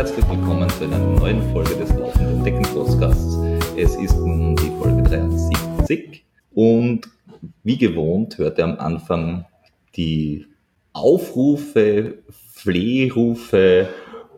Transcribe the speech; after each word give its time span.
herzlich 0.00 0.26
willkommen 0.30 0.66
zu 0.70 0.84
einer 0.84 0.96
neuen 0.98 1.42
Folge 1.52 1.76
des 1.76 1.90
Laufenden 1.90 2.42
Decken 2.42 2.62
Podcasts. 2.62 3.36
Es 3.76 3.96
ist 3.96 4.16
nun 4.16 4.56
die 4.56 4.70
Folge 4.82 5.02
73 5.02 6.24
und 6.54 7.02
wie 7.64 7.76
gewohnt 7.76 8.38
hört 8.38 8.56
ihr 8.56 8.64
am 8.64 8.78
Anfang 8.78 9.44
die 9.96 10.46
Aufrufe, 10.94 12.14
Flehrufe 12.30 13.90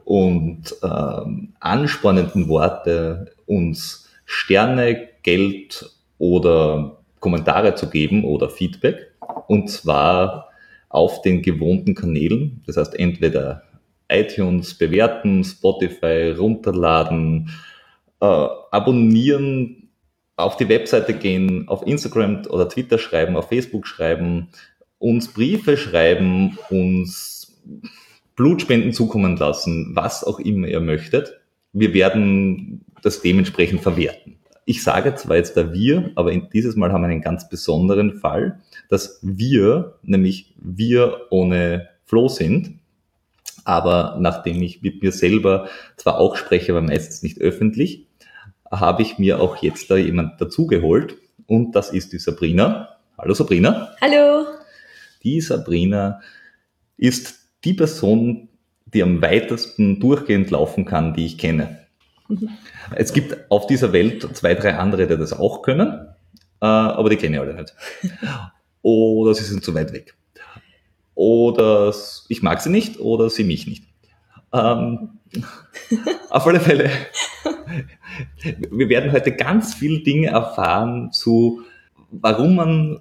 und 0.04 0.74
ähm, 0.82 1.52
anspornenden 1.60 2.48
Worte, 2.48 3.32
uns 3.46 4.08
Sterne, 4.24 5.10
Geld 5.22 5.94
oder 6.18 6.98
Kommentare 7.20 7.76
zu 7.76 7.88
geben 7.88 8.24
oder 8.24 8.50
Feedback. 8.50 9.12
Und 9.46 9.70
zwar 9.70 10.48
auf 10.88 11.22
den 11.22 11.40
gewohnten 11.40 11.94
Kanälen. 11.94 12.64
Das 12.66 12.76
heißt 12.76 12.98
entweder 12.98 13.62
iTunes 14.12 14.74
bewerten, 14.74 15.44
Spotify 15.44 16.34
runterladen, 16.36 17.50
äh, 18.20 18.24
abonnieren, 18.70 19.88
auf 20.36 20.56
die 20.56 20.68
Webseite 20.68 21.14
gehen, 21.14 21.68
auf 21.68 21.86
Instagram 21.86 22.42
oder 22.48 22.68
Twitter 22.68 22.98
schreiben, 22.98 23.36
auf 23.36 23.48
Facebook 23.48 23.86
schreiben, 23.86 24.48
uns 24.98 25.28
Briefe 25.28 25.76
schreiben, 25.76 26.58
uns 26.70 27.62
Blutspenden 28.36 28.92
zukommen 28.92 29.36
lassen, 29.36 29.92
was 29.94 30.24
auch 30.24 30.38
immer 30.38 30.68
ihr 30.68 30.80
möchtet. 30.80 31.40
Wir 31.72 31.92
werden 31.94 32.84
das 33.02 33.20
dementsprechend 33.20 33.82
verwerten. 33.82 34.38
Ich 34.64 34.82
sage 34.82 35.14
zwar 35.16 35.36
jetzt 35.36 35.56
da 35.56 35.72
wir, 35.72 36.12
aber 36.14 36.34
dieses 36.34 36.76
Mal 36.76 36.92
haben 36.92 37.02
wir 37.02 37.08
einen 37.08 37.20
ganz 37.20 37.48
besonderen 37.48 38.14
Fall, 38.18 38.60
dass 38.88 39.18
wir, 39.22 39.98
nämlich 40.02 40.54
wir 40.56 41.26
ohne 41.30 41.88
Flo 42.04 42.28
sind. 42.28 42.78
Aber 43.64 44.16
nachdem 44.20 44.60
ich 44.62 44.82
mit 44.82 45.02
mir 45.02 45.12
selber 45.12 45.68
zwar 45.96 46.18
auch 46.18 46.36
spreche, 46.36 46.72
aber 46.72 46.82
meistens 46.82 47.22
nicht 47.22 47.40
öffentlich, 47.40 48.06
habe 48.70 49.02
ich 49.02 49.18
mir 49.18 49.40
auch 49.40 49.56
jetzt 49.56 49.90
da 49.90 49.96
jemand 49.96 50.40
dazugeholt. 50.40 51.16
Und 51.46 51.72
das 51.72 51.90
ist 51.90 52.12
die 52.12 52.18
Sabrina. 52.18 52.96
Hallo 53.18 53.34
Sabrina. 53.34 53.94
Hallo. 54.00 54.46
Die 55.22 55.40
Sabrina 55.40 56.20
ist 56.96 57.48
die 57.64 57.74
Person, 57.74 58.48
die 58.86 59.02
am 59.02 59.22
weitesten 59.22 60.00
durchgehend 60.00 60.50
laufen 60.50 60.84
kann, 60.84 61.14
die 61.14 61.26
ich 61.26 61.38
kenne. 61.38 61.86
Mhm. 62.28 62.50
Es 62.94 63.12
gibt 63.12 63.50
auf 63.50 63.66
dieser 63.66 63.92
Welt 63.92 64.28
zwei, 64.36 64.54
drei 64.54 64.76
andere, 64.76 65.06
die 65.06 65.16
das 65.16 65.32
auch 65.32 65.62
können, 65.62 66.08
äh, 66.60 66.66
aber 66.66 67.10
die 67.10 67.16
kenne 67.16 67.36
ich 67.36 67.40
alle 67.40 67.54
nicht. 67.54 67.74
Oder 68.82 69.34
sie 69.34 69.44
sind 69.44 69.64
zu 69.64 69.74
weit 69.74 69.92
weg. 69.92 70.14
Oder 71.22 71.94
ich 72.26 72.42
mag 72.42 72.60
sie 72.60 72.68
nicht 72.68 72.98
oder 72.98 73.30
sie 73.30 73.44
mich 73.44 73.68
nicht. 73.68 73.84
Ähm, 74.52 75.20
auf 76.30 76.44
alle 76.48 76.58
Fälle, 76.58 76.90
wir 78.72 78.88
werden 78.88 79.12
heute 79.12 79.30
ganz 79.30 79.72
viele 79.72 80.00
Dinge 80.00 80.30
erfahren 80.30 81.12
zu, 81.12 81.62
warum 82.10 82.56
man 82.56 83.00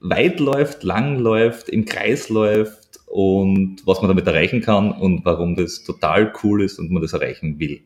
weit 0.00 0.40
läuft, 0.40 0.82
lang 0.82 1.18
läuft, 1.18 1.70
im 1.70 1.86
Kreis 1.86 2.28
läuft 2.28 3.00
und 3.06 3.78
was 3.86 4.02
man 4.02 4.08
damit 4.08 4.26
erreichen 4.26 4.60
kann 4.60 4.92
und 4.92 5.24
warum 5.24 5.56
das 5.56 5.84
total 5.84 6.34
cool 6.42 6.62
ist 6.62 6.78
und 6.78 6.90
man 6.90 7.00
das 7.00 7.14
erreichen 7.14 7.58
will. 7.58 7.80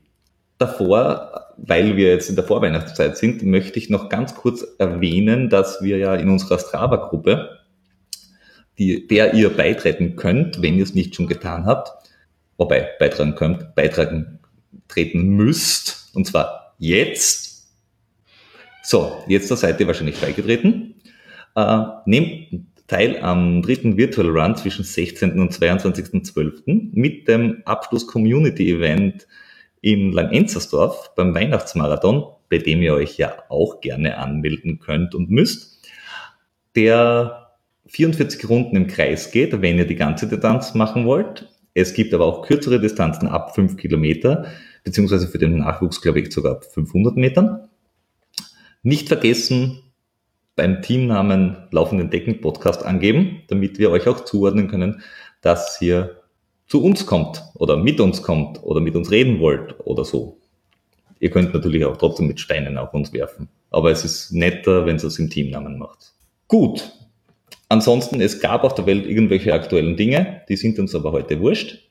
Davor, 0.58 1.54
weil 1.56 1.96
wir 1.96 2.08
jetzt 2.08 2.28
in 2.28 2.34
der 2.34 2.44
Vorweihnachtszeit 2.44 3.16
sind, 3.16 3.44
möchte 3.44 3.78
ich 3.78 3.90
noch 3.90 4.08
ganz 4.08 4.34
kurz 4.34 4.66
erwähnen, 4.78 5.48
dass 5.48 5.80
wir 5.82 5.98
ja 5.98 6.16
in 6.16 6.30
unserer 6.30 6.58
Strava-Gruppe, 6.58 7.58
der 8.78 9.34
ihr 9.34 9.50
beitreten 9.50 10.16
könnt, 10.16 10.62
wenn 10.62 10.76
ihr 10.76 10.84
es 10.84 10.94
nicht 10.94 11.14
schon 11.14 11.26
getan 11.26 11.66
habt, 11.66 11.90
wobei 12.56 12.88
beitragen 12.98 13.34
könnt, 13.34 13.74
beitragen 13.74 14.38
treten 14.86 15.28
müsst, 15.28 16.10
und 16.14 16.27
zwar 16.27 16.74
jetzt. 16.78 17.68
So, 18.83 19.22
jetzt 19.27 19.48
seid 19.48 19.80
ihr 19.80 19.86
wahrscheinlich 19.86 20.20
beigetreten. 20.20 20.94
Äh, 21.55 21.78
nehmt 22.06 22.67
teil 22.86 23.18
am 23.20 23.62
dritten 23.62 23.96
Virtual 23.96 24.28
Run 24.28 24.56
zwischen 24.56 24.84
16. 24.84 25.38
und 25.38 25.52
22.12. 25.52 26.90
mit 26.92 27.28
dem 27.28 27.62
Abschluss 27.67 28.06
Community 28.06 28.72
Event 28.72 29.27
in 29.80 30.12
Langenzersdorf 30.12 31.14
beim 31.14 31.34
Weihnachtsmarathon, 31.34 32.24
bei 32.48 32.58
dem 32.58 32.80
ihr 32.80 32.94
euch 32.94 33.18
ja 33.18 33.34
auch 33.48 33.80
gerne 33.80 34.18
anmelden 34.18 34.78
könnt 34.78 35.14
und 35.14 35.30
müsst, 35.30 35.86
der 36.74 37.48
44 37.88 38.48
Runden 38.48 38.76
im 38.76 38.86
Kreis 38.86 39.30
geht, 39.30 39.60
wenn 39.60 39.78
ihr 39.78 39.86
die 39.86 39.96
ganze 39.96 40.28
Distanz 40.28 40.74
machen 40.74 41.06
wollt. 41.06 41.48
Es 41.74 41.94
gibt 41.94 42.12
aber 42.14 42.26
auch 42.26 42.42
kürzere 42.42 42.80
Distanzen 42.80 43.28
ab 43.28 43.54
5 43.54 43.76
Kilometer, 43.76 44.46
beziehungsweise 44.84 45.28
für 45.28 45.38
den 45.38 45.58
Nachwuchs, 45.58 46.00
glaube 46.00 46.20
ich, 46.20 46.32
sogar 46.32 46.52
ab 46.52 46.64
500 46.64 47.16
Metern. 47.16 47.68
Nicht 48.82 49.08
vergessen, 49.08 49.82
beim 50.56 50.82
Teamnamen 50.82 51.56
Laufenden 51.70 52.10
Decken 52.10 52.40
Podcast 52.40 52.84
angeben, 52.84 53.42
damit 53.48 53.78
wir 53.78 53.90
euch 53.90 54.08
auch 54.08 54.24
zuordnen 54.24 54.68
können, 54.68 55.02
dass 55.40 55.80
ihr 55.80 56.20
zu 56.66 56.82
uns 56.82 57.06
kommt 57.06 57.42
oder 57.55 57.76
mit 57.76 58.00
uns 58.00 58.22
kommt 58.22 58.62
oder 58.62 58.80
mit 58.80 58.96
uns 58.96 59.10
reden 59.10 59.40
wollt 59.40 59.76
oder 59.86 60.05
so. 60.05 60.38
Ihr 61.20 61.30
könnt 61.30 61.55
natürlich 61.55 61.84
auch 61.84 61.96
trotzdem 61.96 62.26
mit 62.26 62.40
Steinen 62.40 62.76
auf 62.76 62.92
uns 62.92 63.12
werfen. 63.12 63.48
Aber 63.70 63.90
es 63.90 64.05
ist 64.05 64.32
netter, 64.32 64.84
wenn 64.84 64.96
ihr 64.96 65.05
es 65.05 65.18
im 65.18 65.30
Teamnamen 65.30 65.78
macht. 65.78 66.12
Gut. 66.48 66.92
Ansonsten, 67.68 68.20
es 68.20 68.40
gab 68.40 68.64
auf 68.64 68.74
der 68.74 68.86
Welt 68.86 69.06
irgendwelche 69.06 69.52
aktuellen 69.52 69.96
Dinge, 69.96 70.42
die 70.48 70.56
sind 70.56 70.79
uns 70.79 70.95
aber 70.95 71.12
heute 71.12 71.40
wurscht, 71.40 71.89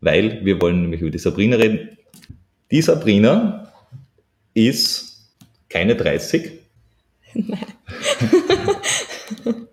weil 0.00 0.44
wir 0.44 0.60
wollen 0.60 0.82
nämlich 0.82 1.00
über 1.00 1.10
die 1.10 1.18
Sabrina 1.18 1.56
reden. 1.56 1.96
Die 2.70 2.82
Sabrina 2.82 3.72
ist 4.54 5.32
keine 5.70 5.96
30. 5.96 6.52
Nein. 7.34 7.66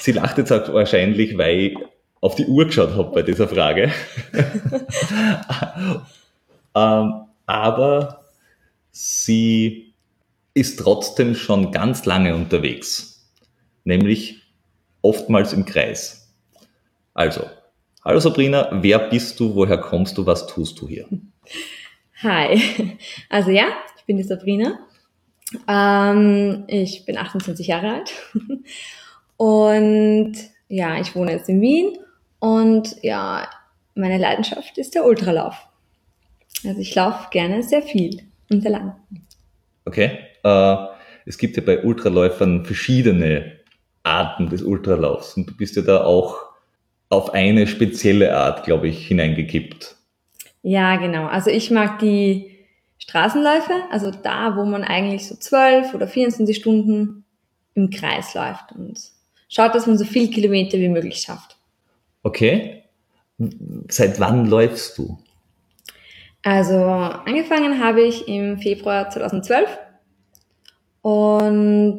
Sie 0.00 0.12
lacht 0.12 0.38
jetzt 0.38 0.52
auch 0.52 0.72
wahrscheinlich, 0.72 1.36
weil 1.36 1.74
auf 2.20 2.34
die 2.34 2.46
Uhr 2.46 2.66
geschaut 2.66 2.94
habe 2.94 3.12
bei 3.12 3.22
dieser 3.22 3.48
Frage. 3.48 3.92
ähm, 6.74 7.12
aber 7.46 8.24
sie 8.90 9.94
ist 10.54 10.78
trotzdem 10.78 11.34
schon 11.34 11.72
ganz 11.72 12.04
lange 12.04 12.34
unterwegs, 12.34 13.30
nämlich 13.84 14.39
oftmals 15.02 15.52
im 15.52 15.64
Kreis. 15.64 16.32
Also, 17.14 17.48
hallo 18.04 18.20
Sabrina, 18.20 18.68
wer 18.72 18.98
bist 18.98 19.38
du, 19.40 19.54
woher 19.54 19.78
kommst 19.78 20.16
du, 20.18 20.26
was 20.26 20.46
tust 20.46 20.80
du 20.80 20.88
hier? 20.88 21.06
Hi, 22.22 22.98
also 23.28 23.50
ja, 23.50 23.68
ich 23.96 24.04
bin 24.04 24.16
die 24.16 24.22
Sabrina. 24.22 24.78
Ähm, 25.66 26.64
ich 26.68 27.04
bin 27.06 27.18
28 27.18 27.66
Jahre 27.66 27.94
alt 27.94 28.12
und 29.36 30.34
ja, 30.68 31.00
ich 31.00 31.14
wohne 31.16 31.32
jetzt 31.32 31.48
in 31.48 31.60
Wien 31.60 31.98
und 32.38 32.96
ja, 33.02 33.48
meine 33.94 34.18
Leidenschaft 34.18 34.78
ist 34.78 34.94
der 34.94 35.04
Ultralauf. 35.04 35.56
Also 36.64 36.80
ich 36.80 36.94
laufe 36.94 37.28
gerne 37.30 37.62
sehr 37.62 37.82
viel 37.82 38.22
und 38.50 38.62
sehr 38.62 38.70
lang. 38.70 38.96
Okay. 39.84 40.18
Äh, 40.42 40.76
es 41.26 41.38
gibt 41.38 41.56
ja 41.56 41.62
bei 41.64 41.82
Ultraläufern 41.82 42.64
verschiedene 42.64 43.59
Arten 44.02 44.48
des 44.48 44.62
Ultralaufs 44.62 45.36
und 45.36 45.48
du 45.48 45.56
bist 45.56 45.76
ja 45.76 45.82
da 45.82 46.04
auch 46.04 46.36
auf 47.08 47.34
eine 47.34 47.66
spezielle 47.66 48.36
Art, 48.36 48.64
glaube 48.64 48.88
ich, 48.88 49.06
hineingekippt. 49.06 49.96
Ja, 50.62 50.96
genau. 50.96 51.26
Also 51.26 51.50
ich 51.50 51.70
mag 51.70 51.98
die 51.98 52.58
Straßenläufe, 52.98 53.72
also 53.90 54.10
da, 54.10 54.56
wo 54.56 54.64
man 54.64 54.84
eigentlich 54.84 55.26
so 55.26 55.34
zwölf 55.34 55.94
oder 55.94 56.06
24 56.06 56.56
Stunden 56.56 57.24
im 57.74 57.90
Kreis 57.90 58.34
läuft 58.34 58.72
und 58.72 58.98
schaut, 59.48 59.74
dass 59.74 59.86
man 59.86 59.98
so 59.98 60.04
viel 60.04 60.30
Kilometer 60.30 60.78
wie 60.78 60.88
möglich 60.88 61.18
schafft. 61.18 61.56
Okay. 62.22 62.84
Seit 63.88 64.20
wann 64.20 64.46
läufst 64.46 64.98
du? 64.98 65.18
Also 66.42 66.76
angefangen 66.76 67.82
habe 67.82 68.02
ich 68.02 68.28
im 68.28 68.58
Februar 68.58 69.10
2012 69.10 69.78
und 71.02 71.98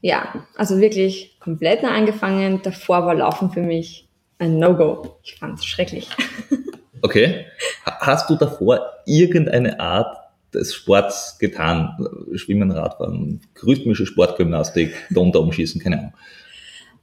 ja, 0.00 0.46
also 0.56 0.80
wirklich 0.80 1.36
komplett 1.40 1.82
neu 1.82 1.90
angefangen. 1.90 2.60
Davor 2.62 3.06
war 3.06 3.14
Laufen 3.14 3.50
für 3.50 3.62
mich 3.62 4.08
ein 4.38 4.58
No-Go. 4.58 5.18
Ich 5.22 5.36
fand 5.36 5.58
es 5.58 5.64
schrecklich. 5.64 6.08
Okay. 7.02 7.44
Hast 7.84 8.30
du 8.30 8.36
davor 8.36 8.80
irgendeine 9.04 9.78
Art 9.78 10.16
des 10.52 10.74
Sports 10.74 11.38
getan? 11.38 11.94
Schwimmen, 12.34 12.70
Radfahren, 12.72 13.42
rhythmische 13.62 14.06
Sportgymnastik, 14.06 14.92
Donner 15.10 15.40
umschießen, 15.40 15.80
keine 15.80 15.98
Ahnung. 15.98 16.14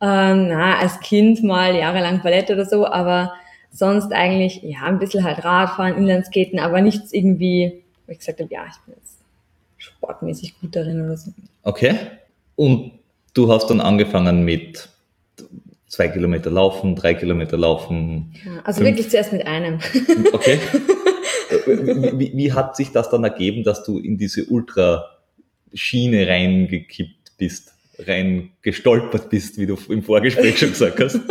Ähm, 0.01 0.47
na, 0.49 0.79
als 0.79 0.99
Kind 0.99 1.43
mal 1.43 1.75
jahrelang 1.75 2.21
Ballett 2.21 2.49
oder 2.49 2.65
so, 2.65 2.85
aber 2.85 3.33
sonst 3.71 4.11
eigentlich, 4.11 4.61
ja, 4.63 4.81
ein 4.83 4.99
bisschen 4.99 5.23
halt 5.23 5.45
Radfahren, 5.45 5.95
Inlandskaten, 5.95 6.59
aber 6.59 6.81
nichts 6.81 7.13
irgendwie, 7.13 7.83
wo 8.05 8.11
ich 8.11 8.19
gesagt 8.19 8.41
habe, 8.41 8.53
ja, 8.53 8.65
ich 8.69 8.77
bin 8.85 8.95
jetzt 8.97 9.19
sportmäßig 9.77 10.59
gut 10.59 10.75
darin 10.75 11.05
oder 11.05 11.15
so. 11.15 11.31
Okay. 11.63 11.95
Und 12.55 12.91
du 13.33 13.51
hast 13.51 13.67
dann 13.67 13.81
angefangen 13.81 14.43
mit 14.43 14.89
zwei 15.87 16.07
Kilometer 16.07 16.49
laufen, 16.49 16.95
drei 16.95 17.13
Kilometer 17.13 17.57
laufen. 17.57 18.33
Ja, 18.45 18.61
also 18.63 18.81
fünf. 18.81 18.89
wirklich 18.89 19.09
zuerst 19.09 19.31
mit 19.31 19.45
einem. 19.45 19.79
Okay. 20.33 20.59
wie, 22.17 22.31
wie 22.35 22.53
hat 22.53 22.75
sich 22.75 22.91
das 22.91 23.09
dann 23.09 23.23
ergeben, 23.23 23.63
dass 23.63 23.83
du 23.83 23.99
in 23.99 24.17
diese 24.17 24.45
Ultra-Schiene 24.45 26.27
reingekippt 26.27 27.37
bist, 27.37 27.73
rein 27.99 28.51
gestolpert 28.63 29.29
bist, 29.29 29.59
wie 29.59 29.67
du 29.67 29.77
im 29.89 30.01
Vorgespräch 30.03 30.57
schon 30.57 30.69
gesagt 30.69 30.99
hast? 30.99 31.19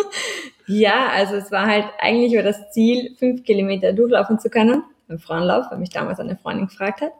Ja, 0.69 1.09
also 1.09 1.35
es 1.35 1.51
war 1.51 1.67
halt 1.67 1.87
eigentlich 1.99 2.33
über 2.33 2.45
das 2.45 2.71
Ziel, 2.71 3.17
fünf 3.19 3.43
Kilometer 3.43 3.93
durchlaufen 3.93 4.39
zu 4.39 4.49
können, 4.49 4.85
beim 5.09 5.19
Frauenlauf, 5.19 5.67
weil 5.71 5.79
mich 5.79 5.91
damals 5.91 6.21
eine 6.21 6.37
Freundin 6.37 6.69
gefragt 6.69 7.01
hat. 7.01 7.13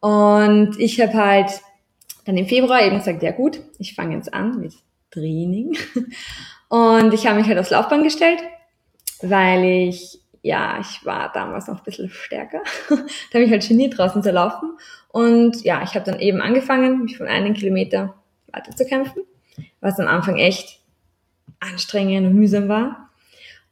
Und 0.00 0.78
ich 0.80 1.00
habe 1.00 1.14
halt 1.14 1.50
dann 2.24 2.36
im 2.36 2.46
Februar 2.46 2.82
eben 2.82 2.98
gesagt, 2.98 3.22
ja 3.22 3.32
gut, 3.32 3.60
ich 3.78 3.94
fange 3.94 4.16
jetzt 4.16 4.32
an 4.32 4.60
mit 4.60 4.74
Training. 5.10 5.76
Und 6.68 7.14
ich 7.14 7.26
habe 7.26 7.38
mich 7.38 7.46
halt 7.46 7.58
aufs 7.58 7.70
Laufband 7.70 8.04
gestellt, 8.04 8.40
weil 9.22 9.64
ich, 9.64 10.18
ja, 10.42 10.78
ich 10.80 11.04
war 11.04 11.30
damals 11.32 11.68
noch 11.68 11.78
ein 11.78 11.84
bisschen 11.84 12.10
stärker. 12.10 12.62
da 12.88 13.34
habe 13.34 13.44
ich 13.44 13.50
halt 13.50 13.66
geniert 13.68 13.96
draußen 13.96 14.22
zu 14.22 14.30
laufen. 14.30 14.72
Und 15.08 15.62
ja, 15.62 15.82
ich 15.82 15.94
habe 15.94 16.04
dann 16.04 16.20
eben 16.20 16.40
angefangen, 16.40 17.04
mich 17.04 17.16
von 17.16 17.28
einem 17.28 17.54
Kilometer 17.54 18.14
weiter 18.52 18.74
zu 18.74 18.84
kämpfen, 18.84 19.22
was 19.80 20.00
am 20.00 20.08
Anfang 20.08 20.36
echt 20.36 20.80
anstrengend 21.60 22.26
und 22.26 22.34
mühsam 22.34 22.68
war. 22.68 23.10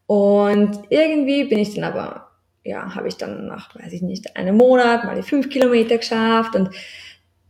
Und 0.07 0.79
irgendwie 0.91 1.45
bin 1.45 1.59
ich 1.59 1.75
dann 1.75 1.85
aber, 1.85 2.29
ja, 2.65 2.95
habe 2.95 3.09
ich 3.09 3.17
dann 3.17 3.47
nach, 3.47 3.75
weiß 3.75 3.93
ich 3.93 4.03
nicht, 4.03 4.37
einem 4.37 4.57
Monat 4.57 5.05
mal 5.05 5.17
die 5.17 5.23
fünf 5.23 5.49
Kilometer 5.49 5.99
geschafft 5.99 6.55
und 6.55 6.71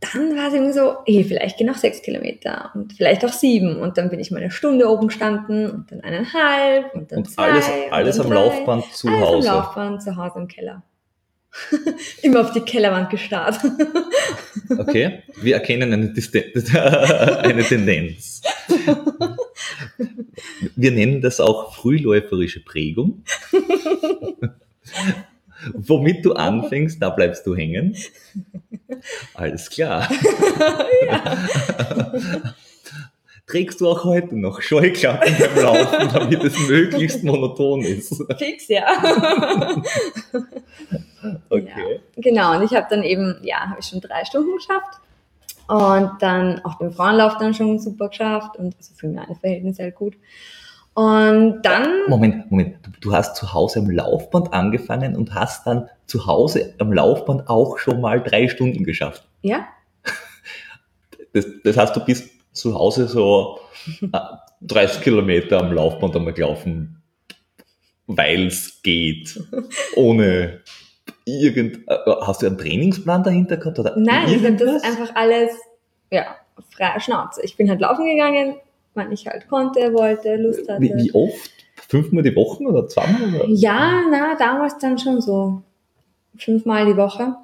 dann 0.03 0.35
war 0.35 0.47
es 0.47 0.53
irgendwie 0.53 0.73
so, 0.73 0.95
eh, 1.05 1.23
vielleicht 1.23 1.57
gehen 1.57 1.67
noch 1.67 1.77
sechs 1.77 2.01
Kilometer 2.01 2.71
und 2.75 2.93
vielleicht 2.93 3.23
auch 3.25 3.33
sieben. 3.33 3.77
Und 3.77 3.97
dann 3.97 4.09
bin 4.09 4.19
ich 4.19 4.31
mal 4.31 4.41
eine 4.41 4.51
Stunde 4.51 4.89
oben 4.89 5.07
gestanden 5.07 5.69
und 5.69 5.91
dann 5.91 6.01
eineinhalb 6.01 6.93
und 6.93 7.11
dann 7.11 7.19
Und 7.19 7.31
zwei. 7.31 7.51
alles, 7.51 7.67
und 7.67 7.93
alles 7.93 8.17
dann 8.17 8.25
am 8.27 8.31
drei. 8.31 8.39
Laufband 8.41 8.85
zu 8.93 9.07
alles 9.07 9.21
Hause. 9.21 9.49
am 9.49 9.55
Laufband 9.57 10.01
zu 10.03 10.15
Hause 10.15 10.39
im 10.39 10.47
Keller. 10.47 10.83
Immer 12.23 12.41
auf 12.41 12.51
die 12.51 12.61
Kellerwand 12.61 13.09
gestarrt. 13.09 13.59
Okay, 14.75 15.21
wir 15.41 15.55
erkennen 15.55 15.93
eine, 15.93 16.13
eine 17.43 17.63
Tendenz. 17.63 18.41
Wir 20.75 20.91
nennen 20.91 21.21
das 21.21 21.39
auch 21.39 21.75
frühläuferische 21.75 22.63
Prägung. 22.63 23.23
Womit 25.73 26.25
du 26.25 26.33
anfängst, 26.33 27.01
da 27.01 27.09
bleibst 27.09 27.45
du 27.47 27.55
hängen. 27.55 27.95
Alles 29.33 29.69
klar. 29.69 30.09
Trägst 33.45 33.81
du 33.81 33.89
auch 33.89 34.05
heute 34.05 34.37
noch 34.37 34.61
Scheuklappen 34.61 35.35
beim 35.37 35.63
Laufen, 35.63 36.09
damit 36.13 36.43
es 36.43 36.57
möglichst 36.67 37.23
monoton 37.23 37.81
ist? 37.81 38.23
Fix, 38.37 38.67
ja. 38.69 38.85
Okay. 41.49 42.01
Genau, 42.17 42.57
und 42.57 42.63
ich 42.63 42.73
habe 42.75 42.87
dann 42.89 43.03
eben, 43.03 43.37
ja, 43.43 43.69
habe 43.69 43.79
ich 43.79 43.85
schon 43.85 44.01
drei 44.01 44.25
Stunden 44.25 44.55
geschafft. 44.57 44.99
Und 45.67 46.11
dann 46.19 46.59
auch 46.65 46.77
den 46.77 46.91
Frauenlauf 46.91 47.37
dann 47.37 47.53
schon 47.53 47.79
super 47.79 48.09
geschafft 48.09 48.57
und 48.57 48.75
also 48.75 48.93
für 48.95 49.07
meine 49.07 49.35
Verhältnisse 49.35 49.83
halt 49.83 49.95
gut. 49.95 50.15
Und 50.95 51.61
dann, 51.63 51.87
Moment, 52.07 52.51
Moment. 52.51 52.75
Du, 52.83 52.91
du 53.01 53.13
hast 53.13 53.35
zu 53.35 53.53
Hause 53.53 53.79
am 53.79 53.89
Laufband 53.89 54.53
angefangen 54.53 55.15
und 55.15 55.33
hast 55.33 55.65
dann 55.65 55.89
zu 56.05 56.27
Hause 56.27 56.75
am 56.79 56.93
Laufband 56.93 57.49
auch 57.49 57.77
schon 57.79 57.99
mal 58.01 58.21
drei 58.21 58.47
Stunden 58.47 58.83
geschafft. 58.83 59.23
ja, 59.41 59.67
Das, 61.33 61.45
das 61.63 61.77
heißt, 61.77 61.95
du 61.95 62.05
bist 62.05 62.29
zu 62.51 62.75
Hause 62.75 63.07
so 63.07 63.59
äh, 64.01 64.19
30 64.61 65.01
Kilometer 65.01 65.59
am 65.61 65.73
Laufband 65.73 66.15
einmal 66.15 66.33
gelaufen, 66.33 67.01
weil 68.05 68.47
es 68.47 68.81
geht, 68.83 69.41
ohne 69.95 70.61
irgend... 71.25 71.79
äh, 71.87 71.97
Hast 72.21 72.43
du 72.43 72.45
einen 72.47 72.57
Trainingsplan 72.59 73.23
dahinter 73.23 73.57
gehabt? 73.57 73.79
Oder 73.79 73.95
nein, 73.97 74.29
irgendwas? 74.29 74.83
das 74.83 74.83
einfach 74.83 75.15
alles, 75.15 75.51
ja, 76.11 76.35
freie 76.69 76.99
Schnauze. 77.01 77.41
Ich 77.43 77.57
bin 77.57 77.67
halt 77.67 77.79
laufen 77.81 78.05
gegangen, 78.05 78.57
wann 78.93 79.11
ich 79.11 79.25
halt 79.27 79.47
konnte, 79.47 79.93
wollte, 79.93 80.35
Lust 80.35 80.69
hatte. 80.69 80.81
wie, 80.81 80.93
wie 80.95 81.13
oft? 81.13 81.51
Fünfmal 81.87 82.23
die 82.23 82.35
Woche 82.35 82.63
oder 82.63 82.87
zweimal? 82.87 83.35
Oder? 83.35 83.47
Ja, 83.49 84.01
na, 84.09 84.35
damals 84.37 84.77
dann 84.79 84.97
schon 84.97 85.21
so 85.21 85.61
fünfmal 86.37 86.85
die 86.85 86.97
Woche. 86.97 87.35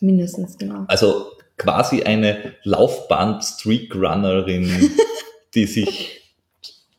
Mindestens, 0.00 0.56
genau. 0.56 0.84
Also 0.88 1.26
quasi 1.58 2.02
eine 2.02 2.54
Laufband-Streakrunnerin, 2.64 4.90
die 5.54 5.66
sich 5.66 6.22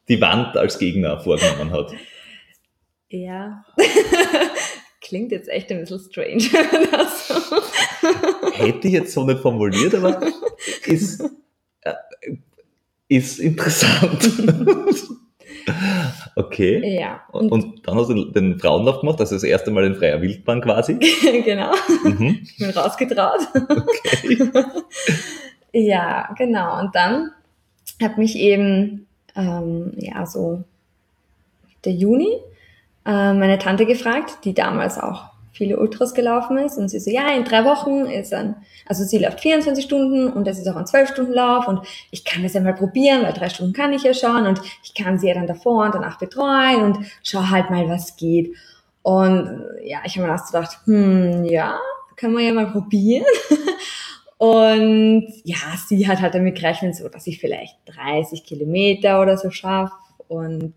die 0.08 0.22
Wand 0.22 0.56
als 0.58 0.78
Gegner 0.78 1.20
vorgenommen 1.20 1.72
hat. 1.72 1.94
Ja. 3.10 3.66
Klingt 5.02 5.32
jetzt 5.32 5.50
echt 5.50 5.72
ein 5.72 5.80
bisschen 5.80 6.00
strange. 6.00 6.44
Hätte 8.54 8.88
ich 8.88 8.94
jetzt 8.94 9.14
so 9.14 9.26
nicht 9.26 9.42
formuliert, 9.42 9.96
aber 9.96 10.22
ist, 10.86 11.24
äh, 11.82 11.94
ist 13.12 13.40
interessant. 13.40 14.32
Okay. 16.36 16.98
ja, 17.00 17.22
Und, 17.32 17.52
und 17.52 17.88
dann 17.88 17.96
hast 17.96 18.10
du 18.10 18.26
den 18.32 18.58
Frauenlauf 18.58 19.02
gemacht, 19.02 19.20
also 19.20 19.36
das 19.36 19.44
erste 19.44 19.70
Mal 19.70 19.86
in 19.86 19.96
freier 19.96 20.20
Wildbahn 20.22 20.60
quasi. 20.60 20.96
genau. 21.46 21.72
Mhm. 22.04 22.40
Ich 22.42 22.58
bin 22.58 22.70
rausgetraut. 22.72 23.42
Okay. 23.54 24.50
Ja, 25.74 26.34
genau. 26.38 26.82
Und 26.82 26.96
dann 26.96 27.32
hat 28.02 28.18
mich 28.18 28.36
eben, 28.36 29.08
ähm, 29.36 29.94
ja, 29.96 30.26
so 30.26 30.64
der 31.86 31.94
Juni, 31.94 32.40
äh, 33.06 33.34
meine 33.34 33.58
Tante 33.58 33.86
gefragt, 33.86 34.40
die 34.44 34.54
damals 34.54 34.98
auch 34.98 35.30
viele 35.62 35.78
Ultras 35.78 36.16
gelaufen 36.16 36.58
ist. 36.58 36.80
Und 36.80 36.90
sie 36.90 37.00
so, 37.00 37.12
ja, 37.12 37.36
in 37.36 37.44
drei 37.44 37.64
Wochen 37.66 38.08
ist 38.08 38.34
ein, 38.34 38.56
also 38.88 39.04
sie 39.04 39.20
läuft 39.20 39.42
24 39.42 39.86
Stunden 39.86 40.34
und 40.34 40.48
das 40.48 40.58
ist 40.58 40.68
auch 40.68 40.76
ein 40.76 40.86
12-Stunden-Lauf 40.86 41.68
und 41.68 41.82
ich 42.10 42.26
kann 42.26 42.42
das 42.42 42.54
ja 42.54 42.62
mal 42.62 42.74
probieren, 42.74 43.22
weil 43.22 43.34
drei 43.34 43.48
Stunden 43.50 43.72
kann 43.72 43.94
ich 43.94 44.02
ja 44.02 44.16
schon 44.16 44.48
und 44.48 44.60
ich 44.84 44.96
kann 44.96 45.20
sie 45.20 45.28
ja 45.28 45.36
dann 45.36 45.46
davor 45.46 45.86
und 45.86 45.94
danach 45.94 46.18
betreuen 46.18 46.82
und 46.82 46.98
schau 47.22 47.48
halt 47.52 47.70
mal, 47.70 47.88
was 47.88 48.16
geht. 48.16 48.56
Und 49.04 49.66
ja, 49.84 50.00
ich 50.04 50.18
habe 50.18 50.26
mir 50.26 50.34
erst 50.34 50.52
gedacht, 50.52 50.80
hm, 50.86 51.46
ja, 51.46 51.78
kann 52.16 52.34
man 52.34 52.44
ja 52.44 52.54
mal 52.54 52.72
probieren. 52.72 53.26
Und 54.38 55.28
ja, 55.44 55.58
sie 55.88 56.08
hat 56.08 56.20
halt 56.20 56.34
damit 56.34 56.56
gerechnet, 56.56 56.96
so 56.96 57.08
dass 57.10 57.28
ich 57.28 57.40
vielleicht 57.40 57.78
30 57.86 58.44
Kilometer 58.44 59.22
oder 59.22 59.38
so 59.38 59.52
schaffe. 59.52 59.94
Und 60.28 60.74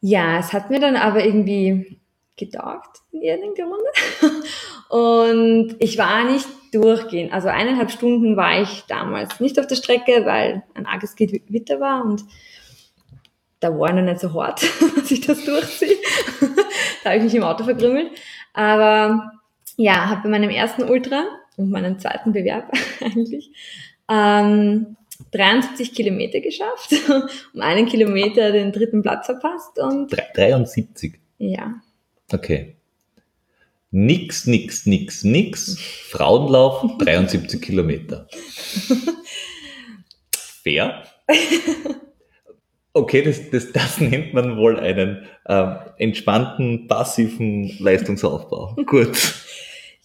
ja, 0.00 0.38
es 0.38 0.54
hat 0.54 0.70
mir 0.70 0.80
dann 0.80 0.96
aber 0.96 1.22
irgendwie 1.22 1.98
getaugt 2.36 2.98
in 3.12 3.22
irgendeiner 3.22 3.70
Runde. 3.70 4.46
Und 4.88 5.76
ich 5.78 5.98
war 5.98 6.24
nicht 6.30 6.46
durchgehend. 6.72 7.32
Also 7.32 7.48
eineinhalb 7.48 7.90
Stunden 7.90 8.36
war 8.36 8.60
ich 8.60 8.84
damals 8.88 9.40
nicht 9.40 9.58
auf 9.58 9.66
der 9.66 9.76
Strecke, 9.76 10.24
weil 10.24 10.62
ein 10.74 10.86
arges 10.86 11.16
Gewitter 11.16 11.80
war 11.80 12.04
und 12.04 12.24
da 13.60 13.70
war 13.76 13.92
noch 13.92 14.02
nicht 14.02 14.20
so 14.20 14.32
hart, 14.34 14.62
dass 14.96 15.10
ich 15.10 15.22
das 15.22 15.44
durchziehe. 15.44 15.96
da 17.02 17.10
habe 17.10 17.18
ich 17.18 17.24
mich 17.24 17.34
im 17.34 17.42
Auto 17.42 17.64
verkrümmelt. 17.64 18.10
Aber 18.52 19.32
ja, 19.76 20.08
habe 20.08 20.22
bei 20.24 20.28
meinem 20.28 20.50
ersten 20.50 20.82
Ultra 20.84 21.24
und 21.56 21.70
meinem 21.70 21.98
zweiten 21.98 22.32
Bewerb 22.32 22.70
eigentlich 23.00 23.50
ähm, 24.10 24.96
73 25.32 25.94
Kilometer 25.94 26.40
geschafft, 26.40 26.94
um 27.54 27.60
einen 27.60 27.86
Kilometer 27.86 28.52
den 28.52 28.72
dritten 28.72 29.02
Platz 29.02 29.26
verpasst 29.26 29.78
und 29.78 30.12
Drei- 30.12 30.30
73. 30.34 31.18
ja, 31.38 31.74
Okay. 32.32 32.76
Nix, 33.90 34.46
nix, 34.46 34.86
nix, 34.86 35.24
nix. 35.24 35.78
Frauenlauf, 36.10 36.84
73 36.98 37.62
Kilometer. 37.62 38.26
Fair. 40.62 41.04
Okay, 42.92 43.22
das, 43.22 43.50
das, 43.50 43.72
das 43.72 44.00
nennt 44.00 44.34
man 44.34 44.56
wohl 44.56 44.80
einen 44.80 45.26
ähm, 45.46 45.76
entspannten, 45.98 46.88
passiven 46.88 47.76
Leistungsaufbau. 47.78 48.74
Gut. 48.86 49.34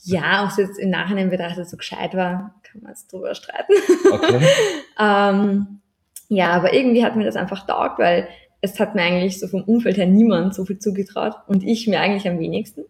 ja, 0.03 0.43
ob 0.43 0.51
es 0.51 0.57
jetzt 0.57 0.77
im 0.77 0.89
Nachhinein 0.89 1.29
betrachtet 1.29 1.69
so 1.69 1.77
gescheit 1.77 2.15
war, 2.15 2.53
kann 2.63 2.81
man 2.81 2.91
jetzt 2.91 3.11
drüber 3.11 3.33
streiten. 3.35 3.73
Okay. 4.11 4.39
Ähm, 4.99 5.79
ja, 6.27 6.51
aber 6.51 6.73
irgendwie 6.73 7.03
hat 7.03 7.15
mir 7.15 7.23
das 7.23 7.35
einfach 7.35 7.65
taugt, 7.65 7.97
weil 7.97 8.27
es 8.61 8.79
hat 8.79 8.95
mir 8.95 9.01
eigentlich 9.01 9.39
so 9.39 9.47
vom 9.47 9.63
Umfeld 9.63 9.97
her 9.97 10.05
niemand 10.05 10.53
so 10.53 10.65
viel 10.65 10.79
zugetraut 10.79 11.35
und 11.47 11.63
ich 11.63 11.87
mir 11.87 11.99
eigentlich 11.99 12.27
am 12.27 12.39
wenigsten. 12.39 12.85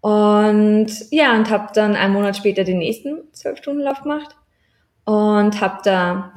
Und 0.00 0.88
ja, 1.10 1.36
und 1.36 1.50
habe 1.50 1.68
dann 1.74 1.94
einen 1.94 2.14
Monat 2.14 2.36
später 2.36 2.64
den 2.64 2.78
nächsten 2.78 3.18
12-Stunden-Lauf 3.34 4.02
gemacht 4.02 4.36
und 5.04 5.60
habe 5.60 5.78
da 5.84 6.32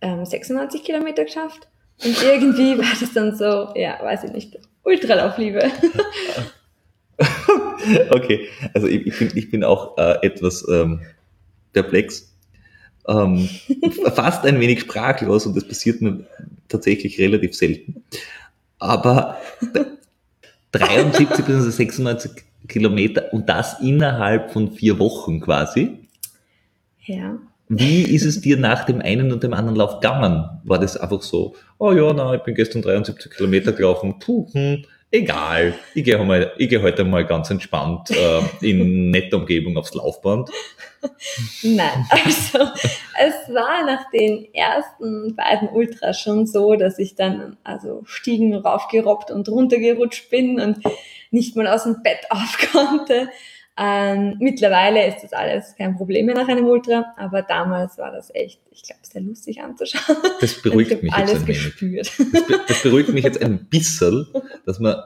ähm, 0.00 0.24
96 0.24 0.84
Kilometer 0.84 1.24
geschafft. 1.24 1.68
Und 2.04 2.22
irgendwie 2.22 2.78
war 2.78 2.94
das 2.98 3.12
dann 3.12 3.36
so, 3.36 3.68
ja, 3.74 3.98
weiß 4.02 4.24
ich 4.24 4.32
nicht, 4.32 4.58
Ultralaufliebe. 4.84 5.70
Okay, 8.10 8.48
also 8.74 8.86
ich, 8.86 9.06
ich, 9.06 9.18
bin, 9.18 9.30
ich 9.34 9.50
bin 9.50 9.64
auch 9.64 9.96
äh, 9.98 10.26
etwas 10.26 10.66
ähm, 10.68 11.00
perplex. 11.72 12.32
Ähm, 13.08 13.48
fast 14.14 14.44
ein 14.44 14.60
wenig 14.60 14.80
sprachlos 14.80 15.46
und 15.46 15.56
das 15.56 15.66
passiert 15.66 16.00
mir 16.00 16.24
tatsächlich 16.68 17.18
relativ 17.18 17.54
selten. 17.54 18.04
Aber 18.78 19.38
73 20.72 21.28
bzw. 21.28 21.70
96 21.70 22.30
Kilometer 22.68 23.32
und 23.32 23.48
das 23.48 23.80
innerhalb 23.80 24.52
von 24.52 24.72
vier 24.72 24.98
Wochen 24.98 25.40
quasi. 25.40 25.98
Ja. 27.04 27.38
Wie 27.68 28.02
ist 28.02 28.24
es 28.24 28.40
dir 28.40 28.56
nach 28.56 28.84
dem 28.84 29.00
einen 29.00 29.32
und 29.32 29.42
dem 29.42 29.54
anderen 29.54 29.76
Lauf 29.76 30.00
gegangen? 30.00 30.60
War 30.64 30.78
das 30.78 30.96
einfach 30.96 31.22
so, 31.22 31.54
oh 31.78 31.92
ja, 31.92 32.12
na, 32.12 32.34
ich 32.34 32.42
bin 32.42 32.54
gestern 32.54 32.82
73 32.82 33.32
Kilometer 33.32 33.72
gelaufen, 33.72 34.18
puh, 34.18 34.48
hm, 34.52 34.84
egal, 35.12 35.74
ich 35.94 36.04
gehe, 36.04 36.18
mal, 36.18 36.52
ich 36.58 36.68
gehe 36.68 36.82
heute 36.82 37.04
mal 37.04 37.24
ganz 37.24 37.50
entspannt 37.50 38.10
äh, 38.10 38.40
in 38.66 39.10
netter 39.10 39.36
Umgebung 39.36 39.76
aufs 39.76 39.94
Laufband? 39.94 40.50
Nein, 41.62 42.06
also 42.10 42.70
es 43.20 43.54
war 43.54 43.84
nach 43.84 44.10
den 44.10 44.52
ersten 44.54 45.36
beiden 45.36 45.68
Ultras 45.68 46.18
schon 46.18 46.46
so, 46.46 46.74
dass 46.76 46.98
ich 46.98 47.14
dann 47.14 47.56
also 47.62 48.02
Stiegen 48.06 48.54
raufgerobbt 48.54 49.30
und 49.30 49.48
runtergerutscht 49.48 50.30
bin 50.30 50.60
und 50.60 50.78
nicht 51.30 51.56
mal 51.56 51.66
aus 51.66 51.84
dem 51.84 52.02
Bett 52.02 52.20
auf 52.30 52.58
konnte. 52.72 53.28
Ähm, 53.78 54.36
mittlerweile 54.38 55.06
ist 55.06 55.22
das 55.22 55.32
alles 55.32 55.74
kein 55.76 55.96
Problem 55.96 56.26
mehr 56.26 56.34
nach 56.34 56.48
einem 56.48 56.66
Ultra, 56.66 57.14
aber 57.16 57.42
damals 57.42 57.96
war 57.96 58.12
das 58.12 58.30
echt, 58.34 58.60
ich 58.70 58.82
glaube, 58.82 59.00
sehr 59.02 59.22
lustig 59.22 59.62
anzuschauen. 59.62 60.16
Das 60.40 60.60
beruhigt 60.60 61.02
mich 61.02 61.16
jetzt 61.16 61.34
ein 61.34 61.46
gespürt. 61.46 62.18
wenig. 62.18 62.32
Das, 62.32 62.46
be 62.46 62.60
das 62.68 62.82
beruhigt 62.82 63.08
mich 63.10 63.24
jetzt 63.24 63.40
ein 63.40 63.66
bisschen, 63.66 64.26
dass 64.66 64.78
man 64.78 64.96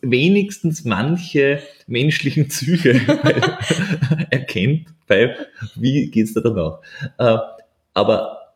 wenigstens 0.00 0.84
manche 0.84 1.62
menschlichen 1.86 2.50
Züge 2.50 2.94
erkennt, 4.30 4.88
weil 5.06 5.36
wie 5.76 6.10
geht's 6.10 6.34
da 6.34 6.40
danach? 6.40 6.80
Äh, 7.18 7.38
aber 7.94 8.54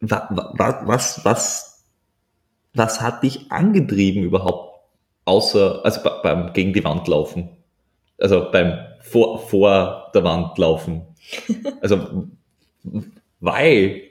was, 0.00 1.24
was, 1.24 1.84
was 2.74 3.00
hat 3.00 3.22
dich 3.22 3.50
angetrieben 3.50 4.22
überhaupt, 4.22 4.80
außer 5.24 5.80
also 5.84 6.00
beim 6.22 6.52
gegen 6.52 6.74
die 6.74 6.84
Wand 6.84 7.08
laufen? 7.08 7.57
Also 8.18 8.50
beim 8.50 8.78
vor, 9.00 9.38
vor 9.38 10.10
der 10.14 10.24
Wand 10.24 10.56
laufen. 10.58 11.02
Also 11.80 12.26
weil 13.40 14.02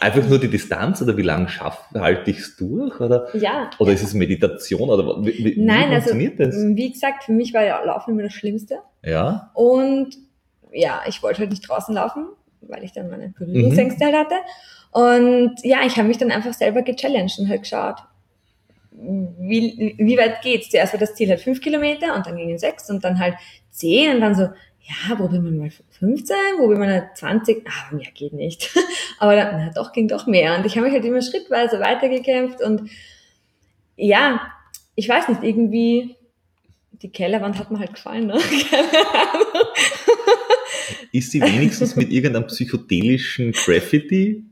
einfach 0.00 0.26
nur 0.26 0.38
die 0.38 0.48
Distanz 0.48 1.02
oder 1.02 1.16
wie 1.16 1.22
lange 1.22 1.48
halte 1.94 2.30
ich 2.30 2.38
es 2.38 2.56
durch? 2.56 2.98
Oder, 2.98 3.26
ja. 3.36 3.68
oder 3.78 3.92
ist 3.92 4.02
es 4.02 4.14
Meditation? 4.14 4.88
Oder 4.88 5.22
wie, 5.22 5.44
wie 5.44 5.62
Nein, 5.62 5.90
also 5.92 6.10
funktioniert 6.10 6.40
das? 6.40 6.54
wie 6.56 6.92
gesagt, 6.92 7.24
für 7.24 7.32
mich 7.32 7.52
war 7.52 7.62
ja 7.62 7.82
Laufen 7.84 8.12
immer 8.12 8.22
das 8.22 8.32
Schlimmste. 8.32 8.78
Ja. 9.02 9.50
Und 9.52 10.16
ja, 10.72 11.02
ich 11.06 11.22
wollte 11.22 11.40
halt 11.40 11.50
nicht 11.50 11.68
draußen 11.68 11.94
laufen, 11.94 12.28
weil 12.62 12.84
ich 12.84 12.92
dann 12.92 13.10
meine 13.10 13.34
Berührungsängste 13.36 14.06
halt 14.06 14.16
hatte. 14.16 14.36
Und 14.92 15.56
ja, 15.62 15.80
ich 15.84 15.96
habe 15.96 16.08
mich 16.08 16.18
dann 16.18 16.30
einfach 16.30 16.54
selber 16.54 16.82
gechallenged 16.82 17.38
und 17.40 17.48
halt 17.48 17.62
geschaut, 17.62 17.96
wie, 18.94 19.94
wie 19.98 20.16
weit 20.16 20.42
geht's? 20.42 20.70
Zuerst 20.70 20.92
war 20.92 21.00
das 21.00 21.14
Ziel 21.14 21.28
halt 21.28 21.40
fünf 21.40 21.60
Kilometer 21.60 22.14
und 22.14 22.26
dann 22.26 22.36
gingen 22.36 22.58
sechs 22.58 22.88
und 22.90 23.02
dann 23.04 23.18
halt 23.18 23.34
zehn 23.70 24.14
und 24.14 24.20
dann 24.20 24.34
so, 24.34 24.42
ja, 24.42 25.14
probieren 25.16 25.44
wir 25.44 25.52
mal 25.52 25.70
15, 25.98 26.36
probieren 26.56 26.80
wir 26.80 26.86
mal 26.86 27.10
20, 27.14 27.66
ah, 27.66 27.94
mehr 27.94 28.10
geht 28.14 28.32
nicht. 28.32 28.74
Aber 29.18 29.34
dann, 29.34 29.56
na 29.56 29.70
doch, 29.74 29.92
ging 29.92 30.08
doch 30.08 30.26
mehr. 30.26 30.56
Und 30.56 30.66
ich 30.66 30.76
habe 30.76 30.86
mich 30.86 30.94
halt 30.94 31.04
immer 31.04 31.22
schrittweise 31.22 31.80
weitergekämpft 31.80 32.62
und 32.62 32.90
ja, 33.96 34.40
ich 34.94 35.08
weiß 35.08 35.28
nicht, 35.28 35.42
irgendwie, 35.42 36.16
die 37.02 37.10
Kellerwand 37.10 37.58
hat 37.58 37.70
mir 37.70 37.78
halt 37.78 37.94
gefallen, 37.94 38.26
ne? 38.26 38.38
Ist 41.12 41.30
sie 41.30 41.40
wenigstens 41.40 41.96
mit 41.96 42.10
irgendeinem 42.10 42.46
psychedelischen 42.48 43.52
Graffiti? 43.52 44.44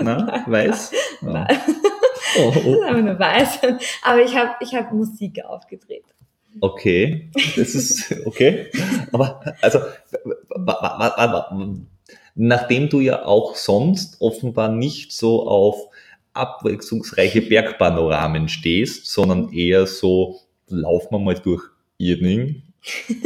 Na, 0.00 0.44
weiß? 0.46 0.92
Ja. 1.22 1.46
Nein. 2.38 2.46
Oh, 2.46 2.50
Das 2.54 2.64
ist 2.64 2.66
oh. 2.66 2.82
einfach 2.82 3.02
nur 3.02 3.18
weiß. 3.18 3.58
Aber 4.02 4.22
ich 4.22 4.36
habe 4.36 4.50
ich 4.60 4.74
hab 4.74 4.92
Musik 4.92 5.44
aufgedreht. 5.44 6.04
Okay, 6.60 7.30
das 7.56 7.74
ist 7.74 8.14
okay. 8.24 8.70
Aber 9.12 9.42
also, 9.60 9.80
nachdem 12.34 12.88
du 12.88 13.00
ja 13.00 13.24
auch 13.26 13.56
sonst 13.56 14.20
offenbar 14.20 14.70
nicht 14.70 15.12
so 15.12 15.46
auf 15.46 15.76
abwechslungsreiche 16.32 17.42
Bergpanoramen 17.42 18.48
stehst, 18.48 19.06
sondern 19.06 19.52
eher 19.52 19.86
so, 19.86 20.40
laufen 20.68 21.08
wir 21.12 21.18
mal 21.18 21.34
durch 21.34 21.62
Irning 21.98 22.62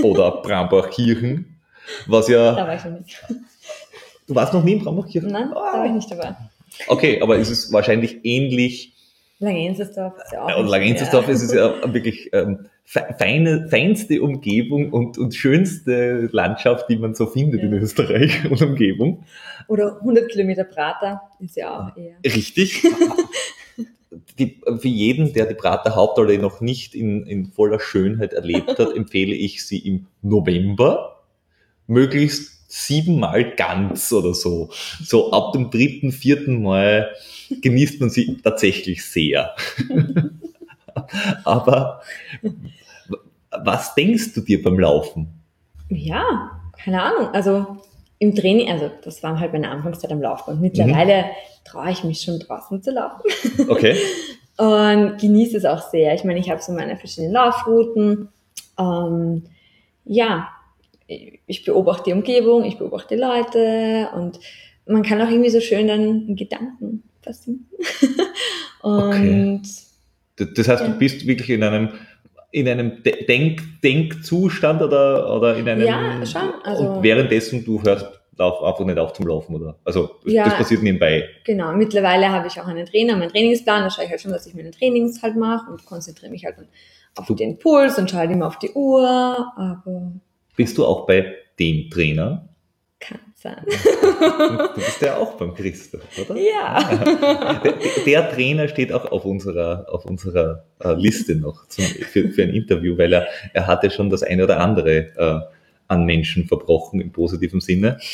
oder 0.02 0.30
Brambachkirchen, 0.42 1.60
was 2.06 2.26
Da 2.26 2.32
ja, 2.32 2.56
war 2.56 2.74
ich 2.74 2.84
noch 2.84 2.98
nicht. 2.98 3.24
du 4.26 4.34
warst 4.34 4.54
noch 4.54 4.64
nie 4.64 4.72
in 4.74 4.84
Brambachkirchen? 4.84 5.30
Nein, 5.30 5.50
da 5.50 5.56
war 5.56 5.86
ich 5.86 5.92
nicht 5.92 6.10
dabei. 6.10 6.36
Okay, 6.86 7.20
aber 7.20 7.38
es 7.38 7.50
ist 7.50 7.72
wahrscheinlich 7.72 8.24
ähnlich 8.24 8.89
Langensersdorf 9.40 10.14
ist 10.24 10.32
ja 10.32 10.44
auch. 10.44 10.48
Ja, 10.50 10.56
und 10.56 10.66
Langenzersdorf 10.68 11.28
ist 11.28 11.42
es 11.42 11.52
ja 11.52 11.92
wirklich 11.92 12.28
ähm, 12.32 12.66
fe- 12.84 13.14
feine, 13.18 13.68
feinste 13.68 14.20
Umgebung 14.22 14.92
und, 14.92 15.16
und 15.18 15.34
schönste 15.34 16.28
Landschaft, 16.30 16.88
die 16.90 16.96
man 16.96 17.14
so 17.14 17.26
findet 17.26 17.62
in 17.62 17.72
Ja. 17.72 17.78
Österreich 17.80 18.44
und 18.50 18.60
Umgebung. 18.60 19.24
Oder 19.66 19.96
100 20.00 20.28
Kilometer 20.30 20.64
Prater 20.64 21.22
ist 21.40 21.56
ja 21.56 21.70
auch 21.90 21.96
eher. 21.96 22.16
Richtig. 22.24 22.82
Die, 24.38 24.60
für 24.80 24.88
jeden, 24.88 25.32
der 25.34 25.46
die 25.46 25.54
Prater 25.54 25.94
Hauptallee 25.94 26.38
noch 26.38 26.60
nicht 26.60 26.94
in, 26.96 27.26
in 27.26 27.46
voller 27.46 27.78
Schönheit 27.78 28.32
erlebt 28.32 28.78
hat, 28.78 28.92
empfehle 28.96 29.34
ich 29.34 29.64
sie 29.64 29.78
im 29.78 30.06
November, 30.20 31.22
möglichst 31.86 32.59
siebenmal 32.70 33.56
ganz 33.56 34.12
oder 34.12 34.32
so. 34.32 34.70
So 35.04 35.32
ab 35.32 35.52
dem 35.52 35.70
dritten, 35.70 36.12
vierten 36.12 36.62
Mal 36.62 37.10
genießt 37.50 38.00
man 38.00 38.10
sie 38.10 38.36
tatsächlich 38.42 39.04
sehr. 39.04 39.54
Aber 41.44 42.00
was 43.50 43.94
denkst 43.94 44.32
du 44.34 44.40
dir 44.40 44.62
beim 44.62 44.78
Laufen? 44.78 45.28
Ja, 45.88 46.60
keine 46.82 47.02
Ahnung. 47.02 47.28
Also 47.34 47.78
im 48.20 48.34
Training, 48.34 48.70
also 48.70 48.90
das 49.02 49.22
war 49.22 49.38
halt 49.40 49.52
meine 49.52 49.70
Anfangszeit 49.70 50.12
am 50.12 50.22
Laufband. 50.22 50.60
Mittlerweile 50.60 51.24
traue 51.64 51.90
ich 51.90 52.04
mich 52.04 52.20
schon 52.20 52.38
draußen 52.38 52.82
zu 52.82 52.92
laufen 52.92 53.22
Okay. 53.68 53.96
und 54.58 55.18
genieße 55.20 55.56
es 55.56 55.64
auch 55.64 55.90
sehr. 55.90 56.14
Ich 56.14 56.22
meine, 56.22 56.38
ich 56.38 56.50
habe 56.50 56.62
so 56.62 56.72
meine 56.72 56.96
verschiedenen 56.96 57.32
Laufrouten. 57.32 58.28
Ähm, 58.78 59.42
ja, 60.04 60.48
ich 61.46 61.64
beobachte 61.64 62.04
die 62.06 62.12
Umgebung, 62.12 62.64
ich 62.64 62.78
beobachte 62.78 63.14
die 63.16 63.20
Leute 63.20 64.08
und 64.14 64.38
man 64.86 65.02
kann 65.02 65.20
auch 65.20 65.28
irgendwie 65.30 65.50
so 65.50 65.60
schön 65.60 65.88
dann 65.88 66.36
Gedanken 66.36 67.02
fassen. 67.22 67.68
und 68.82 69.62
Das 70.36 70.48
das 70.54 70.68
heißt, 70.68 70.82
Ja. 70.82 70.88
du 70.88 70.98
bist 70.98 71.26
wirklich 71.26 71.50
in 71.50 71.62
einem 71.62 71.90
in 72.52 72.66
einem 72.68 73.00
De- 73.04 73.24
Denk 73.26 73.62
Denkzustand 73.84 74.82
oder, 74.82 75.36
oder 75.36 75.56
in 75.56 75.68
einem 75.68 75.86
Ja, 75.86 76.26
schon, 76.26 76.52
also- 76.64 76.82
und 76.94 77.02
währenddessen 77.04 77.64
du 77.64 77.80
hörst 77.82 78.06
lauf 78.36 78.60
einfach 78.64 78.84
nicht 78.84 78.98
auf 78.98 79.12
zum 79.12 79.26
Laufen 79.28 79.54
oder 79.54 79.76
also 79.84 80.10
das, 80.24 80.32
Ja. 80.32 80.44
das 80.46 80.54
passiert 80.56 80.82
nebenbei. 80.82 81.28
Genau, 81.44 81.72
mittlerweile 81.74 82.30
habe 82.30 82.48
ich 82.48 82.58
auch 82.60 82.66
einen 82.66 82.86
Trainer, 82.86 83.16
meinen 83.16 83.30
Trainingsplan, 83.30 83.84
da 83.84 83.90
schaue 83.90 84.04
ich 84.06 84.10
halt 84.10 84.20
schon, 84.20 84.32
dass 84.32 84.46
ich 84.46 84.54
meine 84.54 84.70
Trainings 84.72 85.22
halt 85.22 85.36
mache 85.36 85.70
und 85.70 85.84
konzentriere 85.84 86.32
mich 86.32 86.44
halt 86.44 86.56
auf 87.16 87.26
Du- 87.26 87.34
den 87.36 87.56
Puls 87.58 87.98
und 87.98 88.10
schaue 88.10 88.20
halt 88.20 88.30
immer 88.32 88.48
auf 88.48 88.58
die 88.58 88.70
Uhr, 88.70 89.06
aber 89.56 90.12
Bist 90.56 90.78
du 90.78 90.84
auch 90.84 91.06
bei 91.06 91.34
dem 91.58 91.90
Trainer? 91.90 92.50
kann 93.00 93.18
sein. 93.34 93.64
Du 94.20 94.74
bist 94.74 95.00
ja 95.00 95.16
auch 95.16 95.32
beim 95.32 95.54
Christoph, 95.54 96.02
oder? 96.18 96.38
Ja. 96.38 97.60
Der, 97.64 97.74
der 98.04 98.30
Trainer 98.30 98.68
steht 98.68 98.92
auch 98.92 99.10
auf 99.10 99.24
unserer, 99.24 99.86
auf 99.88 100.04
unserer 100.04 100.64
äh, 100.78 100.92
Liste 100.92 101.34
noch 101.36 101.66
zum, 101.68 101.84
für, 101.84 102.30
für 102.30 102.42
ein 102.42 102.50
Interview, 102.50 102.96
weil 102.98 103.12
er, 103.12 103.26
er 103.54 103.66
hatte 103.66 103.90
schon 103.90 104.10
das 104.10 104.22
eine 104.22 104.44
oder 104.44 104.60
andere 104.60 105.16
äh, 105.16 105.40
an 105.88 106.04
Menschen 106.04 106.46
verbrochen 106.46 107.00
im 107.00 107.10
positiven 107.10 107.60
Sinne. 107.60 107.98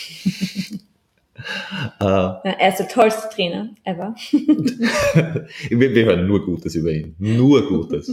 Ja, 2.01 2.41
er 2.43 2.71
ist 2.71 2.79
der 2.79 2.89
tollste 2.89 3.29
Trainer 3.29 3.69
ever. 3.85 4.15
wir, 4.33 5.95
wir 5.95 6.05
hören 6.07 6.27
nur 6.27 6.43
Gutes 6.43 6.75
über 6.75 6.91
ihn. 6.91 7.15
Nur 7.19 7.69
Gutes. 7.69 8.09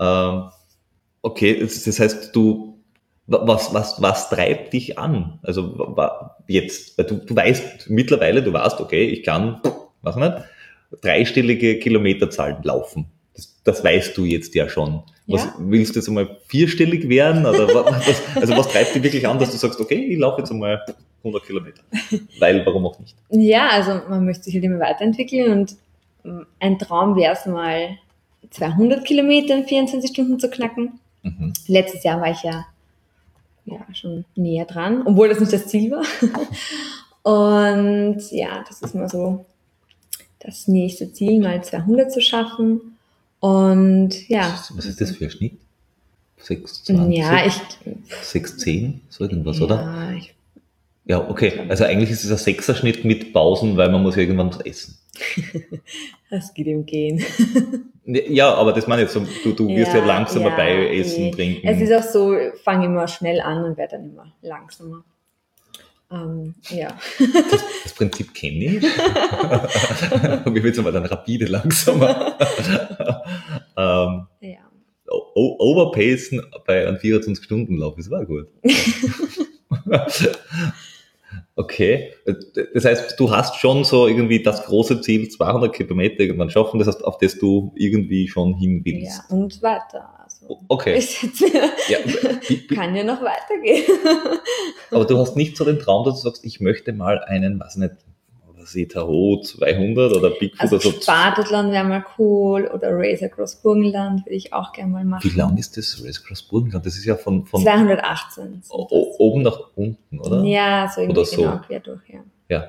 ähm, 0.00 0.44
okay, 1.20 1.60
das, 1.60 2.00
heißt, 2.00 2.34
du, 2.34 2.73
was, 3.26 3.72
was, 3.72 4.00
was 4.02 4.28
treibt 4.28 4.72
dich 4.72 4.98
an? 4.98 5.38
Also 5.42 5.96
jetzt, 6.46 6.98
du, 6.98 7.14
du 7.16 7.34
weißt 7.36 7.88
mittlerweile, 7.90 8.42
du 8.42 8.52
weißt, 8.52 8.80
okay, 8.80 9.04
ich 9.04 9.22
kann, 9.22 9.60
was 10.02 10.16
nicht, 10.16 10.32
dreistellige 11.00 11.78
Kilometerzahlen 11.78 12.58
laufen. 12.62 13.06
Das, 13.34 13.60
das 13.64 13.84
weißt 13.84 14.16
du 14.16 14.24
jetzt 14.24 14.54
ja 14.54 14.68
schon. 14.68 15.02
Was, 15.26 15.44
Ja. 15.44 15.54
Willst 15.58 15.94
du 15.94 15.98
jetzt 16.00 16.08
einmal 16.08 16.36
vierstellig 16.46 17.08
werden? 17.08 17.46
Oder 17.46 17.66
wa- 17.74 17.86
was, 17.86 18.22
also 18.36 18.56
was 18.56 18.68
treibt 18.68 18.94
dich 18.94 19.02
wirklich 19.02 19.26
an, 19.26 19.38
dass 19.38 19.50
du 19.50 19.56
sagst, 19.56 19.80
okay, 19.80 19.96
ich 20.04 20.18
laufe 20.18 20.40
jetzt 20.42 20.50
einmal 20.52 20.84
100 21.24 21.44
Kilometer? 21.46 21.82
Weil, 22.38 22.64
warum 22.66 22.86
auch 22.86 22.98
nicht? 23.00 23.16
Ja, 23.30 23.68
also 23.70 24.00
man 24.08 24.24
möchte 24.26 24.44
sich 24.44 24.54
halt 24.54 24.64
immer 24.64 24.78
weiterentwickeln 24.80 25.50
und 25.52 25.76
mm, 26.24 26.42
ein 26.60 26.78
Traum 26.78 27.16
wäre 27.16 27.32
es 27.32 27.46
mal 27.46 27.96
200 28.50 29.04
Kilometer 29.04 29.56
in 29.56 29.64
24 29.66 30.10
Stunden 30.10 30.38
zu 30.38 30.48
knacken. 30.50 31.00
Mhm. 31.22 31.54
Letztes 31.66 32.04
Jahr 32.04 32.20
war 32.20 32.30
ich 32.30 32.42
ja, 32.42 32.66
ja 33.66 33.80
schon 33.92 34.24
näher 34.34 34.64
dran, 34.64 35.02
obwohl 35.06 35.28
das 35.28 35.40
nicht 35.40 35.52
das 35.52 35.66
Ziel 35.66 35.90
war. 35.90 36.04
Und 37.22 38.30
ja, 38.30 38.64
das 38.68 38.82
ist 38.82 38.94
mal 38.94 39.08
so 39.08 39.46
das 40.40 40.68
nächste 40.68 41.12
Ziel, 41.12 41.40
mal 41.40 41.64
200 41.64 42.12
zu 42.12 42.20
schaffen. 42.20 42.98
Und 43.40 44.28
ja, 44.28 44.52
Was, 44.52 44.76
was 44.76 44.86
ist 44.86 45.00
das 45.00 45.12
für 45.12 45.24
ein 45.24 45.30
Schnitt? 45.30 45.58
6,20? 46.42 47.10
Ja, 47.10 47.46
ich. 47.46 47.54
6,10? 48.22 49.00
So 49.08 49.24
irgendwas, 49.24 49.58
ja, 49.58 49.64
oder? 49.64 50.12
Ich, 50.16 50.34
Ja, 51.06 51.28
okay. 51.28 51.66
Also 51.68 51.84
eigentlich 51.84 52.10
ist 52.10 52.24
es 52.24 52.30
ein 52.30 52.38
Sechserschnitt 52.38 53.04
mit 53.04 53.32
Pausen, 53.32 53.76
weil 53.76 53.90
man 53.90 54.02
muss 54.02 54.16
ja 54.16 54.22
irgendwann 54.22 54.48
was 54.48 54.60
essen. 54.60 54.98
das 56.30 56.54
geht 56.54 56.66
im 56.66 56.86
Gehen. 56.86 57.22
Ja, 58.06 58.54
aber 58.54 58.72
das 58.72 58.86
meine 58.86 59.04
ich, 59.04 59.10
so, 59.10 59.26
du, 59.44 59.52
du 59.52 59.68
wirst 59.68 59.92
ja, 59.92 60.00
Ja, 60.00 60.06
langsamer 60.06 60.50
ja, 60.50 60.56
bei 60.56 60.96
Essen, 60.96 61.24
nee. 61.24 61.30
Trinken. 61.30 61.66
Es 61.66 61.80
ist 61.80 61.92
auch 61.92 62.02
so, 62.02 62.36
fange 62.62 62.86
immer 62.86 63.06
schnell 63.06 63.40
an 63.40 63.64
und 63.64 63.76
werde 63.76 63.96
dann 63.96 64.10
immer 64.10 64.32
langsamer. 64.42 65.04
Ähm, 66.10 66.54
ja. 66.70 66.88
Das 67.82 67.92
Prinzip 67.94 68.34
kenne 68.34 68.64
ich. 68.64 68.82
Wie 68.82 70.62
wird 70.62 70.74
es 70.74 70.78
aber 70.78 70.92
dann 70.92 71.06
rapide 71.06 71.46
langsamer? 71.46 72.38
ähm, 73.76 74.26
ja. 74.40 74.60
overpacen 75.34 76.42
bei 76.66 76.86
einem 76.86 76.96
24-Stunden-Lauf, 76.96 77.96
das 77.96 78.10
war 78.10 78.24
gut. 78.24 78.48
okay, 81.56 82.12
das 82.74 82.84
heißt, 82.84 83.18
du 83.18 83.30
hast 83.30 83.56
schon 83.56 83.84
so 83.84 84.06
irgendwie 84.06 84.42
das 84.42 84.64
große 84.64 85.00
Ziel, 85.00 85.28
200 85.28 85.72
Kilometer 85.72 86.20
irgendwann 86.20 86.50
schaffen, 86.50 86.78
das 86.78 86.88
heißt, 86.88 87.04
auf 87.04 87.18
das 87.18 87.38
du 87.38 87.72
irgendwie 87.76 88.28
schon 88.28 88.54
hin 88.54 88.82
willst. 88.84 89.22
ja, 89.28 89.36
und 89.36 89.62
weiter. 89.62 90.10
Also, 90.22 90.60
Okay, 90.68 90.96
ich 90.96 91.22
jetzt 91.22 91.40
ja, 91.88 91.98
kann 92.74 92.94
ja 92.94 93.04
noch 93.04 93.22
weitergehen. 93.22 93.84
aber 94.90 95.04
du 95.04 95.18
hast 95.18 95.36
nicht 95.36 95.56
so 95.56 95.64
den 95.64 95.78
Traum, 95.78 96.04
dass 96.04 96.22
du 96.22 96.28
sagst, 96.28 96.44
ich 96.44 96.60
möchte 96.60 96.92
mal 96.92 97.18
einen, 97.24 97.60
weiß 97.60 97.76
nicht, 97.76 97.94
Tahoe 98.88 99.40
200 99.42 100.12
oder 100.16 100.30
Bigfoot 100.30 100.60
Also 100.60 100.76
oder 100.76 100.84
so. 100.96 101.00
Spartathlon 101.02 101.70
wäre 101.72 101.84
mal 101.84 102.04
cool 102.18 102.70
oder 102.72 102.88
Race 102.92 103.22
Across 103.22 103.56
Burgenland 103.62 104.24
würde 104.26 104.34
ich 104.36 104.52
auch 104.52 104.72
gerne 104.72 104.90
mal 104.92 105.04
machen. 105.04 105.30
Wie 105.30 105.36
lang 105.36 105.56
ist 105.56 105.76
das 105.76 106.02
Race 106.04 106.22
Cross 106.24 106.42
Burgenland? 106.42 106.84
Das 106.86 106.96
ist 106.96 107.04
ja 107.04 107.16
von, 107.16 107.44
von 107.46 107.62
218. 107.62 108.62
sind 108.62 108.64
o- 108.70 108.86
das. 108.90 109.18
oben 109.20 109.42
nach 109.42 109.58
unten, 109.76 110.18
oder? 110.20 110.42
Ja, 110.44 110.90
so 110.94 111.00
irgendwie 111.00 111.20
Oder 111.20 111.26
so. 111.26 111.36
genau 111.42 111.58
quer 111.66 111.80
durch, 111.80 112.02
ja. 112.08 112.20
Ja. 112.48 112.68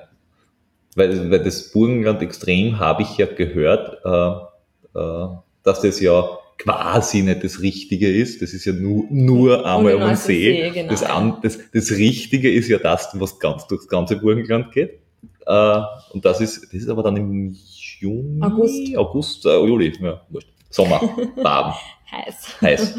Weil, 0.96 1.30
weil 1.30 1.44
das 1.44 1.72
Burgenland 1.72 2.22
extrem 2.22 2.80
habe 2.80 3.02
ich 3.02 3.18
ja 3.18 3.26
gehört, 3.26 4.00
äh, 4.06 5.00
äh, 5.00 5.28
dass 5.64 5.82
das 5.82 6.00
ja 6.00 6.30
quasi 6.58 7.22
nicht 7.22 7.44
das 7.44 7.62
Richtige 7.62 8.10
ist. 8.10 8.42
Das 8.42 8.54
ist 8.54 8.64
ja 8.64 8.72
nur, 8.72 9.04
nur 9.10 9.66
einmal 9.66 9.96
um 9.96 10.02
den 10.08 10.16
See. 10.16 10.72
See, 10.72 10.72
genau, 10.72 10.90
das, 10.90 11.02
das, 11.42 11.60
das 11.74 11.92
Richtige 11.98 12.50
ist 12.50 12.70
ja 12.70 12.78
das, 12.78 13.10
was 13.16 13.40
ganz 13.40 13.68
durchs 13.68 13.90
ganze 13.90 14.16
Burgenland 14.16 14.72
geht. 14.72 15.00
Äh, 15.46 15.82
und 16.14 16.26
das 16.26 16.42
ist, 16.42 16.64
das 16.64 16.74
ist 16.74 16.90
aber 16.90 17.04
dann 17.04 17.18
im 17.18 17.56
Juni, 18.00 18.42
August. 18.42 18.98
August, 18.98 19.46
äh, 19.46 19.58
Juli, 19.58 19.94
ja, 20.02 20.22
wurscht. 20.30 20.50
Sommer, 20.70 21.02
warm, 21.38 21.74
Heiß. 22.12 22.62
heiß. 22.62 22.98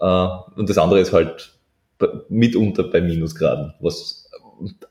Äh, 0.00 0.28
und 0.56 0.68
das 0.68 0.78
andere 0.78 1.00
ist 1.00 1.12
halt 1.12 1.54
mitunter 2.28 2.84
bei 2.84 3.00
Minusgraden, 3.00 3.74
was 3.80 4.24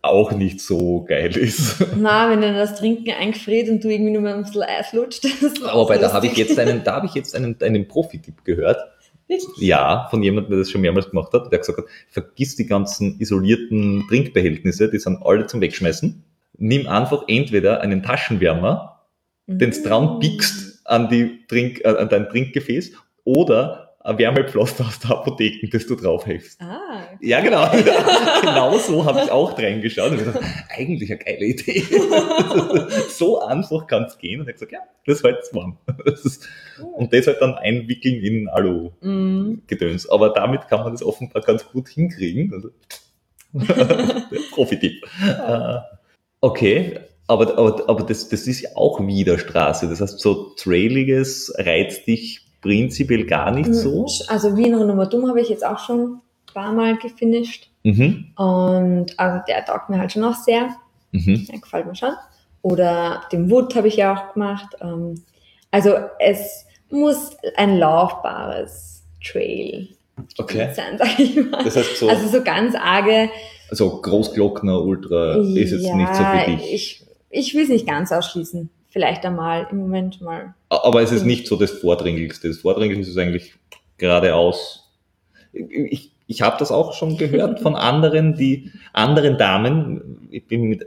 auch 0.01 0.31
nicht 0.31 0.61
so 0.61 1.03
geil 1.03 1.35
ist. 1.37 1.83
Na, 1.97 2.29
wenn 2.29 2.41
dann 2.41 2.55
das 2.55 2.75
Trinken 2.77 3.11
eingefriert 3.11 3.69
und 3.69 3.83
du 3.83 3.89
irgendwie 3.89 4.11
nur 4.11 4.21
mal 4.21 4.33
ein 4.33 4.43
bisschen 4.43 4.63
Eis 4.63 4.93
lutscht. 4.93 5.25
Aber 5.65 5.87
bei 5.87 5.97
da 5.97 6.11
habe 6.11 6.27
ich 6.27 6.35
jetzt 6.35 6.59
einen, 6.59 6.83
da 6.83 6.95
habe 6.95 7.05
ich 7.05 7.13
jetzt 7.13 7.35
einen, 7.35 7.55
einen 7.61 7.87
Profi-Tipp 7.87 8.43
gehört. 8.43 8.79
Wirklich? 9.27 9.47
Ja, 9.57 10.07
von 10.09 10.21
jemandem, 10.21 10.51
der 10.51 10.59
das 10.59 10.69
schon 10.69 10.81
mehrmals 10.81 11.09
gemacht 11.09 11.31
hat, 11.33 11.51
der 11.51 11.59
gesagt 11.59 11.77
hat, 11.77 11.85
vergiss 12.09 12.55
die 12.55 12.65
ganzen 12.65 13.19
isolierten 13.19 14.05
Trinkbehältnisse, 14.09 14.89
die 14.89 14.99
sind 14.99 15.23
alle 15.23 15.47
zum 15.47 15.61
Wegschmeißen. 15.61 16.23
Nimm 16.65 16.87
einfach 16.87 17.23
entweder 17.27 17.81
einen 17.81 18.03
Taschenwärmer, 18.03 19.01
den 19.47 19.71
du 19.71 19.83
dran 19.83 20.19
pickst 20.19 20.79
an, 20.85 21.09
die 21.09 21.45
Trink, 21.47 21.81
äh, 21.83 21.89
an 21.89 22.07
dein 22.07 22.29
Trinkgefäß 22.29 22.93
oder 23.25 23.95
ein 23.99 24.17
Wärmepflaster 24.17 24.85
aus 24.85 24.99
der 24.99 25.11
Apotheken, 25.11 25.69
das 25.69 25.85
du 25.87 25.95
draufhältst. 25.95 26.61
Ah, 26.61 27.03
Ja, 27.19 27.41
genau. 27.41 27.69
genau 28.41 28.77
so 28.77 29.03
habe 29.03 29.21
ich 29.25 29.31
auch 29.31 29.57
reingeschaut 29.57 30.11
und 30.11 30.19
gedacht, 30.19 30.39
eigentlich 30.69 31.11
eine 31.11 31.19
geile 31.19 31.45
Idee. 31.45 31.83
so 33.09 33.41
einfach 33.41 33.85
kann 33.87 34.03
es 34.03 34.17
gehen. 34.17 34.39
Und 34.39 34.47
er 34.47 34.53
hat 34.53 34.59
gesagt, 34.59 34.71
ja, 34.71 34.79
das 35.05 35.21
hält 35.21 35.37
warm. 35.51 35.77
Und 36.95 37.11
das 37.13 37.27
halt 37.27 37.41
dann 37.41 37.55
einwickeln 37.55 38.21
in 38.23 38.47
Alu-Gedöns. 38.47 40.05
mm, 40.05 40.11
Aber 40.11 40.29
damit 40.29 40.67
kann 40.69 40.81
man 40.81 40.93
das 40.93 41.03
offenbar 41.03 41.41
ganz 41.41 41.65
gut 41.65 41.89
hinkriegen. 41.89 42.53
Also, 42.53 42.69
Profi-Tipp. 44.51 45.03
Äh, 45.21 45.77
Okay, 46.43 46.99
aber, 47.27 47.57
aber, 47.57 47.87
aber 47.87 48.03
das, 48.03 48.27
das 48.27 48.47
ist 48.47 48.59
ja 48.59 48.71
auch 48.75 48.99
wieder 48.99 49.39
Straße. 49.39 49.87
Das 49.87 50.01
heißt, 50.01 50.19
so 50.19 50.51
Trailiges 50.57 51.53
reizt 51.57 52.05
dich 52.05 52.45
prinzipiell 52.61 53.25
gar 53.25 53.49
nicht 53.51 53.73
so. 53.73 54.05
Also 54.27 54.57
Wien 54.57 54.75
Renovatum 54.75 55.29
habe 55.29 55.39
ich 55.39 55.47
jetzt 55.47 55.65
auch 55.65 55.79
schon 55.79 56.01
ein 56.01 56.21
paar 56.53 56.73
Mal 56.73 56.97
gefinisht. 56.97 57.69
Mhm. 57.83 58.33
Und 58.35 59.17
also 59.17 59.41
der 59.47 59.63
taugt 59.63 59.89
mir 59.89 59.99
halt 59.99 60.11
schon 60.11 60.25
auch 60.25 60.35
sehr. 60.35 60.67
Mhm. 61.13 61.47
Der 61.49 61.59
gefällt 61.59 61.85
mir 61.85 61.95
schon. 61.95 62.13
Oder 62.61 63.21
den 63.31 63.49
Wood 63.49 63.73
habe 63.75 63.87
ich 63.87 63.95
ja 63.95 64.13
auch 64.13 64.33
gemacht. 64.33 64.67
Ähm, 64.81 65.23
Also 65.71 65.95
es 66.19 66.65
muss 66.89 67.37
ein 67.55 67.77
laufbares 67.77 69.03
Trail 69.25 69.87
Okay. 70.37 70.73
sein, 70.73 70.97
sag 70.97 71.17
ich 71.17 71.37
mal. 71.37 71.63
Das 71.63 71.77
heißt 71.77 71.97
so, 71.97 72.09
Also 72.09 72.27
so 72.27 72.43
ganz 72.43 72.75
arge. 72.75 73.29
Also 73.69 74.01
Großglockner 74.01 74.81
Ultra 74.81 75.37
ist 75.37 75.71
jetzt 75.71 75.85
ja, 75.85 75.95
nicht 75.95 76.15
so 76.15 76.23
für 76.23 76.51
dich. 76.51 76.73
Ich, 76.73 77.05
ich 77.29 77.53
will 77.53 77.63
es 77.63 77.69
nicht 77.69 77.87
ganz 77.87 78.11
ausschließen. 78.11 78.69
Vielleicht 78.89 79.25
einmal 79.25 79.67
im 79.71 79.77
Moment 79.79 80.21
mal. 80.21 80.53
Aber 80.69 81.01
es 81.01 81.11
ist 81.11 81.25
nicht 81.25 81.47
so 81.47 81.55
das 81.55 81.71
Vordringlichste. 81.71 82.47
Das 82.47 82.59
Vordringlichste 82.59 83.11
ist 83.11 83.17
eigentlich 83.17 83.55
geradeaus. 83.97 84.91
Ich, 85.51 86.11
ich 86.27 86.41
habe 86.41 86.57
das 86.59 86.71
auch 86.71 86.93
schon 86.93 87.17
gehört 87.17 87.59
von 87.59 87.75
anderen, 87.75 88.35
die 88.35 88.71
anderen 88.93 89.37
Damen. 89.37 90.27
Ich, 90.29 90.47
bin 90.47 90.63
mit, 90.63 90.85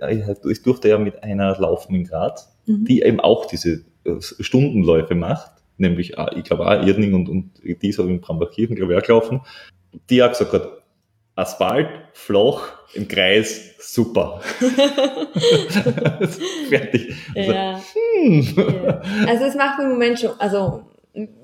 ich 0.48 0.62
durfte 0.62 0.88
ja 0.88 0.98
mit 0.98 1.22
einer 1.24 1.58
laufen 1.58 1.94
in 1.96 2.04
Graz, 2.04 2.56
Mhm. 2.66 2.84
die 2.84 3.02
eben 3.02 3.20
auch 3.20 3.46
diese 3.46 3.84
äh, 4.04 4.20
Stundenläufe 4.20 5.14
macht, 5.14 5.52
nämlich 5.78 6.18
äh, 6.18 6.26
ich 6.36 6.44
glaube 6.44 6.66
auch 6.66 6.86
Irdning 6.86 7.14
und, 7.14 7.28
und 7.28 7.50
die 7.64 7.88
ist 7.88 8.00
auch 8.00 8.06
in 8.06 8.20
Brambachkirchen, 8.20 8.76
glaube 8.76 8.92
ich, 8.92 8.98
auch 8.98 9.06
gelaufen. 9.06 9.40
Die 10.10 10.22
hat 10.22 10.32
gesagt 10.32 10.52
hat, 10.52 10.75
Asphalt, 11.37 11.88
flach, 12.14 12.72
im 12.94 13.07
Kreis, 13.09 13.75
super. 13.79 14.40
Fertig. 16.68 17.14
Also, 17.35 17.53
ja. 17.53 17.81
hm. 18.16 18.42
Ja. 18.57 19.01
Also 19.29 19.44
es 19.44 19.55
macht 19.55 19.79
im 19.81 19.90
Moment 19.90 20.18
schon, 20.18 20.31
also 20.38 20.83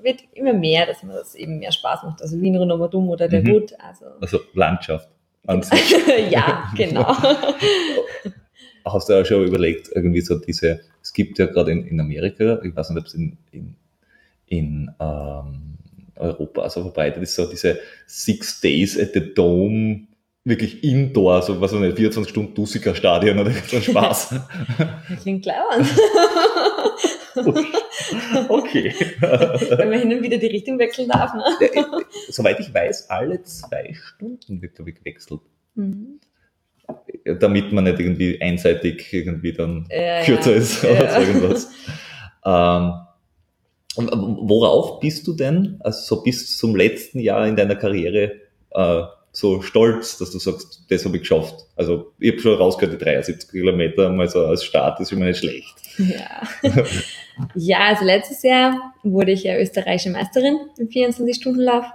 wird 0.01 0.21
immer 0.33 0.53
mehr, 0.53 0.85
dass 0.85 1.03
mir 1.03 1.13
das 1.13 1.35
eben 1.35 1.59
mehr 1.59 1.71
Spaß 1.71 2.03
macht. 2.03 2.21
Also 2.21 2.39
Wien 2.41 2.55
Renovatum 2.55 3.09
oder 3.09 3.27
der 3.27 3.41
Mhm. 3.41 3.47
Wood. 3.53 3.73
Also 3.79 4.05
Also 4.21 4.39
Landschaft 4.53 5.09
an 5.47 5.61
sich. 5.63 5.95
ja, 6.29 6.71
genau. 6.75 7.15
Hast 8.85 9.09
du 9.09 9.13
ja 9.13 9.23
schon 9.23 9.45
überlegt, 9.45 9.89
irgendwie 9.93 10.21
so 10.21 10.37
diese, 10.39 10.81
es 11.01 11.13
gibt 11.13 11.39
ja 11.39 11.45
gerade 11.45 11.71
in, 11.71 11.85
in 11.87 11.99
Amerika, 11.99 12.59
ich 12.63 12.75
weiß 12.75 12.89
nicht, 12.89 12.99
ob 12.99 13.05
es 13.05 13.13
in, 13.13 13.37
in, 13.51 13.75
in 14.47 14.91
ähm, 14.99 15.72
Europa 16.15 16.69
so 16.69 16.81
verbreitet 16.81 17.23
ist, 17.23 17.35
so 17.35 17.45
diese 17.49 17.79
Six 18.07 18.61
Days 18.61 18.99
at 18.99 19.13
the 19.13 19.33
Dome, 19.33 20.07
wirklich 20.45 20.83
indoor, 20.83 21.41
so 21.41 21.59
was 21.61 21.71
weiß 21.71 21.79
ich 21.79 21.85
nicht, 21.87 21.97
24 21.97 22.29
Stunden 22.29 22.53
Dusiker 22.53 22.93
Stadion 22.95 23.39
oder 23.39 23.51
so 23.51 23.79
Spaß. 23.79 24.35
Klingt 25.21 25.45
lauernd. 25.45 25.87
okay. 28.49 28.93
Wenn 29.21 29.89
man 29.89 29.99
hin 29.99 30.13
und 30.13 30.23
wieder 30.23 30.37
die 30.37 30.47
Richtung 30.47 30.77
wechseln 30.79 31.09
darf. 31.09 31.33
Ne? 31.33 31.43
Soweit 32.29 32.59
ich 32.59 32.73
weiß, 32.73 33.09
alle 33.09 33.41
zwei 33.43 33.93
Stunden 33.93 34.61
wird, 34.61 34.79
ich, 34.85 34.95
gewechselt. 34.95 35.41
Mhm. 35.75 36.19
damit 37.39 37.71
man 37.71 37.85
nicht 37.85 37.99
irgendwie 37.99 38.39
einseitig 38.39 39.11
irgendwie 39.11 39.53
dann 39.53 39.87
Ja, 39.89 40.23
kürzer 40.23 40.51
ja. 40.51 40.57
ist 40.57 40.83
oder 40.83 41.03
Ja. 41.05 41.11
so 41.15 41.27
irgendwas. 41.27 41.71
Ähm, 42.45 42.93
worauf 43.95 44.99
bist 44.99 45.27
du 45.27 45.33
denn, 45.33 45.77
also 45.81 46.15
so 46.15 46.23
bis 46.23 46.57
zum 46.57 46.75
letzten 46.75 47.19
Jahr 47.19 47.47
in 47.47 47.55
deiner 47.55 47.75
Karriere, 47.75 48.33
äh, 48.71 49.03
so 49.31 49.61
stolz, 49.61 50.17
dass 50.19 50.31
du 50.31 50.39
sagst, 50.39 50.83
das 50.89 51.05
habe 51.05 51.17
ich 51.17 51.23
geschafft? 51.23 51.65
Also 51.75 52.13
ich 52.19 52.31
habe 52.31 52.41
schon 52.41 52.55
rausgehört, 52.55 52.93
die 52.93 53.03
73 53.03 53.49
Kilometer 53.49 54.09
mal 54.09 54.29
so 54.29 54.45
als 54.45 54.63
Start 54.63 54.99
ist 54.99 55.11
immer 55.11 55.25
nicht 55.25 55.39
schlecht. 55.39 55.73
Ja. 55.97 56.41
ja, 57.55 57.79
also 57.79 58.05
letztes 58.05 58.43
Jahr 58.43 58.93
wurde 59.01 59.31
ich 59.31 59.43
ja 59.43 59.57
österreichische 59.57 60.11
Meisterin 60.11 60.57
im 60.77 60.87
24-Stunden-Lauf 60.87 61.85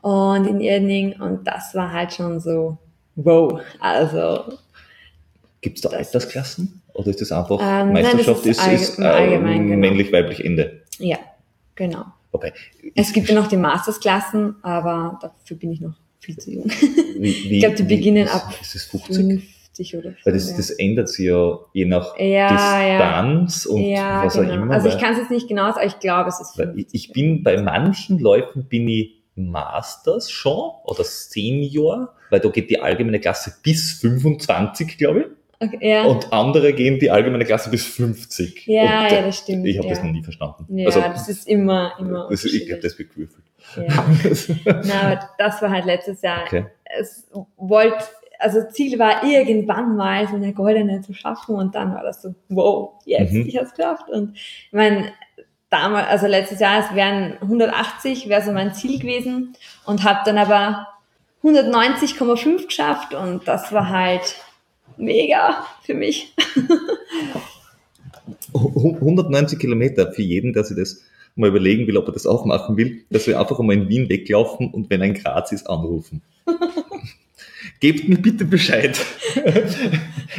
und 0.00 0.46
in 0.46 0.60
Irning 0.60 1.20
und 1.20 1.46
das 1.46 1.74
war 1.74 1.92
halt 1.92 2.14
schon 2.14 2.40
so, 2.40 2.78
wow, 3.16 3.60
also 3.80 4.56
Gibt 5.66 5.78
es 5.78 5.82
da 5.82 5.88
Altersklassen? 5.88 6.80
Oder 6.94 7.08
ist 7.08 7.20
das 7.20 7.32
einfach 7.32 7.58
Ähm, 7.60 7.92
nein, 7.92 8.04
Meisterschaft 8.04 8.46
das 8.46 8.58
ist 8.58 8.66
ist, 8.68 8.90
ist 8.90 8.96
genau. 8.98 9.76
männlich-weiblich 9.76 10.44
Ende? 10.44 10.82
Ja, 10.98 11.18
genau. 11.74 12.04
Okay. 12.32 12.52
Es 12.94 13.12
gibt 13.12 13.28
ja 13.28 13.34
noch 13.34 13.46
die 13.46 13.56
Mastersklassen, 13.56 14.56
aber 14.62 15.18
dafür 15.22 15.56
bin 15.56 15.72
ich 15.72 15.80
noch 15.80 15.94
viel 16.20 16.36
zu 16.36 16.50
jung. 16.52 16.64
Wie, 16.70 17.20
wie, 17.22 17.54
Ich 17.54 17.60
glaube, 17.60 17.76
die 17.76 17.82
beginnen 17.84 18.26
ist- 18.26 18.34
ab 18.34 18.52
Ist 18.60 18.74
es 18.74 18.84
50? 18.84 19.16
50 19.76 19.96
oder 19.96 20.10
so. 20.10 20.16
Weil 20.24 20.32
das, 20.34 20.50
ja. 20.50 20.56
das 20.56 20.70
ändert 20.70 21.08
sich 21.08 21.26
ja 21.26 21.58
je 21.72 21.84
nach 21.86 22.18
Ja, 22.18 22.48
Distanz 22.48 23.66
und 23.66 23.82
ja, 23.82 24.24
was 24.24 24.34
genau. 24.34 24.50
auch 24.50 24.54
immer. 24.54 24.74
Also 24.74 24.88
ich 24.88 24.98
kann 24.98 25.12
es 25.12 25.18
jetzt 25.18 25.30
nicht 25.30 25.48
genau 25.48 25.64
sagen, 25.66 25.76
aber 25.78 25.86
ich 25.86 25.98
glaube, 25.98 26.28
es 26.28 26.40
ist 26.40 26.58
weil 26.58 26.66
50. 26.72 26.88
ich, 26.94 27.12
bin 27.12 27.42
bei 27.42 27.60
manchen 27.62 28.18
Läufen 28.18 28.64
bin 28.64 28.88
ich 28.88 29.12
Masters 29.34 30.30
schon 30.30 30.70
oder 30.84 31.04
Senior, 31.04 32.14
weil 32.30 32.40
da 32.40 32.48
geht 32.48 32.70
die 32.70 32.80
allgemeine 32.80 33.20
Klasse 33.20 33.54
bis 33.62 33.92
25, 34.00 34.96
glaube 34.98 35.20
ich. 35.20 35.26
Okay, 35.58 35.78
ja. 35.80 36.04
Und 36.04 36.32
andere 36.32 36.72
gehen 36.74 36.98
die 36.98 37.10
allgemeine 37.10 37.44
Klasse 37.44 37.70
bis 37.70 37.86
50. 37.86 38.66
Ja, 38.66 39.04
und, 39.04 39.12
ja, 39.12 39.22
das 39.22 39.38
stimmt, 39.38 39.66
Ich 39.66 39.78
habe 39.78 39.88
ja. 39.88 39.94
das 39.94 40.04
noch 40.04 40.10
nie 40.12 40.22
verstanden. 40.22 40.66
ja, 40.78 40.86
also, 40.86 41.00
das 41.00 41.28
ist 41.28 41.48
immer, 41.48 41.92
immer. 41.98 42.28
das, 42.30 42.44
ich 42.44 42.70
habe 42.70 42.82
das 42.82 42.96
gewürfelt. 42.96 43.44
Ja. 43.76 44.04
Na, 44.84 45.00
aber 45.12 45.30
das 45.38 45.62
war 45.62 45.70
halt 45.70 45.86
letztes 45.86 46.20
Jahr. 46.22 46.42
Okay. 46.44 46.66
Es 46.98 47.26
wollte, 47.56 48.04
also 48.38 48.62
Ziel 48.70 48.98
war 48.98 49.24
irgendwann 49.24 49.96
mal 49.96 50.28
so 50.28 50.36
eine 50.36 50.52
goldene 50.52 51.00
zu 51.00 51.14
schaffen 51.14 51.54
und 51.56 51.74
dann 51.74 51.94
war 51.94 52.02
das 52.02 52.22
so, 52.22 52.34
wow, 52.48 52.92
jetzt, 53.06 53.32
Mhm. 53.32 53.46
ich 53.46 53.56
hab's 53.58 53.74
geschafft. 53.74 54.08
Und 54.10 54.36
ich 54.36 54.72
meine, 54.72 55.10
damals, 55.70 56.06
also 56.08 56.26
letztes 56.26 56.60
Jahr, 56.60 56.80
es 56.80 56.94
wären 56.94 57.38
180, 57.40 58.28
wäre 58.28 58.42
so 58.42 58.52
mein 58.52 58.74
Ziel 58.74 58.98
gewesen 59.00 59.54
und 59.86 60.04
habe 60.04 60.20
dann 60.26 60.38
aber 60.38 60.86
190,5 61.42 62.66
geschafft 62.66 63.14
und 63.14 63.46
das 63.48 63.72
war 63.72 63.88
halt 63.88 64.36
mega 64.96 65.66
für 65.82 65.94
mich. 65.94 66.34
190 68.52 69.58
Kilometer 69.58 70.12
für 70.12 70.22
jeden, 70.22 70.52
der 70.52 70.64
sich 70.64 70.76
das 70.76 71.02
mal 71.34 71.48
überlegen 71.48 71.86
will, 71.86 71.96
ob 71.96 72.08
er 72.08 72.12
das 72.12 72.26
auch 72.26 72.44
machen 72.44 72.76
will, 72.76 73.04
dass 73.10 73.26
wir 73.26 73.38
einfach 73.38 73.60
einmal 73.60 73.76
in 73.76 73.88
Wien 73.88 74.08
weglaufen 74.08 74.70
und 74.70 74.90
wenn 74.90 75.02
ein 75.02 75.14
Graz 75.14 75.52
ist, 75.52 75.68
anrufen. 75.68 76.22
Gebt 77.80 78.08
mir 78.08 78.16
bitte 78.16 78.46
Bescheid. 78.46 78.98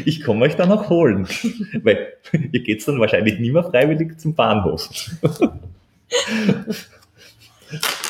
Ich 0.05 0.23
komme 0.23 0.45
euch 0.45 0.55
dann 0.55 0.71
auch 0.71 0.89
holen. 0.89 1.27
Weil 1.83 2.13
ihr 2.51 2.63
geht 2.63 2.87
dann 2.87 2.99
wahrscheinlich 2.99 3.39
nie 3.39 3.51
mehr 3.51 3.63
freiwillig 3.63 4.19
zum 4.19 4.33
Bahnhof. 4.33 4.89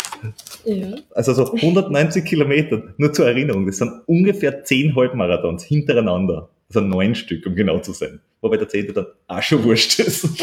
Ja. 0.67 0.97
Also 1.15 1.33
so 1.33 1.53
190 1.53 2.25
Kilometer, 2.25 2.83
nur 2.97 3.13
zur 3.13 3.27
Erinnerung, 3.27 3.65
das 3.65 3.77
sind 3.77 4.01
ungefähr 4.05 4.65
10 4.65 4.95
Halbmarathons 4.95 5.63
hintereinander. 5.63 6.49
Also 6.67 6.81
neun 6.81 7.15
Stück, 7.15 7.45
um 7.45 7.55
genau 7.55 7.79
zu 7.79 7.93
sein. 7.93 8.19
Wobei 8.41 8.57
der 8.57 8.67
zehnte 8.67 8.91
dann 8.91 9.05
auch 9.27 9.41
schon 9.41 9.63
wurscht 9.63 9.99
ist. 9.99 10.27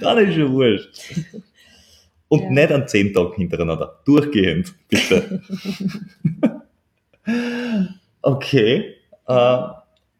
dann 0.00 0.18
ist 0.18 0.34
schon 0.34 0.52
wurscht. 0.52 1.14
Und 2.26 2.42
Ja. 2.42 2.50
nicht 2.50 2.72
an 2.72 2.88
zehn 2.88 3.12
Tagen 3.14 3.34
hintereinander. 3.36 4.00
Durchgehend, 4.04 4.74
bitte. 4.88 5.40
okay. 8.22 8.94
Äh, 9.28 9.58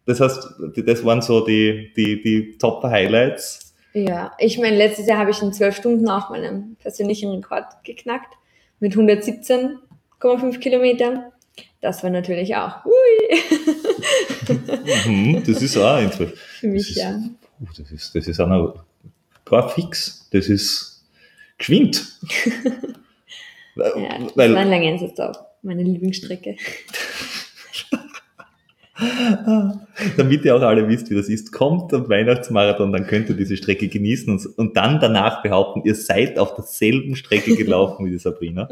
das 0.07 0.21
heißt, 0.21 0.49
das 0.77 1.05
waren 1.05 1.23
so 1.23 1.45
die, 1.45 1.93
die, 1.97 2.23
die 2.23 2.59
Top-Highlights. 2.59 3.75
Ja, 3.95 4.33
ich 4.39 4.59
meine, 4.59 4.77
letztes 4.77 5.07
Jahr 5.07 5.19
habe 5.19 5.33
ich 5.33 5.43
in 5.43 5.53
zwölf 5.53 5.77
Stunden 5.77 6.09
auch 6.09 6.31
meinen 6.31 6.77
persönlichen 6.77 7.31
Rekord 7.31 7.65
geknackt 7.83 8.35
mit 8.83 8.95
117,5 8.97 10.59
Kilometern. 10.59 11.23
Das 11.81 12.03
war 12.03 12.11
natürlich 12.11 12.55
auch 12.57 12.85
hui, 12.85 13.41
Mhm, 15.07 15.43
das 15.47 15.63
ist 15.63 15.77
auch 15.77 15.99
inzwischen. 16.01 16.35
für 16.61 16.67
mich, 16.67 16.91
ist- 16.91 16.97
ja. 16.97 17.21
Puh, 17.59 17.67
das 17.79 17.91
ist, 17.93 18.15
das 18.15 18.27
ist 18.27 18.41
auch 18.41 18.49
noch 18.49 18.85
gar 19.45 19.69
fix. 19.69 20.29
Das 20.33 20.49
ist 20.49 21.05
geschwind. 21.59 22.19
ja 23.77 24.19
das 24.19 24.37
Weil, 24.37 24.53
war 24.55 24.61
ein 24.63 24.71
Langensersdorf, 24.71 25.39
meine 25.63 25.83
Lieblingsstrecke. 25.85 26.57
damit 30.17 30.45
ihr 30.45 30.57
auch 30.57 30.63
alle 30.63 30.89
wisst, 30.89 31.11
wie 31.11 31.15
das 31.15 31.29
ist, 31.29 31.53
kommt 31.53 31.93
am 31.95 32.09
Weihnachtsmarathon, 32.09 32.93
dann 32.93 33.07
könnt 33.07 33.29
ihr 33.29 33.37
diese 33.37 33.57
Strecke 33.57 33.89
genießen 33.89 34.33
und, 34.33 34.47
und 34.59 34.77
dann 34.77 35.01
danach 35.01 35.43
behaupten, 35.43 35.83
ihr 35.85 35.95
seid 35.95 36.39
auf 36.39 36.55
derselben 36.55 37.17
Strecke 37.17 37.57
gelaufen 37.57 38.07
wie 38.07 38.11
die 38.11 38.19
Sabrina. 38.19 38.69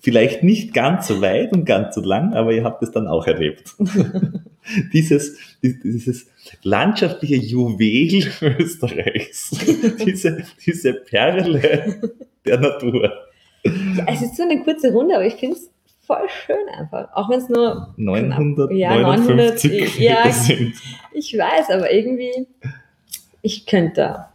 Vielleicht 0.00 0.44
nicht 0.44 0.74
ganz 0.74 1.08
so 1.08 1.20
weit 1.20 1.52
und 1.52 1.64
ganz 1.64 1.96
so 1.96 2.00
lang, 2.00 2.34
aber 2.34 2.52
ihr 2.52 2.62
habt 2.62 2.82
es 2.82 2.92
dann 2.92 3.08
auch 3.08 3.26
erlebt. 3.26 3.74
dieses, 4.92 5.36
dieses 5.60 6.28
landschaftliche 6.62 7.36
Juwel 7.36 8.24
Österreichs, 8.60 9.50
diese, 10.04 10.44
diese 10.64 10.94
Perle 10.94 12.00
der 12.46 12.60
Natur. 12.60 13.12
Ja, 13.64 14.06
es 14.08 14.22
ist 14.22 14.36
so 14.36 14.44
eine 14.44 14.62
kurze 14.62 14.92
Runde, 14.92 15.16
aber 15.16 15.26
ich 15.26 15.34
finde 15.34 15.56
es 15.56 15.71
voll 16.06 16.28
schön 16.28 16.68
einfach. 16.76 17.08
Auch 17.14 17.30
wenn 17.30 17.38
es 17.38 17.48
nur, 17.48 17.94
959 17.96 18.76
Ja, 18.78 18.98
900, 19.00 19.64
ja. 19.98 20.32
sind. 20.32 20.74
ich 21.12 21.36
weiß, 21.36 21.70
aber 21.70 21.92
irgendwie, 21.92 22.46
ich 23.42 23.66
könnte 23.66 24.26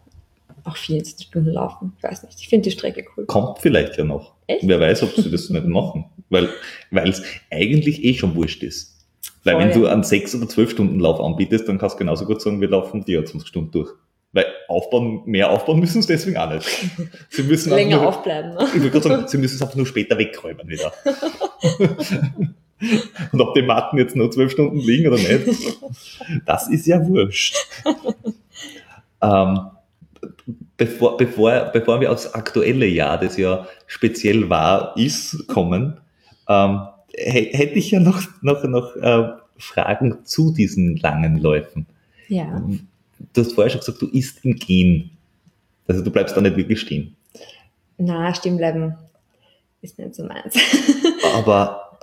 auch 0.63 0.75
24 0.77 1.27
Stunden 1.27 1.51
laufen. 1.51 1.93
Ich 1.97 2.03
weiß 2.03 2.23
nicht, 2.23 2.39
ich 2.39 2.49
finde 2.49 2.63
die 2.63 2.71
Strecke 2.71 3.05
cool. 3.15 3.25
Kommt 3.25 3.59
vielleicht 3.59 3.97
ja 3.97 4.03
noch. 4.03 4.33
Echt? 4.47 4.67
Wer 4.67 4.79
weiß, 4.79 5.03
ob 5.03 5.11
sie 5.11 5.31
das 5.31 5.49
nicht 5.49 5.65
machen. 5.65 6.05
Weil 6.29 6.49
es 6.91 7.23
eigentlich 7.49 8.03
eh 8.03 8.13
schon 8.13 8.35
wurscht 8.35 8.63
ist. 8.63 8.97
Weil 9.43 9.55
Voll, 9.55 9.63
wenn 9.63 9.73
du 9.73 9.85
ja. 9.85 9.93
einen 9.93 10.03
6 10.03 10.35
oder 10.35 10.49
12 10.49 10.71
Stunden 10.71 10.99
Lauf 10.99 11.21
anbietest, 11.21 11.69
dann 11.69 11.77
kannst 11.77 11.95
du 11.95 11.99
genauso 11.99 12.25
gut 12.25 12.41
sagen, 12.41 12.59
wir 12.59 12.69
laufen 12.69 13.05
die 13.05 13.13
20 13.15 13.47
Stunden 13.47 13.71
durch. 13.71 13.91
Weil 14.37 14.45
aufbauen, 14.67 15.23
mehr 15.25 15.49
aufbauen 15.49 15.79
müssen 15.79 16.03
sie 16.03 16.09
deswegen 16.09 16.37
auch 16.37 16.53
nicht. 16.53 16.67
Sie 17.29 17.41
müssen 17.41 17.73
Länger 17.73 17.97
nur, 17.97 18.07
aufbleiben. 18.07 18.53
Ne? 18.53 18.67
Ich 18.75 18.83
würde 18.83 19.01
sagen, 19.01 19.27
sie 19.27 19.39
müssen 19.39 19.55
es 19.55 19.61
einfach 19.63 19.75
nur 19.75 19.87
später 19.87 20.15
wegräumen 20.19 20.67
wieder. 20.67 20.93
Und 23.31 23.41
ob 23.41 23.55
die 23.55 23.63
Matten 23.63 23.97
jetzt 23.97 24.15
nur 24.15 24.29
zwölf 24.29 24.51
Stunden 24.51 24.77
liegen 24.77 25.07
oder 25.07 25.17
nicht, 25.17 25.47
das 26.45 26.67
ist 26.69 26.85
ja 26.85 27.03
wurscht. 27.07 27.55
ähm, 29.23 29.59
bevor, 30.77 31.17
bevor, 31.17 31.71
bevor 31.73 31.99
wir 31.99 32.11
aufs 32.11 32.27
aktuelle 32.35 32.85
Jahr, 32.85 33.19
das 33.19 33.37
ja 33.37 33.65
speziell 33.87 34.51
war, 34.51 34.95
ist, 34.95 35.47
kommen, 35.47 35.97
ähm, 36.47 36.81
hä- 37.15 37.49
hätte 37.57 37.73
ich 37.79 37.89
ja 37.89 37.99
noch, 37.99 38.21
noch, 38.41 38.63
noch 38.65 38.95
äh, 38.97 39.29
Fragen 39.57 40.19
zu 40.25 40.53
diesen 40.53 40.97
langen 40.97 41.39
Läufen. 41.39 41.87
Ja. 42.27 42.61
Du 43.33 43.41
hast 43.41 43.53
vorher 43.53 43.69
schon 43.69 43.79
gesagt, 43.79 44.01
du 44.01 44.07
isst 44.07 44.43
im 44.45 44.55
Gehen. 44.55 45.11
Also 45.87 46.03
du 46.03 46.11
bleibst 46.11 46.35
da 46.35 46.41
nicht 46.41 46.57
wirklich 46.57 46.79
stehen. 46.81 47.15
Na, 47.97 48.33
stehen 48.33 48.57
bleiben 48.57 48.95
ist 49.81 49.97
nicht 49.99 50.15
so 50.15 50.23
meins. 50.23 50.55
Aber 51.35 51.97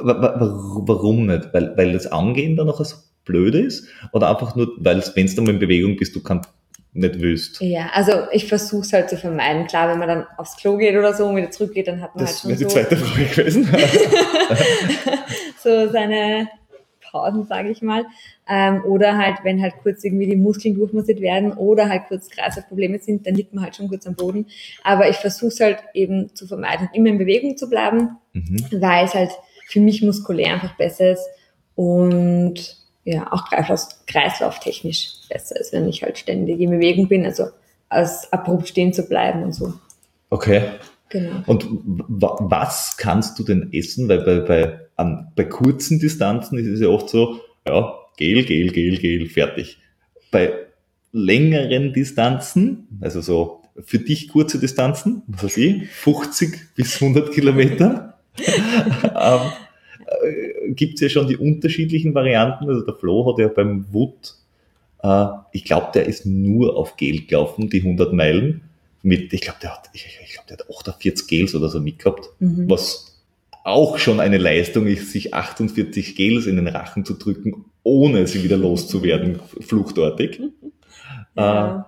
äh, 0.00 0.04
wa- 0.04 0.20
wa- 0.22 0.40
wa- 0.40 0.82
warum 0.86 1.26
nicht? 1.26 1.48
Weil, 1.52 1.76
weil 1.76 1.92
das 1.92 2.06
Angehen 2.06 2.56
dann 2.56 2.66
noch 2.66 2.84
so 2.84 2.96
blöd 3.24 3.54
ist? 3.54 3.86
Oder 4.12 4.28
einfach 4.30 4.54
nur, 4.56 4.72
weil 4.78 5.02
wenn 5.14 5.26
du 5.26 5.42
mal 5.42 5.50
in 5.50 5.58
Bewegung 5.58 5.96
bist, 5.96 6.14
du 6.14 6.22
kannst 6.22 6.50
nicht 6.92 7.20
willst? 7.20 7.60
Ja, 7.60 7.88
also 7.94 8.12
ich 8.32 8.46
versuche 8.46 8.82
es 8.82 8.92
halt 8.92 9.08
zu 9.10 9.16
vermeiden. 9.16 9.66
Klar, 9.68 9.88
wenn 9.90 9.98
man 10.00 10.08
dann 10.08 10.26
aufs 10.38 10.56
Klo 10.56 10.76
geht 10.76 10.96
oder 10.96 11.14
so 11.14 11.26
und 11.26 11.36
wieder 11.36 11.50
zurückgeht, 11.50 11.86
dann 11.86 12.00
hat 12.00 12.14
man 12.16 12.24
Das 12.26 12.44
halt 12.44 12.58
wäre 12.58 12.58
schon 12.58 12.68
die 12.68 12.74
so, 12.74 12.80
zweite 12.80 12.96
Frage 12.96 13.24
gewesen. 13.26 13.68
so 15.62 15.88
seine 15.92 16.48
Pausen, 17.10 17.46
sage 17.46 17.70
ich 17.70 17.82
mal. 17.82 18.04
Ähm, 18.48 18.84
oder 18.84 19.18
halt, 19.18 19.38
wenn 19.42 19.60
halt 19.62 19.74
kurz 19.82 20.04
irgendwie 20.04 20.26
die 20.26 20.36
Muskeln 20.36 20.74
durchmassiert 20.74 21.20
werden 21.20 21.52
oder 21.52 21.88
halt 21.88 22.02
kurz 22.08 22.28
Kreislaufprobleme 22.28 22.98
sind, 22.98 23.26
dann 23.26 23.34
liegt 23.34 23.54
man 23.54 23.64
halt 23.64 23.76
schon 23.76 23.88
kurz 23.88 24.06
am 24.06 24.14
Boden. 24.14 24.46
Aber 24.82 25.08
ich 25.08 25.16
versuche 25.16 25.48
es 25.48 25.60
halt 25.60 25.78
eben 25.94 26.34
zu 26.34 26.46
vermeiden, 26.46 26.88
immer 26.92 27.08
in 27.08 27.18
Bewegung 27.18 27.56
zu 27.56 27.68
bleiben, 27.68 28.16
mhm. 28.32 28.66
weil 28.72 29.04
es 29.04 29.14
halt 29.14 29.30
für 29.68 29.80
mich 29.80 30.02
muskulär 30.02 30.54
einfach 30.54 30.76
besser 30.76 31.12
ist 31.12 31.26
und 31.74 32.76
ja, 33.04 33.32
auch 33.32 33.48
Kreislauf, 33.48 33.88
kreislauftechnisch 34.06 35.12
besser 35.28 35.58
ist, 35.58 35.72
wenn 35.72 35.88
ich 35.88 36.02
halt 36.02 36.18
ständig 36.18 36.60
in 36.60 36.70
Bewegung 36.70 37.08
bin, 37.08 37.24
also 37.24 37.46
als 37.88 38.32
abrupt 38.32 38.68
stehen 38.68 38.92
zu 38.92 39.04
bleiben 39.04 39.42
und 39.42 39.52
so. 39.54 39.72
Okay. 40.28 40.62
Genau. 41.08 41.42
Und 41.46 41.66
wa- 41.84 42.36
was 42.40 42.96
kannst 42.96 43.38
du 43.38 43.42
denn 43.42 43.70
essen? 43.72 44.08
Weil 44.08 44.20
bei, 44.20 44.40
bei, 44.40 44.80
an, 45.00 45.32
bei 45.34 45.44
kurzen 45.44 45.98
Distanzen 45.98 46.58
ist 46.58 46.66
es 46.66 46.80
ja 46.80 46.88
oft 46.88 47.08
so, 47.08 47.40
ja, 47.66 47.94
Gel, 48.16 48.44
Gel, 48.44 48.70
Gel, 48.70 48.98
Gel, 48.98 49.26
fertig. 49.28 49.78
Bei 50.30 50.52
längeren 51.12 51.92
Distanzen, 51.92 52.86
also 53.00 53.20
so 53.20 53.62
für 53.82 53.98
dich 53.98 54.28
kurze 54.28 54.58
Distanzen, 54.58 55.22
was 55.26 55.44
weiß 55.44 55.56
ich, 55.56 55.88
50 55.88 56.74
bis 56.74 57.00
100 57.00 57.32
Kilometer, 57.32 58.18
ähm, 58.38 59.40
äh, 60.06 60.72
gibt 60.72 60.94
es 60.94 61.00
ja 61.00 61.08
schon 61.08 61.28
die 61.28 61.36
unterschiedlichen 61.36 62.14
Varianten. 62.14 62.68
Also 62.68 62.84
der 62.84 62.94
Flo 62.94 63.26
hat 63.30 63.38
ja 63.38 63.48
beim 63.48 63.86
Wood, 63.90 64.34
äh, 65.02 65.26
ich 65.52 65.64
glaube, 65.64 65.88
der 65.94 66.06
ist 66.06 66.26
nur 66.26 66.76
auf 66.76 66.96
Gel 66.96 67.26
gelaufen, 67.26 67.70
die 67.70 67.82
100 67.82 68.12
Meilen. 68.12 68.62
Mit, 69.02 69.32
ich 69.32 69.40
glaube, 69.40 69.58
der 69.62 69.72
hat, 69.72 69.88
ich, 69.94 70.06
ich 70.22 70.32
glaube, 70.34 70.46
der 70.48 70.58
hat 70.58 70.66
48 70.70 71.26
Gels 71.26 71.54
oder 71.54 71.70
so 71.70 71.80
mitgehabt, 71.80 72.28
Mhm. 72.38 72.68
was 72.68 73.09
auch 73.64 73.98
schon 73.98 74.20
eine 74.20 74.38
Leistung 74.38 74.86
ist, 74.86 75.10
sich 75.12 75.34
48 75.34 76.16
Gels 76.16 76.46
in 76.46 76.56
den 76.56 76.68
Rachen 76.68 77.04
zu 77.04 77.14
drücken, 77.14 77.66
ohne 77.82 78.26
sie 78.26 78.42
wieder 78.42 78.56
loszuwerden, 78.56 79.40
fluchtartig. 79.60 80.40
Ja. 81.36 81.78
Äh, 81.78 81.82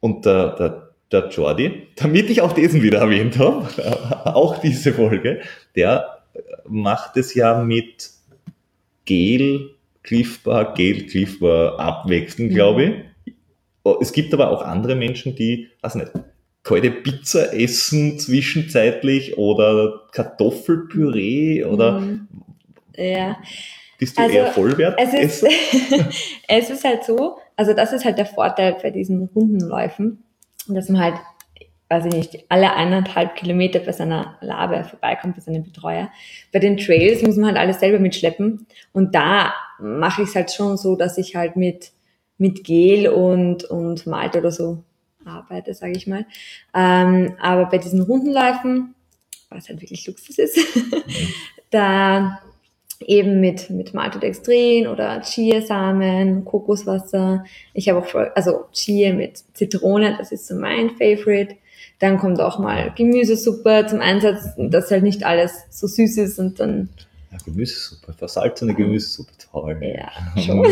und 0.00 0.24
der, 0.26 0.50
der, 0.56 0.90
der 1.10 1.28
Jordi, 1.30 1.88
damit 1.96 2.30
ich 2.30 2.42
auch 2.42 2.52
diesen 2.52 2.82
wieder 2.82 2.98
erwähnt 2.98 3.38
habe, 3.38 3.66
auch 4.24 4.58
diese 4.58 4.92
Folge, 4.92 5.40
der 5.74 6.18
macht 6.68 7.16
es 7.16 7.34
ja 7.34 7.62
mit 7.62 8.10
Gel, 9.04 9.70
Cliff 10.02 10.42
Bar, 10.42 10.74
Gel, 10.74 11.06
Cliff 11.06 11.40
Bar 11.40 11.78
abwechselnd, 11.80 12.50
Mhm. 12.50 12.54
glaube 12.54 12.84
ich. 12.84 13.34
Oh, 13.84 13.96
Es 14.00 14.12
gibt 14.12 14.34
aber 14.34 14.50
auch 14.50 14.62
andere 14.62 14.96
Menschen, 14.96 15.34
die, 15.36 15.68
weiß 15.80 15.94
nicht, 15.94 16.10
kalte 16.66 16.90
Pizza 16.90 17.54
essen 17.54 18.18
zwischenzeitlich 18.18 19.38
oder 19.38 20.02
Kartoffelpüree 20.10 21.64
oder 21.64 22.00
Mhm. 22.00 22.28
Ja, 22.96 23.36
bist 23.98 24.18
du 24.18 24.22
Also, 24.22 24.34
eher 24.34 24.46
Vollwert? 24.52 24.98
es 24.98 25.42
ist, 25.42 25.46
es 26.48 26.70
ist 26.70 26.84
halt 26.84 27.04
so, 27.04 27.38
also 27.54 27.72
das 27.72 27.92
ist 27.92 28.04
halt 28.04 28.18
der 28.18 28.26
Vorteil 28.26 28.76
bei 28.82 28.90
diesen 28.90 29.28
Rundenläufen, 29.34 30.24
dass 30.66 30.88
man 30.88 31.02
halt, 31.02 31.14
weiß 31.88 32.06
ich 32.06 32.12
nicht, 32.12 32.44
alle 32.48 32.74
eineinhalb 32.74 33.36
Kilometer 33.36 33.78
bei 33.78 33.92
seiner 33.92 34.36
Labe 34.40 34.82
vorbeikommt, 34.84 35.36
bei 35.36 35.42
seinem 35.42 35.62
Betreuer. 35.62 36.10
Bei 36.52 36.58
den 36.58 36.78
Trails 36.78 37.22
muss 37.22 37.36
man 37.36 37.46
halt 37.48 37.58
alles 37.58 37.78
selber 37.80 37.98
mitschleppen 38.00 38.66
und 38.92 39.14
da 39.14 39.52
mache 39.78 40.22
ich 40.22 40.30
es 40.30 40.34
halt 40.34 40.50
schon 40.50 40.76
so, 40.76 40.96
dass 40.96 41.16
ich 41.18 41.36
halt 41.36 41.54
mit, 41.56 41.92
mit 42.38 42.64
Gel 42.64 43.08
und, 43.08 43.64
und 43.64 44.06
Malt 44.06 44.34
oder 44.36 44.50
so 44.50 44.82
arbeite, 45.26 45.74
sage 45.74 45.92
ich 45.96 46.06
mal. 46.06 46.24
Ähm, 46.74 47.34
aber 47.40 47.66
bei 47.66 47.78
diesen 47.78 48.00
Rundenläufen, 48.00 48.94
was 49.50 49.68
halt 49.68 49.80
wirklich 49.80 50.06
Luxus 50.06 50.38
ist, 50.38 50.58
da 51.70 52.40
eben 53.00 53.40
mit, 53.40 53.68
mit 53.70 53.92
Maltodextrin 53.94 54.86
oder 54.86 55.20
Chiasamen, 55.20 56.44
Kokoswasser. 56.44 57.44
Ich 57.74 57.88
habe 57.88 57.98
auch, 58.00 58.06
voll- 58.06 58.32
also 58.34 58.64
Chia 58.72 59.12
mit 59.12 59.42
Zitrone, 59.54 60.16
das 60.18 60.32
ist 60.32 60.46
so 60.48 60.54
mein 60.54 60.90
Favorite. 60.90 61.56
Dann 61.98 62.18
kommt 62.18 62.40
auch 62.40 62.58
mal 62.58 62.92
Gemüsesuppe 62.96 63.86
zum 63.88 64.00
Einsatz, 64.00 64.48
dass 64.56 64.90
halt 64.90 65.02
nicht 65.02 65.24
alles 65.24 65.64
so 65.70 65.86
süß 65.86 66.18
ist 66.18 66.38
und 66.38 66.58
dann, 66.60 66.88
Ja, 67.32 67.38
Gemüsesuppe, 67.44 68.12
versalzene 68.12 68.74
Gemüsesuppe, 68.74 69.32
toll. 69.50 69.78
ja, 69.82 70.10
schon. 70.42 70.66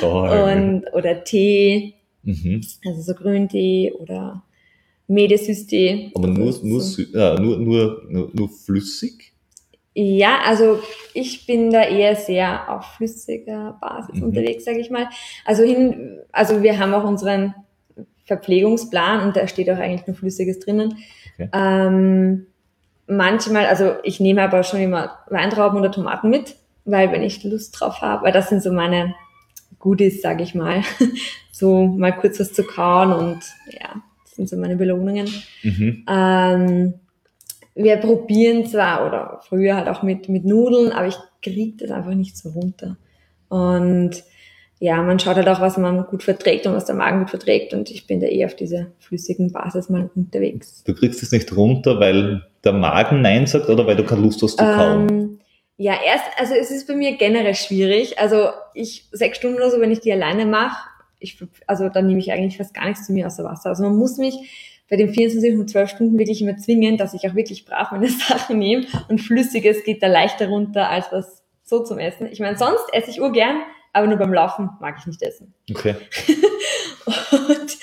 Toll. 0.00 0.82
Und, 0.84 0.94
oder 0.94 1.22
Tee, 1.24 1.94
mhm. 2.26 2.60
also 2.84 3.00
so 3.00 3.14
Grüntee 3.14 3.92
oder 3.98 4.42
Medesüßtee. 5.08 6.12
Aber 6.14 6.26
nur, 6.26 6.54
nur, 6.62 6.80
so. 6.80 7.02
äh, 7.02 7.40
nur, 7.40 7.56
nur, 7.58 8.02
nur, 8.08 8.30
nur 8.32 8.48
flüssig? 8.48 9.32
Ja, 9.94 10.40
also 10.44 10.80
ich 11.14 11.46
bin 11.46 11.70
da 11.70 11.82
eher 11.82 12.16
sehr 12.16 12.70
auf 12.70 12.84
flüssiger 12.96 13.78
Basis 13.80 14.16
Mhm. 14.16 14.24
unterwegs, 14.24 14.64
sage 14.64 14.78
ich 14.78 14.90
mal. 14.90 15.08
Also 15.46 15.62
hin, 15.62 16.18
also 16.32 16.62
wir 16.62 16.78
haben 16.78 16.92
auch 16.92 17.04
unseren 17.04 17.54
Verpflegungsplan 18.26 19.26
und 19.26 19.36
da 19.36 19.48
steht 19.48 19.70
auch 19.70 19.78
eigentlich 19.78 20.06
nur 20.06 20.16
Flüssiges 20.16 20.58
drinnen. 20.58 20.98
Okay. 21.34 21.48
Ähm, 21.54 22.46
manchmal, 23.06 23.66
also 23.66 23.94
ich 24.02 24.20
nehme 24.20 24.42
aber 24.42 24.64
schon 24.64 24.80
immer 24.80 25.18
Weintrauben 25.30 25.78
oder 25.78 25.92
Tomaten 25.92 26.28
mit, 26.28 26.56
weil 26.84 27.12
wenn 27.12 27.22
ich 27.22 27.42
Lust 27.44 27.80
drauf 27.80 28.02
habe, 28.02 28.24
weil 28.24 28.32
das 28.32 28.50
sind 28.50 28.62
so 28.62 28.72
meine 28.72 29.14
Goodies, 29.78 30.22
sage 30.22 30.42
ich 30.42 30.54
mal, 30.54 30.82
so 31.52 31.86
mal 31.86 32.12
kurz 32.12 32.40
was 32.40 32.52
zu 32.52 32.64
kauen 32.64 33.12
und 33.12 33.40
ja, 33.70 34.02
das 34.24 34.34
sind 34.34 34.48
so 34.48 34.56
meine 34.56 34.76
Belohnungen. 34.76 35.28
Mhm. 35.62 36.04
Ähm, 36.08 36.94
wir 37.74 37.96
probieren 37.98 38.66
zwar 38.66 39.06
oder 39.06 39.40
früher 39.46 39.76
halt 39.76 39.88
auch 39.88 40.02
mit, 40.02 40.28
mit 40.28 40.44
Nudeln, 40.44 40.92
aber 40.92 41.08
ich 41.08 41.16
kriege 41.42 41.76
das 41.76 41.90
einfach 41.90 42.14
nicht 42.14 42.36
so 42.36 42.50
runter. 42.50 42.96
Und 43.48 44.24
ja, 44.78 45.02
man 45.02 45.18
schaut 45.18 45.36
halt 45.36 45.48
auch, 45.48 45.60
was 45.60 45.78
man 45.78 46.04
gut 46.06 46.22
verträgt 46.22 46.66
und 46.66 46.74
was 46.74 46.84
der 46.84 46.94
Magen 46.94 47.20
gut 47.20 47.30
verträgt. 47.30 47.72
Und 47.72 47.90
ich 47.90 48.06
bin 48.06 48.20
da 48.20 48.26
eher 48.26 48.46
auf 48.46 48.56
dieser 48.56 48.86
flüssigen 48.98 49.52
Basis 49.52 49.88
mal 49.88 50.10
unterwegs. 50.14 50.84
Du 50.84 50.94
kriegst 50.94 51.22
es 51.22 51.32
nicht 51.32 51.54
runter, 51.56 51.98
weil 51.98 52.42
der 52.64 52.72
Magen 52.72 53.22
Nein 53.22 53.46
sagt 53.46 53.68
oder 53.68 53.86
weil 53.86 53.96
du 53.96 54.04
keine 54.04 54.22
Lust 54.22 54.42
hast 54.42 54.58
zu 54.58 54.64
kauen? 54.64 55.08
Ähm, 55.08 55.38
ja, 55.78 55.94
erst, 56.04 56.24
also 56.38 56.54
es 56.54 56.70
ist 56.70 56.86
bei 56.88 56.94
mir 56.94 57.16
generell 57.16 57.54
schwierig. 57.54 58.18
Also 58.18 58.48
ich 58.74 59.08
sechs 59.12 59.38
Stunden 59.38 59.56
oder 59.58 59.70
so, 59.70 59.80
wenn 59.80 59.92
ich 59.92 60.00
die 60.00 60.12
alleine 60.12 60.46
mache, 60.46 60.88
ich, 61.18 61.38
also 61.66 61.88
dann 61.88 62.06
nehme 62.06 62.20
ich 62.20 62.30
eigentlich 62.32 62.56
fast 62.58 62.74
gar 62.74 62.86
nichts 62.86 63.06
zu 63.06 63.12
mir 63.12 63.26
außer 63.26 63.44
Wasser. 63.44 63.70
Also 63.70 63.82
man 63.84 63.96
muss 63.96 64.16
mich 64.18 64.34
bei 64.88 64.96
den 64.96 65.12
24 65.12 65.54
und 65.58 65.68
12 65.70 65.90
Stunden 65.90 66.18
wirklich 66.18 66.40
immer 66.42 66.56
zwingen, 66.58 66.96
dass 66.96 67.14
ich 67.14 67.28
auch 67.28 67.34
wirklich 67.34 67.64
brav 67.64 67.90
meine 67.90 68.08
Sachen 68.28 68.58
nehme 68.58 68.86
und 69.08 69.18
Flüssiges 69.20 69.82
geht 69.84 70.02
da 70.02 70.06
leichter 70.06 70.48
runter 70.48 70.88
als 70.88 71.06
was 71.10 71.42
so 71.64 71.82
zum 71.82 71.98
Essen. 71.98 72.28
Ich 72.30 72.38
meine, 72.40 72.56
sonst 72.56 72.84
esse 72.92 73.10
ich 73.10 73.20
urgern, 73.20 73.56
aber 73.92 74.06
nur 74.06 74.18
beim 74.18 74.32
Laufen 74.32 74.70
mag 74.80 74.96
ich 75.00 75.06
nicht 75.06 75.22
essen. 75.22 75.52
Okay. 75.70 75.96
Und 77.06 77.78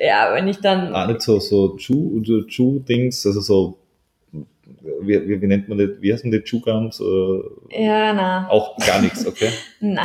ja, 0.00 0.32
wenn 0.34 0.48
ich 0.48 0.58
dann 0.60 0.94
Ah, 0.94 1.06
nicht 1.06 1.22
so, 1.22 1.38
so 1.40 1.76
Chew- 1.76 2.24
so 2.24 2.42
Chew-Dings, 2.46 3.26
also 3.26 3.40
so, 3.40 3.78
wie, 4.82 5.28
wie, 5.28 5.40
wie 5.40 5.46
nennt 5.46 5.68
man 5.68 5.78
das, 5.78 5.90
wie 6.00 6.12
heißen 6.12 6.30
die 6.30 6.40
Chew-Gums? 6.40 7.00
Äh, 7.00 7.84
ja, 7.84 8.12
na. 8.12 8.48
auch 8.48 8.76
gar 8.78 9.00
nichts, 9.00 9.26
okay? 9.26 9.50
Na, 9.80 10.04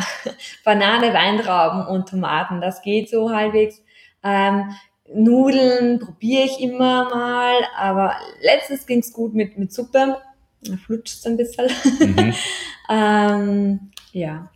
Banane, 0.64 1.14
Weintrauben 1.14 1.88
und 1.88 2.10
Tomaten, 2.10 2.62
das 2.62 2.82
geht 2.82 3.10
so 3.10 3.32
halbwegs. 3.32 3.84
Ähm, 4.24 4.72
Nudeln 5.14 6.00
probiere 6.00 6.46
ich 6.46 6.60
immer 6.60 7.10
mal, 7.10 7.56
aber 7.78 8.16
letztens 8.42 8.88
ging's 8.88 9.14
gut 9.14 9.34
mit, 9.34 9.58
mit 9.58 9.72
Suppe. 9.72 10.18
Da 10.62 10.78
flutscht's 10.78 11.26
ein 11.26 11.38
bisschen. 11.38 11.70
Mhm. 12.00 12.34
ähm, 12.90 13.80
ja. 14.12 14.50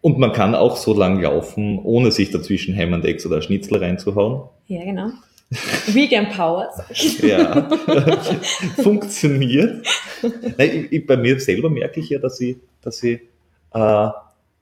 Und 0.00 0.18
man 0.18 0.32
kann 0.32 0.54
auch 0.54 0.76
so 0.76 0.94
lang 0.94 1.20
laufen, 1.20 1.78
ohne 1.78 2.10
sich 2.12 2.30
dazwischen 2.30 2.76
Hammond-Eggs 2.76 3.26
oder 3.26 3.42
Schnitzel 3.42 3.78
reinzuhauen. 3.78 4.48
ja, 4.66 4.84
genau. 4.84 5.10
Vegan 5.86 6.28
Power. 6.30 6.68
sag 6.76 6.90
ich. 6.90 7.18
Ja, 7.20 7.68
funktioniert. 8.82 9.86
Nein, 10.58 10.86
ich, 10.90 10.92
ich, 10.92 11.06
bei 11.06 11.16
mir 11.16 11.40
selber 11.40 11.70
merke 11.70 12.00
ich 12.00 12.10
ja, 12.10 12.18
dass 12.18 12.40
ich, 12.40 12.56
dass 12.82 13.02
ich 13.02 13.20
äh, 13.72 14.08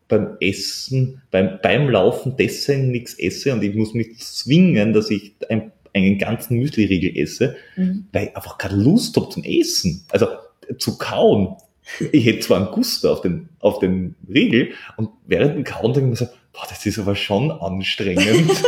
beim 0.09 0.37
Essen, 0.41 1.23
beim, 1.31 1.59
beim 1.63 1.91
Laufen 1.91 2.37
deswegen 2.39 2.91
nichts 2.93 3.15
esse 3.19 3.53
und 3.53 3.63
ich 3.65 3.75
muss 3.75 3.95
mich 3.95 4.19
zwingen, 4.19 4.93
dass 4.93 5.11
ich 5.11 5.35
ein, 5.49 5.73
einen 5.93 6.19
ganzen 6.19 6.59
Müsli-Riegel 6.59 7.17
esse, 7.17 7.57
Mhm. 7.77 8.07
weil 8.13 8.29
ich 8.29 8.37
einfach 8.37 8.57
keine 8.59 8.77
Lust 8.77 9.17
habe 9.17 9.29
zum 9.31 9.43
Essen. 9.45 10.05
Also 10.11 10.29
zu 10.79 10.99
kauen. 10.99 11.57
Ich 12.13 12.27
hätte 12.27 12.41
zwar 12.41 12.59
einen 12.59 12.73
Gusto 12.73 13.13
auf 13.13 13.21
den, 13.21 13.49
auf 13.61 13.79
den 13.81 14.15
Riegel 14.29 14.71
und 14.97 15.11
während 15.27 15.55
dem 15.57 15.65
Kauen 15.65 15.93
denke 15.93 16.13
ich 16.13 16.21
mir 16.21 16.27
so, 16.27 16.33
boah, 16.53 16.67
das 16.69 16.85
ist 16.87 16.99
aber 16.99 17.15
schon 17.17 17.51
anstrengend. 17.51 18.51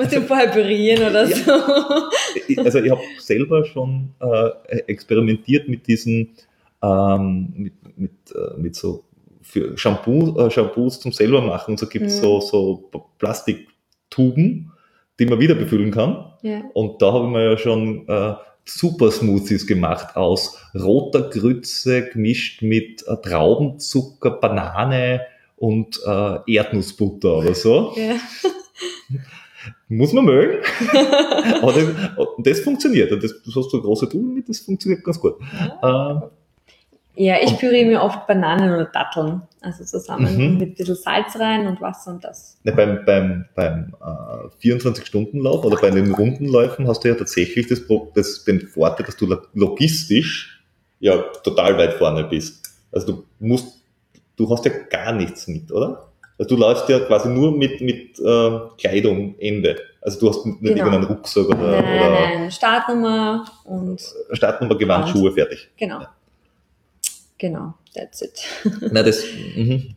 Muss 0.00 0.08
den 0.08 0.24
vorher 0.24 0.48
pürieren 0.48 1.10
oder 1.10 1.28
Ja. 1.28 1.36
so. 1.36 2.62
Also 2.62 2.78
ich 2.80 2.90
habe 2.90 3.00
selber 3.18 3.64
schon 3.64 4.10
äh, 4.20 4.76
experimentiert 4.86 5.68
mit 5.68 5.86
diesen, 5.86 6.30
ähm, 6.82 7.52
mit, 7.56 7.72
mit, 7.98 8.10
äh, 8.34 8.58
mit 8.58 8.74
so 8.76 9.04
für 9.42 9.76
Shampoo, 9.76 10.38
äh, 10.38 10.50
Shampoos 10.50 11.00
zum 11.00 11.12
selber 11.12 11.40
machen. 11.40 11.72
Und 11.72 11.78
so 11.80 11.86
gibt 11.86 12.06
es 12.06 12.18
Mhm. 12.18 12.22
so, 12.22 12.40
so 12.40 12.90
Plastiktuben, 13.18 14.72
die 15.18 15.26
man 15.26 15.40
wieder 15.40 15.54
befüllen 15.54 15.90
kann. 15.90 16.32
Ja. 16.42 16.62
Und 16.74 17.02
da 17.02 17.12
habe 17.12 17.26
ich 17.26 17.32
mir 17.32 17.50
ja 17.50 17.58
schon 17.58 18.08
äh, 18.08 18.34
super 18.64 19.10
Smoothies 19.10 19.66
gemacht 19.66 20.16
aus 20.16 20.56
roter 20.74 21.22
Grütze 21.28 22.08
gemischt 22.10 22.62
mit 22.62 23.04
äh, 23.06 23.16
Traubenzucker, 23.16 24.30
Banane 24.32 25.22
und 25.56 26.00
äh, 26.06 26.38
Erdnussbutter 26.54 27.38
oder 27.38 27.54
so. 27.54 27.92
Ja. 27.96 28.14
Muss 29.88 30.12
man 30.12 30.24
mögen. 30.24 30.58
Aber 31.62 31.72
das, 31.72 31.84
und 32.36 32.46
das 32.46 32.60
funktioniert. 32.60 33.12
Und 33.12 33.22
das, 33.22 33.42
du 33.42 33.48
hast 33.54 33.70
so 33.70 33.76
eine 33.76 33.82
große 33.82 34.08
Tube 34.08 34.34
mit, 34.34 34.48
das 34.48 34.60
funktioniert 34.60 35.04
ganz 35.04 35.20
gut. 35.20 35.34
Ähm, 35.82 36.22
Ja, 37.16 37.36
ich 37.42 37.58
püriere 37.58 37.86
mir 37.86 38.02
oft 38.02 38.26
Bananen 38.26 38.72
oder 38.72 38.86
Datteln, 38.86 39.42
also 39.60 39.84
zusammen 39.84 40.34
Mhm. 40.36 40.58
mit 40.58 40.68
ein 40.70 40.74
bisschen 40.74 40.94
Salz 40.94 41.38
rein 41.38 41.66
und 41.66 41.80
Wasser 41.80 42.12
und 42.12 42.24
das. 42.24 42.56
ne, 42.64 42.72
beim 42.72 43.04
beim, 43.04 43.44
beim 43.54 43.94
äh, 44.00 44.66
24-Stunden-Lauf 44.66 45.64
oder 45.64 45.76
bei 45.80 45.90
den 45.90 46.14
Rundenläufen 46.14 46.86
hast 46.88 47.04
du 47.04 47.08
ja 47.08 47.14
tatsächlich 47.16 47.66
das, 47.66 47.82
das, 48.14 48.44
den 48.44 48.60
Vorteil, 48.62 49.04
dass 49.04 49.16
du 49.16 49.26
lo- 49.26 49.42
logistisch 49.52 50.62
ja 51.00 51.18
total 51.44 51.76
weit 51.76 51.94
vorne 51.94 52.24
bist. 52.24 52.72
Also 52.92 53.06
du 53.12 53.24
musst, 53.40 53.82
du 54.36 54.48
hast 54.50 54.64
ja 54.64 54.70
gar 54.88 55.12
nichts 55.12 55.46
mit, 55.48 55.70
oder? 55.72 56.09
Also 56.40 56.56
du 56.56 56.60
läufst 56.62 56.88
ja 56.88 56.98
quasi 57.00 57.28
nur 57.28 57.52
mit, 57.52 57.82
mit 57.82 58.18
äh, 58.18 58.50
Kleidung 58.78 59.34
Ende. 59.38 59.76
Also 60.00 60.18
du 60.20 60.28
hast 60.30 60.46
nicht 60.46 60.58
Genau. 60.62 60.86
irgendeinen 60.86 61.04
Rucksack 61.04 61.44
oder, 61.48 61.56
Nein, 61.58 61.84
nein, 61.84 61.98
oder 62.00 62.10
nein, 62.38 62.50
Startnummer 62.50 63.44
und 63.64 64.00
Startnummer, 64.32 64.78
Gewand, 64.78 65.04
Und- 65.04 65.10
Schuhe, 65.10 65.32
fertig. 65.32 65.68
genau. 65.76 66.00
Genau, 67.36 67.74
that's 67.94 68.22
it. 68.22 68.42
Na, 68.90 69.02
das, 69.02 69.22
mhm. 69.54 69.94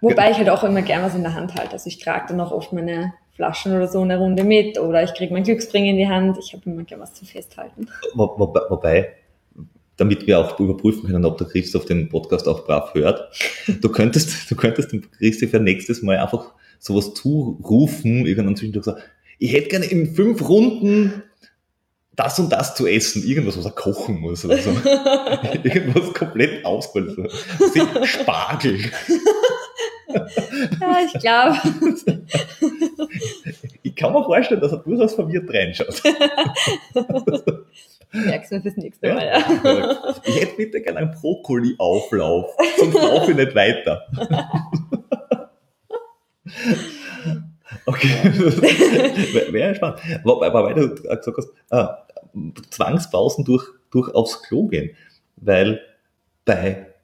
Wobei 0.00 0.30
ich 0.30 0.36
halt 0.38 0.48
auch 0.48 0.62
immer 0.62 0.82
gern 0.82 1.02
was 1.02 1.16
in 1.16 1.22
der 1.22 1.34
Hand 1.34 1.56
halte. 1.56 1.72
Also 1.72 1.88
ich 1.88 1.98
trage 1.98 2.26
dann 2.28 2.40
auch 2.40 2.52
oft 2.52 2.72
meine 2.72 3.12
Flaschen 3.34 3.74
oder 3.74 3.88
so 3.88 4.00
eine 4.00 4.18
Runde 4.18 4.44
mit 4.44 4.78
oder 4.78 5.02
ich 5.02 5.12
kriege 5.14 5.32
mein 5.32 5.42
Glücksbringer 5.42 5.90
in 5.90 5.96
die 5.96 6.06
Hand. 6.08 6.38
Ich 6.38 6.52
habe 6.52 6.62
immer 6.66 6.84
gern 6.84 7.00
was 7.00 7.14
zum 7.14 7.26
Festhalten. 7.26 7.88
Wo, 8.14 8.32
wobei, 8.38 8.60
wobei, 8.68 9.12
damit 9.96 10.26
wir 10.26 10.38
auch 10.38 10.58
überprüfen 10.58 11.08
können, 11.08 11.24
ob 11.24 11.38
der 11.38 11.46
Christoph 11.46 11.84
den 11.84 12.08
Podcast 12.08 12.48
auch 12.48 12.64
brav 12.66 12.94
hört, 12.94 13.30
du 13.80 13.88
könntest, 13.88 14.32
du 14.50 14.56
könntest 14.56 14.92
dem 14.92 15.10
Christoph 15.10 15.52
ja 15.52 15.58
nächstes 15.58 16.02
Mal 16.02 16.18
einfach 16.18 16.52
sowas 16.78 17.14
zurufen, 17.14 18.26
irgendwann 18.26 18.56
zwischendurch 18.56 18.84
so, 18.84 18.94
ich 19.38 19.52
hätte 19.52 19.68
gerne 19.68 19.86
in 19.86 20.14
fünf 20.14 20.46
Runden 20.48 21.22
das 22.16 22.38
und 22.38 22.50
das 22.50 22.74
zu 22.76 22.86
essen, 22.86 23.24
irgendwas, 23.24 23.58
was 23.58 23.64
er 23.64 23.72
kochen 23.72 24.20
muss 24.20 24.44
oder 24.44 24.58
so. 24.58 24.70
irgendwas 25.64 26.14
komplett 26.14 26.64
ausgeholt. 26.64 27.32
Spargel. 28.04 28.78
Ja, 30.80 30.98
ich 31.04 31.20
glaube. 31.20 31.58
Ich 33.82 33.96
kann 33.96 34.12
mir 34.12 34.24
vorstellen, 34.24 34.60
dass 34.60 34.72
er 34.72 34.78
durchaus 34.78 35.14
verwirrt 35.14 35.52
reinschaut. 35.52 36.02
Merkst 38.14 38.52
du 38.52 38.60
fürs 38.60 38.76
nächste? 38.76 39.12
Mal, 39.12 39.26
ja. 39.26 40.14
Ich 40.24 40.40
hätte 40.40 40.56
bitte 40.56 40.80
gerne 40.80 41.00
einen 41.00 41.10
Brokkoli-Auflauf, 41.10 42.54
sonst 42.78 42.94
laufe 42.94 43.32
ich 43.32 43.36
nicht 43.36 43.54
weiter. 43.54 44.06
Okay, 47.86 48.08
wäre 49.32 49.52
wär 49.52 49.74
spannend. 49.74 50.00
Wobei, 50.22 50.52
weil 50.52 50.74
du 50.74 50.94
gesagt 50.94 51.36
hast, 51.36 51.50
ah, 51.70 52.06
Zwangspausen 52.70 53.44
durch, 53.44 53.64
durch 53.90 54.14
aufs 54.14 54.42
Klo 54.42 54.66
gehen. 54.68 54.96
Weil 55.36 55.80
bei 56.44 56.94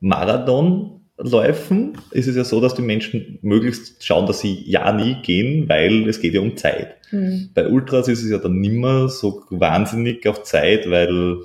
Marathonläufen 1.25 1.99
ist 2.11 2.27
es 2.27 2.37
ja 2.37 2.45
so, 2.45 2.61
dass 2.61 2.75
die 2.75 2.83
Menschen 2.83 3.39
möglichst 3.43 4.05
schauen, 4.05 4.27
dass 4.27 4.41
sie 4.41 4.63
ja 4.67 4.93
nie 4.93 5.17
gehen, 5.23 5.69
weil 5.69 6.09
es 6.09 6.21
geht 6.21 6.35
ja 6.35 6.41
um 6.41 6.57
Zeit. 6.57 6.97
Hm. 7.11 7.51
Bei 7.55 7.69
Ultras 7.69 8.09
ist 8.09 8.23
es 8.23 8.31
ja 8.31 8.39
dann 8.39 8.61
nimmer 8.61 9.09
so 9.09 9.43
wahnsinnig 9.51 10.27
auf 10.29 10.43
Zeit, 10.45 10.89
weil 10.91 11.39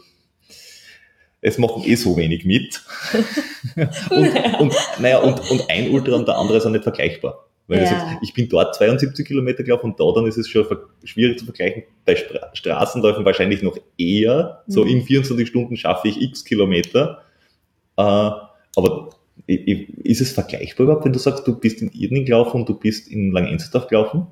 es 1.41 1.57
machen 1.57 1.83
eh 1.85 1.95
so 1.95 2.15
wenig 2.17 2.45
mit. 2.45 2.81
und, 4.09 4.59
und, 4.59 4.73
naja, 4.99 5.19
und, 5.19 5.39
und 5.51 5.69
ein 5.69 5.91
Ultra 5.91 6.15
und 6.15 6.27
der 6.27 6.37
andere 6.37 6.61
sind 6.61 6.71
nicht 6.73 6.83
vergleichbar. 6.83 7.45
Weil 7.67 7.83
ich, 7.83 7.89
Ja. 7.89 7.99
sag, 7.99 8.19
ich 8.21 8.33
bin 8.33 8.47
dort 8.47 8.75
72 8.75 9.25
Kilometer 9.27 9.63
gelaufen 9.63 9.87
und 9.91 9.99
da 9.99 10.05
dann 10.13 10.27
ist 10.27 10.37
es 10.37 10.47
schon 10.47 10.65
schwierig 11.03 11.39
zu 11.39 11.45
vergleichen. 11.45 11.83
Bei 12.05 12.15
Stra 12.15 12.51
Straßenläufen 12.53 13.25
wahrscheinlich 13.25 13.63
noch 13.63 13.77
eher. 13.97 14.63
So 14.67 14.83
Mhm. 14.83 14.89
in 14.91 15.01
24 15.03 15.47
Stunden 15.47 15.75
schaffe 15.75 16.07
ich 16.07 16.21
x 16.21 16.45
Kilometer. 16.45 17.23
Äh, 17.97 18.01
aber 18.77 19.09
ist 19.47 20.21
es 20.21 20.31
vergleichbar 20.31 20.85
überhaupt, 20.85 21.05
wenn 21.05 21.13
du 21.13 21.19
sagst, 21.19 21.47
du 21.47 21.55
bist 21.59 21.81
in 21.81 21.91
Irning 21.91 22.25
gelaufen 22.25 22.61
und 22.61 22.69
du 22.69 22.73
bist 22.75 23.07
in 23.07 23.31
Langenzenstdorf 23.31 23.87
gelaufen? 23.87 24.27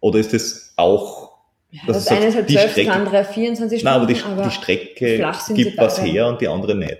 Oder 0.00 0.18
ist 0.18 0.32
das 0.34 0.72
auch 0.76 1.32
Ja, 1.70 1.80
Das 1.86 2.04
das, 2.04 2.08
eine 2.16 2.26
ist 2.26 2.34
halt 2.36 2.48
die 2.50 2.54
12, 2.54 2.64
das 2.66 2.72
Strecke- 2.72 2.92
andere 2.92 3.24
24 3.24 3.82
Nein, 3.84 3.94
aber 3.94 4.14
Stunden. 4.14 4.36
die, 4.38 4.42
die 4.48 4.50
Strecke 4.54 5.32
gibt 5.54 5.78
was 5.78 6.02
her 6.02 6.28
und 6.28 6.40
die 6.40 6.48
andere 6.48 6.74
nicht. 6.74 6.98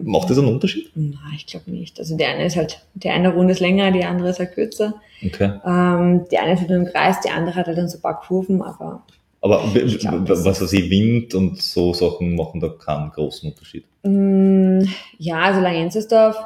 Macht 0.00 0.30
das 0.30 0.38
einen 0.38 0.46
Unterschied? 0.48 0.90
Nein, 0.94 1.16
ich 1.36 1.46
glaube 1.46 1.70
nicht. 1.72 1.98
Also 1.98 2.16
der 2.16 2.28
eine 2.28 2.44
ist 2.46 2.54
halt, 2.56 2.80
die 2.94 3.08
eine 3.08 3.32
Runde 3.34 3.52
ist 3.52 3.58
länger, 3.60 3.90
die 3.90 4.04
andere 4.04 4.28
ist 4.30 4.38
halt 4.38 4.52
kürzer. 4.52 4.94
Okay. 5.24 5.52
Ähm, 5.66 6.26
die 6.30 6.38
eine 6.38 6.52
ist 6.52 6.60
halt 6.60 6.70
nur 6.70 6.78
im 6.78 6.86
Kreis, 6.86 7.16
die 7.20 7.30
andere 7.30 7.56
hat 7.56 7.66
halt 7.66 7.78
dann 7.78 7.88
so 7.88 7.98
ein 7.98 8.02
paar 8.02 8.20
Kurven, 8.20 8.62
aber 8.62 9.02
Aber 9.40 9.62
glaub, 9.98 10.28
was 10.28 10.44
weiß 10.60 10.72
ich, 10.72 10.90
Wind 10.90 11.34
und 11.34 11.60
so 11.62 11.92
Sachen 11.94 12.34
machen 12.34 12.60
da 12.60 12.68
keinen 12.68 13.10
großen 13.10 13.50
Unterschied. 13.50 13.84
mh, 14.02 14.86
ja, 15.18 15.38
also 15.42 15.60
Langenzersdorf 15.60 16.36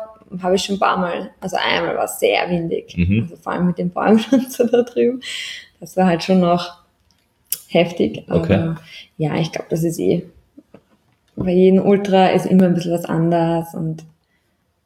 habe 0.43 0.55
ich 0.57 0.63
schon 0.65 0.77
ein 0.77 0.81
paar 0.81 0.99
Mal, 0.99 1.31
also 1.41 1.57
einmal 1.57 1.97
war 1.97 2.05
es 2.05 2.19
sehr 2.19 2.49
windig. 2.51 2.97
Mhm. 2.97 3.23
Also 3.23 3.37
vor 3.37 3.53
allem 3.53 3.67
mit 3.67 3.79
dem 3.79 3.91
Bäumschanzer 3.91 4.67
da 4.71 4.83
drüben. 4.83 5.21
Das 5.81 5.97
war 5.97 6.07
halt 6.07 6.23
schon 6.23 6.41
noch 6.41 6.81
heftig. 7.69 8.25
Aber 8.29 8.41
Okay. 8.41 8.75
ja, 9.19 9.37
ich 9.37 9.53
glaube, 9.53 9.69
das 9.71 9.83
ist 9.85 9.99
eh. 9.99 10.25
Bei 11.35 11.51
jedem 11.53 11.85
Ultra 11.85 12.29
ist 12.29 12.47
immer 12.47 12.65
ein 12.67 12.75
bisschen 12.75 12.93
was 12.93 13.05
anders 13.07 13.75
und 13.75 14.05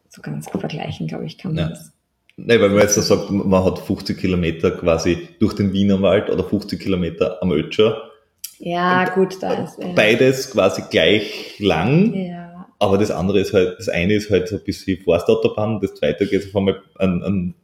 so 0.09 0.23
ganz 0.23 0.49
vergleichen, 0.49 1.07
glaube 1.09 1.27
ich, 1.27 1.39
kann 1.39 1.55
man 1.55 1.65
Ja. 1.65 1.69
das. 1.71 1.93
Nein, 2.37 2.61
weil 2.61 2.69
man 2.69 2.81
jetzt 2.81 2.95
so 2.95 3.01
sagt, 3.01 3.31
man 3.31 3.65
hat 3.65 3.79
50 3.79 4.19
Kilometer 4.19 4.71
quasi 4.73 5.29
durch 5.41 5.55
den 5.55 5.73
Wienerwald 5.73 6.29
oder 6.29 6.45
50 6.45 6.79
Kilometer 6.79 7.43
am 7.43 7.51
Ötscher. 7.53 8.11
Ja, 8.59 9.09
gut, 9.15 9.43
da 9.43 9.55
ist. 9.65 9.79
Ja. 9.79 9.89
Beides 9.95 10.51
quasi 10.51 10.83
gleich 10.91 11.59
lang, 11.59 12.15
ja. 12.15 12.67
aber 12.79 12.99
das 12.99 13.11
andere 13.11 13.41
ist 13.41 13.53
halt, 13.53 13.77
das 13.79 13.89
eine 13.89 14.15
ist 14.15 14.31
halt 14.31 14.49
so 14.49 14.57
ein 14.57 14.65
bisschen 14.65 14.99
Forstautobahn, 15.03 15.81
das 15.81 15.95
zweite 15.95 16.27
geht 16.27 16.47
auf 16.47 16.57
einmal 16.57 16.83
an, 16.97 17.23
an 17.23 17.55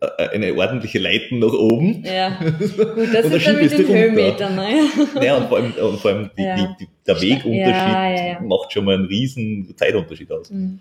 äh, 0.00 0.28
eine 0.30 0.54
ordentliche 0.54 0.98
Leiten 0.98 1.38
nach 1.38 1.52
oben. 1.52 2.02
Ja, 2.04 2.38
gut, 2.40 3.14
das 3.14 3.26
Und 3.26 3.32
ist 3.34 3.46
dann 3.46 3.56
mit 3.56 3.70
den. 3.72 3.86
Höhenmetern, 3.88 4.56
ne? 4.56 4.88
Ja, 5.22 5.36
und 5.36 5.48
vor 5.48 5.58
allem, 5.58 5.72
und 5.72 6.00
vor 6.00 6.10
allem 6.10 6.30
die, 6.36 6.42
Ja. 6.42 6.56
die, 6.56 6.84
die, 6.84 6.88
der 7.06 7.20
Wegunterschied 7.20 7.54
ja, 7.56 8.10
ja. 8.32 8.40
macht 8.40 8.72
schon 8.72 8.84
mal 8.84 8.94
einen 8.94 9.06
riesen 9.06 9.74
Zeitunterschied 9.76 10.30
aus. 10.32 10.50
Mhm. 10.50 10.80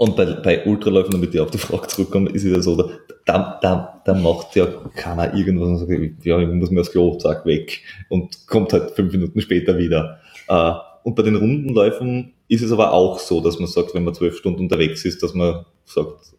Und 0.00 0.16
bei, 0.16 0.24
bei 0.24 0.64
Ultraläufen, 0.64 1.12
damit 1.12 1.34
ich 1.34 1.40
auf 1.40 1.50
die 1.50 1.58
Frage 1.58 1.86
zurückkomme, 1.88 2.30
ist 2.30 2.42
es 2.42 2.56
ja 2.56 2.62
so, 2.62 2.90
da, 3.26 3.58
da, 3.60 4.00
da, 4.02 4.14
macht 4.14 4.56
ja 4.56 4.66
keiner 4.96 5.34
irgendwas 5.34 5.68
und 5.68 5.76
sagt, 5.76 6.24
ja, 6.24 6.38
ich 6.38 6.48
muss 6.48 6.70
mir 6.70 6.80
aufs 6.80 6.90
Klo, 6.90 7.18
zack, 7.18 7.44
weg. 7.44 7.82
Und 8.08 8.46
kommt 8.46 8.72
halt 8.72 8.92
fünf 8.92 9.12
Minuten 9.12 9.42
später 9.42 9.76
wieder. 9.76 10.18
Äh, 10.48 10.72
Und 11.02 11.16
bei 11.16 11.22
den 11.22 11.36
Rundenläufen 11.36 12.32
ist 12.48 12.62
es 12.62 12.72
aber 12.72 12.94
auch 12.94 13.18
so, 13.18 13.42
dass 13.42 13.58
man 13.58 13.68
sagt, 13.68 13.94
wenn 13.94 14.04
man 14.04 14.14
zwölf 14.14 14.38
Stunden 14.38 14.60
unterwegs 14.60 15.04
ist, 15.04 15.22
dass 15.22 15.34
man 15.34 15.66
sagt, 15.84 16.32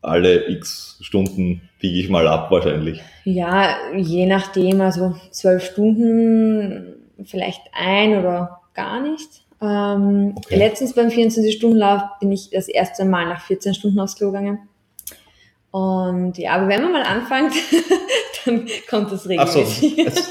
alle 0.00 0.48
x 0.48 0.98
Stunden 1.00 1.62
biege 1.80 1.98
ich 1.98 2.08
mal 2.08 2.28
ab 2.28 2.48
wahrscheinlich. 2.52 3.00
Ja, 3.24 3.74
je 3.96 4.26
nachdem, 4.26 4.82
also 4.82 5.16
zwölf 5.32 5.64
Stunden, 5.64 6.94
vielleicht 7.24 7.62
ein 7.72 8.20
oder 8.20 8.60
gar 8.72 9.02
nicht. 9.02 9.47
Ähm, 9.60 10.34
Okay. 10.36 10.56
Letztens 10.56 10.94
beim 10.94 11.08
24-Stunden-Lauf 11.08 12.02
bin 12.20 12.30
ich 12.32 12.50
das 12.50 12.68
erste 12.68 13.04
Mal 13.04 13.26
nach 13.26 13.42
14 13.46 13.74
Stunden 13.74 13.98
aufs 14.00 14.16
Klo 14.16 14.28
gegangen. 14.28 14.68
Und 15.70 16.38
ja, 16.38 16.52
aber 16.52 16.68
wenn 16.68 16.82
man 16.82 16.92
mal 16.92 17.02
anfängt, 17.02 17.52
dann 18.46 18.66
kommt 18.88 19.12
das 19.12 19.28
Ach 19.36 19.46
so, 19.48 19.60
regelmäßig. 19.60 20.24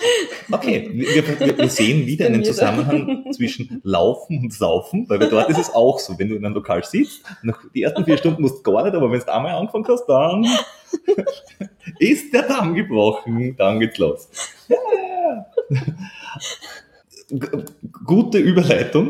okay. 0.52 0.90
Wir, 0.94 1.58
wir, 1.58 1.70
sehen 1.70 2.08
wieder 2.08 2.26
einen. 2.26 2.44
Zusammenhang 2.44 3.26
zwischen 3.32 3.80
Laufen 3.84 4.40
und 4.40 4.54
Saufen, 4.54 5.08
weil 5.10 5.20
dort 5.20 5.50
ist 5.50 5.60
es 5.60 5.70
auch 5.76 6.00
so, 6.00 6.18
wenn 6.18 6.30
du 6.30 6.36
in 6.36 6.44
einem 6.46 6.56
Lokal 6.56 6.84
sitzt, 6.84 7.22
nach 7.44 7.60
die 7.76 7.84
ersten 7.84 8.04
vier 8.06 8.18
Stunden 8.18 8.42
musst 8.42 8.66
du 8.66 8.72
gar 8.72 8.84
nicht, 8.84 8.96
aber 8.96 9.12
wenn 9.12 9.20
du 9.20 9.32
einmal 9.34 9.54
angefangen 9.56 9.86
hast, 9.88 10.06
dann 10.08 10.44
ist 12.00 12.34
der 12.34 12.44
Damm 12.44 12.74
gebrochen, 12.74 13.56
dann 13.58 13.80
geht's 13.80 14.00
los. 14.00 14.28
Ja. 14.70 14.78
G- 15.70 15.80
Gute 18.06 18.38
Überleitung. 18.38 19.10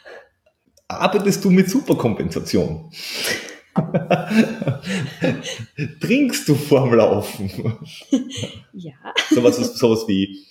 Arbeitest 0.88 1.44
du 1.44 1.50
mit 1.50 1.68
Superkompensation? 1.70 2.90
Trinkst 6.00 6.48
du 6.48 6.54
vorm 6.54 6.94
Laufen? 6.94 7.50
ja, 8.72 8.94
Sowas, 9.30 9.56
sowas 9.56 10.04
wie, 10.08 10.46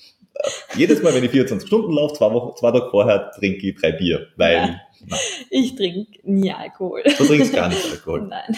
jedes 0.76 1.02
Mal, 1.04 1.14
wenn 1.14 1.24
ich 1.24 1.32
24 1.32 1.68
Stunden 1.68 1.92
laufe, 1.94 2.16
zwei, 2.16 2.32
Wochen, 2.32 2.56
zwei 2.58 2.72
Tage 2.72 2.90
vorher 2.90 3.32
trinke 3.32 3.68
ich 3.70 3.76
drei 3.76 3.92
Bier, 3.92 4.28
weil 4.38 4.56
Ja. 4.56 4.80
ich 5.50 5.76
trinke 5.76 6.20
nie 6.24 6.52
Alkohol. 6.52 7.04
du 7.04 7.26
trinkst 7.26 7.54
gar 7.54 7.70
nicht 7.70 7.84
Alkohol. 7.92 8.28
Nein. 8.28 8.56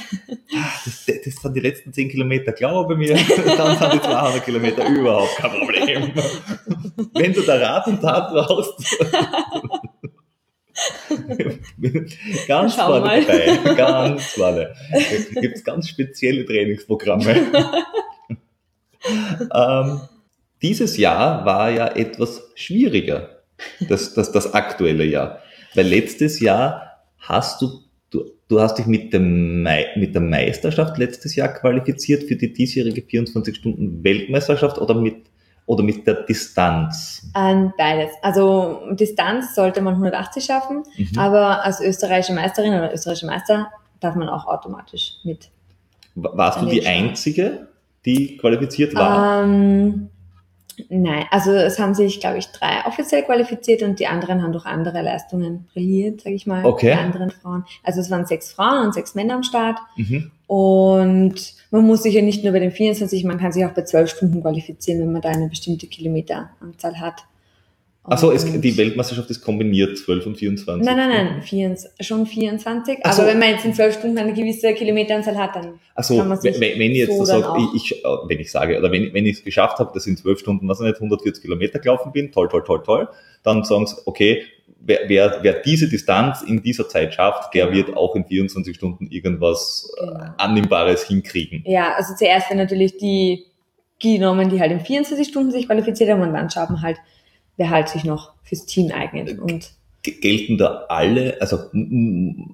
Das, 0.86 1.06
das 1.06 1.36
sind 1.36 1.54
die 1.56 1.60
letzten 1.60 1.94
10 1.94 2.10
Kilometer, 2.10 2.52
glaube 2.52 2.96
mir, 2.96 3.16
dann 3.16 3.78
sind 3.78 3.94
die 3.94 4.02
200 4.02 4.46
Kilometer 4.46 4.88
überhaupt 4.90 5.36
kein 5.38 5.52
Problem. 5.52 6.12
Wenn 7.14 7.34
du 7.34 7.42
da 7.42 7.58
Rat 7.58 7.88
und 7.88 8.02
Tat 8.02 8.32
brauchst, 8.32 8.74
ganz 12.48 12.76
vorne 12.76 13.22
dabei, 13.22 13.74
ganz 13.76 14.26
vorne. 14.34 14.74
Da 15.34 15.42
gibt 15.42 15.58
es 15.58 15.64
ganz 15.64 15.88
spezielle 15.90 16.46
Trainingsprogramme. 16.46 17.36
ähm, 19.54 20.02
dieses 20.62 20.98
Jahr 20.98 21.46
war 21.46 21.70
ja 21.70 21.88
etwas 21.88 22.42
schwieriger, 22.56 23.30
das, 23.90 24.14
das, 24.14 24.32
das 24.32 24.54
aktuelle 24.54 25.06
Jahr. 25.06 25.40
Weil 25.76 25.88
letztes 25.88 26.40
Jahr 26.40 27.04
hast 27.20 27.62
du, 27.62 27.82
du, 28.10 28.26
du 28.48 28.60
hast 28.60 28.78
dich 28.78 28.86
mit, 28.86 29.14
dem 29.14 29.64
mit 29.96 30.14
der 30.14 30.22
Meisterschaft 30.22 30.98
letztes 30.98 31.36
Jahr 31.36 31.50
qualifiziert 31.50 32.24
für 32.24 32.36
die 32.36 32.52
diesjährige 32.54 33.02
24-Stunden-Weltmeisterschaft 33.02 34.78
oder 34.78 34.94
mit, 34.96 35.16
oder 35.66 35.84
mit 35.84 36.06
der 36.06 36.24
Distanz? 36.24 37.30
Ähm, 37.36 37.74
beides. 37.78 38.12
Also 38.22 38.82
Distanz 38.92 39.56
sollte 39.56 39.82
man 39.82 39.94
180 39.94 40.44
schaffen, 40.44 40.84
Mhm. 40.98 41.18
aber 41.18 41.64
als 41.64 41.80
österreichische 41.82 42.34
Meisterin 42.34 42.74
oder 42.74 42.94
österreichischer 42.94 43.28
Meister 43.28 43.72
darf 44.00 44.16
man 44.16 44.30
auch 44.30 44.46
automatisch 44.46 45.14
mit. 45.24 45.50
Warst 46.16 46.62
du 46.62 46.66
die. 46.66 46.86
Einzige, 46.86 47.68
die 48.06 48.36
qualifiziert 48.38 48.94
war? 48.96 49.44
Ähm, 49.44 50.10
nein, 50.90 51.26
also 51.32 51.52
es 51.52 51.80
haben 51.80 51.94
sich, 51.94 52.20
glaube 52.20 52.38
ich, 52.38 52.48
drei 52.48 52.86
offiziell 52.86 53.24
qualifiziert 53.24 53.84
und 53.84 54.00
die 54.00 54.08
anderen 54.08 54.42
haben 54.42 54.52
durch 54.52 54.66
andere 54.66 55.02
Leistungen 55.02 55.68
brilliert, 55.74 56.22
sage 56.22 56.36
ich 56.36 56.48
mal. 56.48 56.66
Okay. 56.66 56.94
Die 56.94 57.00
anderen 57.00 57.32
Frauen. 57.32 57.66
Also 57.84 58.02
es 58.02 58.10
waren 58.10 58.26
sechs 58.26 58.52
Frauen 58.52 58.86
und 58.86 58.94
sechs 58.94 59.16
Männer 59.16 59.36
am 59.36 59.44
Start. 59.44 59.80
Mhm. 59.96 60.32
Und 60.48 61.54
man 61.72 61.86
muss 61.86 62.04
sich 62.04 62.14
ja 62.14 62.22
nicht 62.22 62.44
nur 62.44 62.54
bei 62.54 62.60
den 62.60 62.72
24, 62.72 63.24
man 63.24 63.38
kann 63.38 63.52
sich 63.52 63.66
auch 63.66 63.72
bei 63.72 63.84
12 63.84 64.10
Stunden 64.10 64.42
qualifizieren, 64.42 65.00
wenn 65.00 65.14
man 65.14 65.22
da 65.22 65.30
eine 65.30 65.48
bestimmte 65.48 65.88
Kilometeranzahl 65.88 67.00
hat. 67.00 67.24
Achso, 68.04 68.32
die 68.34 68.78
Weltmeisterschaft 68.78 69.30
ist 69.30 69.42
kombiniert, 69.42 69.96
12 69.96 70.26
und 70.26 70.36
24. 70.36 70.84
Nein, 70.84 70.98
nein, 70.98 71.10
nein, 71.10 71.42
24, 71.44 71.92
schon 72.08 72.26
24. 72.26 72.98
Ach 73.04 73.14
so. 73.14 73.22
Aber 73.22 73.32
wenn 73.32 73.38
man 73.40 73.50
jetzt 73.50 73.64
in 73.64 73.76
zwölf 73.76 73.94
Stunden 73.94 74.18
eine 74.18 74.34
gewisse 74.34 74.74
Kilometeranzahl 74.74 75.38
hat, 75.38 75.56
dann 75.56 75.80
kann 75.96 76.28
man 76.28 76.42
sich 76.42 76.60
wenn, 76.60 76.80
wenn 76.80 76.92
ich 76.92 76.98
jetzt 76.98 77.16
so 77.16 77.26
so 77.26 77.34
auch- 77.46 77.76
ich, 77.76 77.92
ich, 77.92 78.04
äh, 78.04 78.08
wenn 78.28 78.40
ich 78.40 78.52
sage, 78.52 78.80
oder 78.80 78.92
wenn, 78.92 79.14
wenn 79.14 79.28
ich 79.28 79.38
es 79.38 79.44
geschafft 79.44 79.78
habe, 79.78 79.92
dass 79.94 80.08
ich 80.08 80.12
in 80.12 80.18
zwölf 80.18 80.40
Stunden, 80.40 80.68
was 80.68 80.80
ich 80.80 80.88
nicht, 80.88 80.96
140 81.00 81.44
Kilometer 81.44 81.78
gelaufen 81.78 82.12
bin, 82.12 82.32
toll, 82.32 82.50
toll, 82.50 82.64
toll, 82.66 82.82
toll, 82.84 83.08
dann 83.44 83.64
sagen 83.64 83.86
sie, 83.86 83.96
okay, 84.06 84.46
wer, 84.80 85.02
wer, 85.08 85.38
wer 85.44 85.54
diese 85.62 85.88
Distanz 85.88 86.42
in 86.42 86.64
dieser 86.64 86.90
Zeit 86.90 87.14
schafft, 87.14 87.54
der 87.54 87.72
wird 87.72 87.96
auch 87.96 88.16
in 88.16 88.26
24 88.26 88.76
Stunden 88.76 89.08
irgendwas 89.12 89.92
äh, 90.02 90.06
Genau. 90.08 90.24
Annehmbares 90.38 91.04
hinkriegen. 91.04 91.64
Ja, 91.68 91.94
also 91.96 92.16
zuerst 92.16 92.50
werden 92.50 92.58
natürlich 92.58 92.98
die 92.98 93.46
genommen, 94.00 94.50
die 94.50 94.60
halt 94.60 94.72
in 94.72 94.80
24 94.80 95.28
Stunden 95.28 95.52
sich 95.52 95.68
qualifiziert 95.68 96.10
haben 96.10 96.22
und 96.24 96.34
dann 96.34 96.50
schaut 96.50 96.72
man 96.72 96.82
halt, 96.82 96.98
wer 97.62 97.70
halt 97.70 97.90
sich 97.90 98.04
noch 98.04 98.34
fürs 98.44 98.66
Team 98.66 98.92
eignet. 98.92 99.38
Und 99.40 99.70
G- 100.04 100.14
Gelten 100.20 100.58
da 100.58 100.86
alle, 100.90 101.38
also 101.40 101.60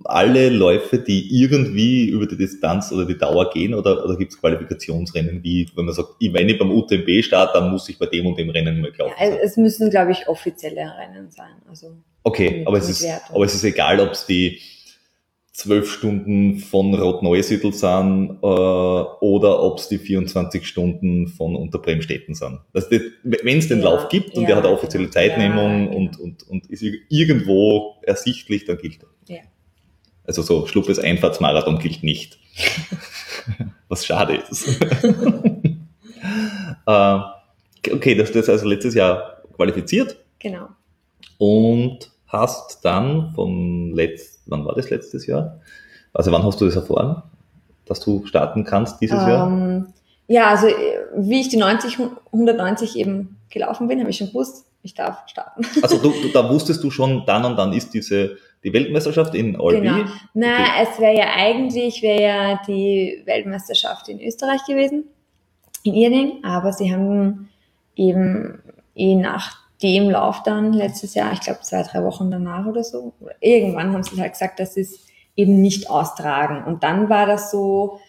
alle 0.03 0.49
Läufe, 0.49 0.99
die 0.99 1.34
irgendwie 1.41 2.08
über 2.10 2.26
die 2.28 2.36
Distanz 2.36 2.91
oder 2.91 3.05
die 3.05 3.18
Dauer 3.18 3.49
gehen, 3.51 3.74
oder, 3.74 4.03
oder 4.03 4.18
gibt 4.18 4.34
es 4.34 4.39
Qualifikationsrennen, 4.41 5.41
wie 5.43 5.66
wenn 5.76 5.86
man 5.86 5.93
sagt, 5.95 6.10
ich- 6.20 6.34
wenn 6.34 6.49
ich 6.49 6.60
beim 6.60 6.72
UTMB 6.72 7.24
starte, 7.24 7.60
dann 7.60 7.72
muss 7.72 7.88
ich 7.88 7.97
bei 7.97 8.05
dem 8.08 8.26
und 8.28 8.38
dem 8.38 8.49
Rennen 8.49 8.82
mal 8.82 8.91
gelaufen 8.91 9.14
ja, 9.18 9.28
sein. 9.30 9.39
es 9.41 9.55
müssen, 9.55 9.89
glaube 9.89 10.12
ich, 10.12 10.28
offizielle 10.28 10.82
Rennen 10.99 11.32
sein. 11.32 11.53
Also 11.70 11.95
Okay, 12.24 12.64
aber 12.66 12.78
es, 12.80 12.89
ist, 12.89 13.08
aber 13.34 13.45
es 13.45 13.53
ist 13.55 13.64
egal, 13.64 14.01
ob 14.01 14.12
es 14.12 14.26
die 14.26 14.60
zwölf 15.58 15.91
Stunden 15.91 16.60
von 16.60 16.93
Rot-Neusiedl 16.93 17.74
sind 17.74 18.38
äh, 18.43 18.45
oder 18.45 19.64
ob 19.64 19.80
es 19.80 19.88
die 19.88 19.97
24 19.97 20.68
Stunden 20.68 21.28
von 21.30 21.55
Unterbremstetten 21.55 22.36
sind. 22.36 22.60
Wenn 23.24 23.58
es 23.58 23.68
den 23.68 23.80
Ja, 23.80 23.86
Lauf 23.86 24.08
gibt 24.08 24.36
und 24.36 24.43
ja, 24.43 24.49
der 24.49 24.58
hat 24.58 24.66
offizielle. 24.66 25.10
Zeitnehmung 25.10 25.86
Ja, 25.86 25.86
genau. 25.86 25.97
und, 25.97 26.20
und, 26.20 26.43
und 26.47 26.68
ist 26.70 26.84
irgendwo 27.10 27.95
ersichtlich, 28.03 28.66
dann 28.66 28.78
gilt 28.78 28.99
er. 29.01 29.08
Also 30.26 30.43
so 30.43 30.68
Schluppes 30.68 30.99
Einfahrtsmarathon 30.99 31.80
gilt 31.80 32.03
nicht. 32.03 32.38
Was 33.88 34.05
schade 34.05 34.43
ist. 34.51 34.68
äh, 36.86 37.20
okay, 37.91 38.14
das 38.14 38.30
ist 38.30 38.49
also 38.49 38.68
letztes 38.68 38.93
Jahr 38.93 39.41
qualifiziert 39.55 40.18
genau. 40.38 40.68
und 41.38 42.12
hast 42.28 42.84
dann 42.84 43.32
vom 43.34 43.93
letzt, 43.93 44.37
wann 44.50 44.66
war 44.66 44.76
das 44.76 44.89
letztes 44.89 45.26
Jahr? 45.28 45.60
Also 46.14 46.32
wann 46.32 46.43
hast 46.43 46.60
du 46.62 46.66
das 46.66 46.76
erfahren, 46.76 47.24
dass 47.86 48.00
du 48.00 48.26
starten 48.26 48.64
kannst 48.64 49.02
dieses 49.02 49.20
Jahr? 49.20 49.48
Ähm, 49.48 49.88
ja, 50.28 50.50
also 50.50 50.68
äh, 50.68 50.74
wie 51.16 51.41
ich 51.41 51.50
die 51.50 51.58
90, 51.58 52.00
190 52.32 52.98
eben 52.98 53.38
gelaufen 53.50 53.88
bin, 53.88 54.00
habe 54.00 54.10
ich 54.10 54.18
schon 54.18 54.28
gewusst, 54.28 54.66
ich 54.84 54.93
darf 54.93 55.28
starten. 55.28 55.66
Also 55.82 55.98
du, 55.98 56.10
du, 56.10 56.30
da 56.34 56.50
wusstest 56.54 56.84
du 56.84 56.91
schon, 56.91 57.24
dann 57.26 57.45
und 57.45 57.58
dann 57.58 57.74
ist 57.74 57.93
diese 57.93 58.38
die 58.64 58.74
Weltmeisterschaft 58.74 59.36
in 59.36 59.56
Albi. 59.60 59.82
Genau. 59.82 60.06
Na, 60.34 60.82
es 60.82 61.00
wäre 61.00 61.16
ja 61.16 61.26
eigentlich, 61.36 62.02
wäre 62.02 62.22
ja 62.22 62.62
die 62.68 63.22
Weltmeisterschaft 63.26 64.10
in 64.10 64.20
Österreich 64.20 64.66
gewesen, 64.66 65.06
in 65.84 65.93
Irling, 65.93 66.43
aber 66.43 66.74
sie 66.74 66.91
haben 66.91 67.50
eben 67.95 68.60
eh 68.95 69.16
nach 69.16 69.66
dem 69.82 70.10
Lauf 70.10 70.44
dann 70.44 70.74
letztes 70.74 71.14
Jahr, 71.14 71.34
ich 71.34 71.42
glaube 71.42 71.62
zwei, 71.62 71.84
drei 71.84 72.04
Wochen 72.04 72.32
danach 72.32 72.66
oder 72.66 72.84
so, 72.84 73.14
oder 73.20 73.36
irgendwann 73.40 73.94
haben 73.94 74.04
sie 74.04 74.20
halt 74.20 74.34
gesagt, 74.34 74.60
dass 74.60 74.74
sie 74.74 74.82
es 74.82 75.06
eben 75.36 75.62
nicht 75.62 75.90
austragen. 75.90 76.64
Und 76.64 76.84
dann 76.84 77.10
war 77.10 77.26
das 77.26 77.52
so, 77.52 78.00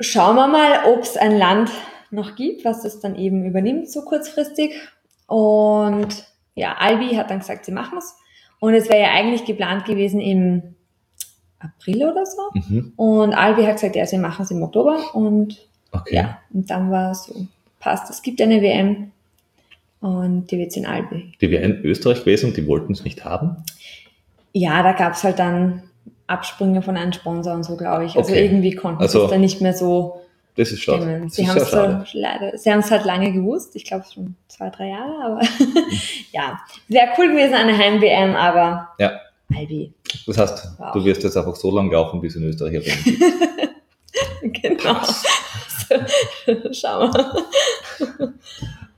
schauen 0.00 0.36
wir 0.36 0.46
mal, 0.46 0.84
ob 0.92 1.02
es 1.02 1.16
ein 1.16 1.36
Land 1.36 1.70
noch 2.10 2.36
gibt, 2.36 2.64
was 2.64 2.82
das 2.82 3.00
dann 3.00 3.16
eben 3.16 3.44
übernimmt, 3.44 3.90
so 3.90 4.02
kurzfristig. 4.02 4.74
Und 5.26 6.24
ja, 6.54 6.74
Albi 6.78 7.14
hat 7.16 7.30
dann 7.30 7.40
gesagt, 7.40 7.64
sie 7.64 7.72
machen 7.72 7.98
es. 7.98 8.14
Und 8.60 8.74
es 8.74 8.88
wäre 8.88 9.02
ja 9.02 9.10
eigentlich 9.10 9.44
geplant 9.44 9.86
gewesen 9.86 10.20
im 10.20 10.76
April 11.58 12.04
oder 12.04 12.26
so. 12.26 12.42
Mhm. 12.54 12.92
Und 12.96 13.34
Albi 13.34 13.64
hat 13.64 13.74
gesagt, 13.74 13.96
ja, 13.96 14.06
sie 14.06 14.18
machen 14.18 14.42
es 14.42 14.50
im 14.50 14.62
Oktober. 14.62 15.14
Und 15.14 15.68
Okay. 15.92 16.16
ja, 16.16 16.38
und 16.52 16.70
dann 16.70 16.90
war 16.90 17.10
es 17.10 17.24
so, 17.24 17.46
passt, 17.78 18.08
es 18.10 18.22
gibt 18.22 18.40
eine 18.40 18.62
WM 18.62 19.12
und 20.02 20.48
die 20.50 20.58
wird 20.58 20.76
in 20.76 20.84
Albi. 20.84 21.32
Die 21.40 21.50
wäre 21.50 21.62
in 21.64 21.82
Österreich 21.84 22.20
gewesen 22.20 22.50
und 22.50 22.56
die 22.58 22.66
wollten 22.66 22.92
es 22.92 23.02
nicht 23.04 23.24
haben. 23.24 23.56
Ja, 24.52 24.82
da 24.82 24.92
gab 24.92 25.14
es 25.14 25.24
halt 25.24 25.38
dann 25.38 25.82
Absprünge 26.26 26.82
von 26.82 26.96
einem 26.98 27.12
Sponsor 27.14 27.54
und 27.54 27.64
so, 27.64 27.76
glaube 27.76 28.04
ich. 28.04 28.16
Also 28.16 28.30
Okay. 28.32 28.44
irgendwie 28.44 28.74
konnten 28.74 29.00
Also- 29.00 29.20
sie 29.20 29.24
es 29.24 29.30
dann 29.30 29.40
nicht 29.40 29.60
mehr 29.62 29.72
so 29.74 30.20
Das 30.56 30.70
ist 30.72 30.80
schade. 30.82 31.02
stemmen. 31.02 31.22
Das 31.24 31.34
Sie 32.62 32.70
haben 32.70 32.80
es 32.80 32.90
halt 32.90 33.04
lange 33.06 33.32
gewusst, 33.32 33.74
ich 33.76 33.84
glaube 33.84 34.04
schon 34.12 34.36
zwei, 34.48 34.68
drei 34.70 34.88
Jahre, 34.90 35.24
aber 35.24 35.40
ja, 36.32 36.60
wäre 36.88 37.08
cool 37.16 37.28
gewesen 37.30 37.54
eine 37.54 37.76
Heim-WM, 37.76 38.34
aber 38.36 38.88
Ja. 38.98 39.12
Albi, 39.54 39.92
Das 40.26 40.38
heißt, 40.38 40.68
Wow. 40.78 40.92
du 40.92 41.04
wirst 41.04 41.22
jetzt 41.24 41.36
einfach 41.36 41.56
so 41.56 41.70
lange 41.74 41.92
laufen, 41.92 42.20
bis 42.20 42.34
in 42.36 42.44
Österreich 42.44 42.82
gibt. 42.84 43.18
genau. 44.62 44.96
So, 46.46 46.54
Schau 46.72 47.08
mal. 47.08 47.42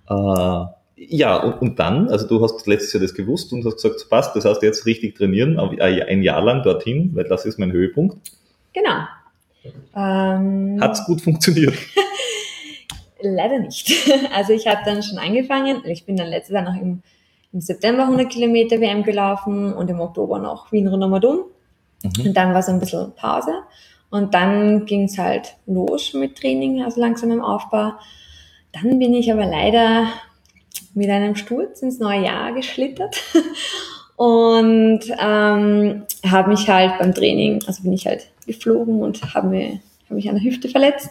Äh, 0.08 0.66
ja, 1.08 1.36
und, 1.36 1.60
und 1.60 1.78
dann, 1.78 2.08
also 2.08 2.26
du 2.26 2.42
hast 2.42 2.66
letztes 2.66 2.92
Jahr 2.92 3.02
das 3.02 3.14
gewusst 3.14 3.52
und 3.52 3.64
hast 3.64 3.76
gesagt, 3.76 4.08
passt, 4.08 4.36
das 4.36 4.44
heißt 4.44 4.62
jetzt 4.62 4.86
richtig 4.86 5.16
trainieren, 5.16 5.58
aber 5.58 5.82
ein 5.82 6.22
Jahr 6.22 6.42
lang 6.42 6.62
dorthin, 6.62 7.10
weil 7.14 7.24
das 7.24 7.44
ist 7.46 7.58
mein 7.58 7.72
Höhepunkt. 7.72 8.16
Genau. 8.72 9.06
Ähm, 9.96 10.78
Hat's 10.80 11.04
gut 11.06 11.20
funktioniert. 11.20 11.74
Leider 13.22 13.58
nicht. 13.58 13.90
Also 14.34 14.52
ich 14.52 14.66
habe 14.66 14.80
dann 14.84 15.02
schon 15.02 15.18
angefangen. 15.18 15.82
Ich 15.86 16.04
bin 16.04 16.16
dann 16.16 16.28
letztes 16.28 16.54
Jahr 16.54 16.62
noch 16.64 16.80
im, 16.80 17.02
im 17.52 17.60
September 17.60 18.02
100 18.02 18.28
Kilometer 18.28 18.80
WM 18.80 19.02
gelaufen 19.02 19.72
und 19.72 19.88
im 19.88 20.00
Oktober 20.00 20.38
noch 20.38 20.72
Wien 20.72 20.88
Rundum. 20.88 21.44
Mhm. 22.02 22.26
Und 22.26 22.36
dann 22.36 22.52
war 22.52 22.62
so 22.62 22.72
ein 22.72 22.80
bisschen 22.80 23.12
Pause. 23.14 23.52
Und 24.10 24.34
dann 24.34 24.84
ging 24.84 25.04
es 25.04 25.18
halt 25.18 25.56
los 25.66 26.12
mit 26.14 26.36
Training, 26.36 26.84
also 26.84 27.00
langsam 27.00 27.30
im 27.30 27.40
Aufbau. 27.40 27.92
Dann 28.72 28.98
bin 28.98 29.14
ich 29.14 29.32
aber 29.32 29.46
leider 29.46 30.08
mit 30.94 31.10
einem 31.10 31.36
Sturz 31.36 31.82
ins 31.82 31.98
neue 31.98 32.24
Jahr 32.24 32.52
geschlittert 32.52 33.16
und 34.16 35.00
ähm, 35.18 36.02
habe 36.26 36.48
mich 36.48 36.68
halt 36.68 36.98
beim 36.98 37.14
Training, 37.14 37.60
also 37.66 37.82
bin 37.82 37.92
ich 37.92 38.06
halt 38.06 38.28
geflogen 38.46 39.02
und 39.02 39.34
habe 39.34 39.48
mir, 39.48 39.80
hab 40.08 40.10
mich 40.10 40.28
an 40.28 40.36
der 40.36 40.44
Hüfte 40.44 40.68
verletzt. 40.68 41.10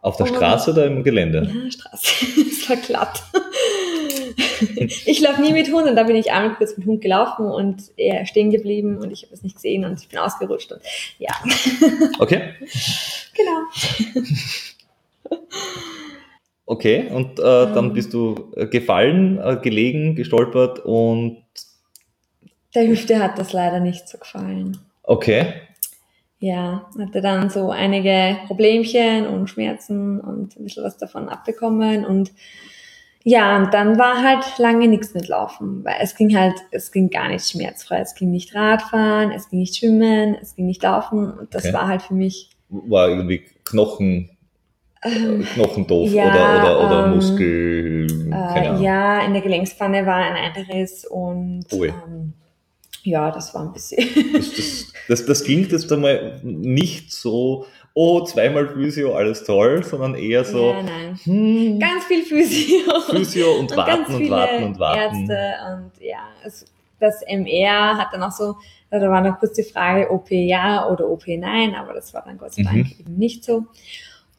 Auf 0.00 0.16
der 0.16 0.26
Oh. 0.26 0.34
Straße 0.34 0.72
oder 0.72 0.86
im 0.86 1.04
Gelände? 1.04 1.48
Ja, 1.64 1.70
Straße. 1.70 2.26
es 2.50 2.68
war 2.68 2.76
glatt. 2.76 3.22
ich 5.06 5.20
laufe 5.20 5.40
nie 5.40 5.52
mit 5.52 5.70
Hund 5.70 5.88
und 5.88 5.94
da 5.94 6.02
bin 6.02 6.16
ich 6.16 6.32
einmal 6.32 6.56
kurz 6.56 6.76
mit 6.76 6.86
Hund 6.86 7.00
gelaufen 7.00 7.46
und 7.46 7.82
er 7.96 8.26
stehen 8.26 8.50
geblieben 8.50 8.98
und 8.98 9.12
ich 9.12 9.22
habe 9.24 9.34
es 9.34 9.42
nicht 9.42 9.54
gesehen 9.56 9.84
und 9.84 10.00
ich 10.00 10.08
bin 10.08 10.18
ausgerutscht 10.18 10.72
und 10.72 10.80
ja, 11.18 11.30
Okay. 12.18 12.54
genau. 13.34 14.20
Okay, 16.64 17.08
und 17.10 17.38
äh, 17.40 17.42
dann 17.42 17.86
Ähm. 17.86 17.92
bist 17.92 18.14
du 18.14 18.52
äh, 18.56 18.66
gefallen, 18.66 19.38
äh, 19.38 19.56
gelegen, 19.60 20.14
gestolpert 20.14 20.78
und 20.80 21.38
Der 22.74 22.86
Hüfte 22.88 23.18
hat 23.22 23.38
das 23.38 23.52
leider 23.52 23.80
nicht 23.80 24.08
so 24.08 24.18
gefallen. 24.18 24.78
okay. 25.02 25.52
Ja, 26.38 26.90
hatte 26.98 27.20
dann 27.20 27.50
so 27.50 27.70
einige 27.70 28.36
Problemchen 28.48 29.26
und 29.28 29.48
Schmerzen 29.48 30.20
und 30.20 30.56
ein 30.58 30.64
bisschen 30.64 30.82
was 30.82 30.96
davon 30.98 31.28
abbekommen 31.28 32.04
und 32.04 32.32
ja, 33.24 33.56
und 33.56 33.72
dann 33.72 33.98
war 33.98 34.20
halt 34.24 34.58
lange 34.58 34.88
nichts 34.88 35.14
mit 35.14 35.28
Laufen, 35.28 35.84
weil 35.84 35.94
es 36.00 36.16
ging 36.16 36.36
halt, 36.36 36.54
es 36.72 36.90
ging 36.90 37.08
gar 37.08 37.28
nicht 37.28 37.48
schmerzfrei. 37.48 38.00
Es 38.00 38.16
ging 38.16 38.32
nicht 38.32 38.52
Radfahren, 38.56 39.30
es 39.30 39.48
ging 39.48 39.60
nicht 39.60 39.76
schwimmen, 39.76 40.34
es 40.42 40.56
ging 40.56 40.66
nicht 40.66 40.82
laufen 40.82 41.30
und 41.32 41.54
das 41.54 41.66
Okay. 41.66 41.74
war 41.74 41.86
halt 41.86 42.02
für 42.02 42.14
mich 42.14 42.50
War 42.68 43.08
irgendwie 43.08 43.44
Knochen, 43.64 44.30
ähm, 45.04 45.44
Knochendoof 45.54 46.10
Ja, 46.12 46.26
oder, 46.28 46.56
oder, 46.60 46.86
oder 46.86 47.04
ähm, 47.06 47.14
Muskel, 47.14 48.06
Äh, 48.32 48.82
ja, 48.82 49.20
in 49.24 49.32
der 49.32 49.42
Gelenkspfanne 49.42 50.06
war 50.06 50.16
ein 50.16 50.34
Einriss 50.36 51.04
und 51.04 51.64
ähm, 51.72 52.32
ja, 53.04 53.30
das 53.30 53.52
war 53.54 53.62
ein 53.62 53.72
bisschen. 53.72 54.06
Das, 54.32 54.54
das, 54.54 54.92
das, 55.08 55.26
das 55.26 55.44
klingt 55.44 55.72
jetzt 55.72 55.92
einmal 55.92 56.38
nicht 56.42 57.12
so, 57.12 57.66
oh, 57.94 58.22
zweimal 58.24 58.68
Physio, 58.68 59.14
alles 59.14 59.42
toll, 59.44 59.82
sondern 59.82 60.14
eher 60.14 60.44
so, 60.44 60.70
ja, 60.70 60.82
nein. 60.82 61.18
hm, 61.24 61.80
Ganz 61.80 62.04
viel 62.04 62.22
Physio. 62.22 63.00
Physio 63.10 63.52
und, 63.58 63.70
und 63.72 63.76
warten 63.76 64.14
und 64.14 64.30
warten 64.30 64.64
und 64.64 64.78
warten. 64.78 65.28
Ärzte 65.28 65.54
und 65.74 66.04
ja, 66.04 66.20
es, 66.44 66.64
das 67.00 67.22
MR 67.26 67.98
hat 67.98 68.08
dann 68.12 68.22
auch 68.22 68.30
so, 68.30 68.54
da 68.90 69.00
war 69.10 69.20
noch 69.20 69.40
kurz 69.40 69.54
die 69.54 69.64
Frage, 69.64 70.08
OP 70.12 70.30
ja 70.30 70.88
oder 70.88 71.08
OP 71.08 71.24
nein, 71.26 71.74
aber 71.74 71.94
das 71.94 72.14
war 72.14 72.22
dann 72.24 72.38
Gott 72.38 72.54
sei 72.54 72.62
Mhm. 72.62 72.66
Dank 72.66 73.00
eben 73.00 73.16
nicht 73.16 73.44
so. 73.44 73.64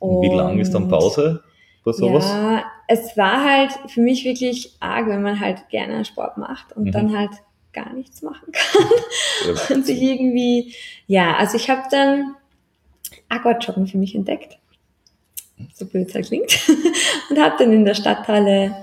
Und 0.04 0.22
Wie 0.22 0.36
lang 0.36 0.60
ist 0.60 0.74
dann 0.74 0.90
Pause 0.90 1.44
bei 1.86 1.92
sowas? 1.94 2.26
Ja, 2.26 2.64
es 2.88 3.16
war 3.16 3.44
halt 3.44 3.72
für 3.90 4.02
mich 4.02 4.26
wirklich 4.26 4.76
arg, 4.80 5.08
wenn 5.08 5.22
man 5.22 5.40
halt 5.40 5.70
gerne 5.70 6.04
Sport 6.04 6.38
macht 6.38 6.76
und 6.76 6.86
Mhm. 6.86 6.92
dann 6.92 7.18
halt 7.18 7.32
gar 7.72 7.92
nichts 7.94 8.22
machen 8.22 8.52
kann 8.52 8.86
Ja. 9.48 9.62
und 9.76 9.86
sich 9.86 10.02
irgendwie, 10.02 10.76
ja, 11.08 11.36
also 11.38 11.56
ich 11.58 11.70
habe 11.70 11.84
dann 11.90 12.36
Aquajoggen 13.30 13.88
für 13.88 13.98
mich 13.98 14.14
entdeckt, 14.14 14.58
so 15.74 15.86
blöd 15.86 16.10
es 16.10 16.16
halt 16.16 16.28
klingt, 16.28 16.60
und 17.30 17.40
habe 17.40 17.56
dann 17.58 17.72
in 17.72 17.86
der 17.86 17.96
Stadthalle 17.96 18.76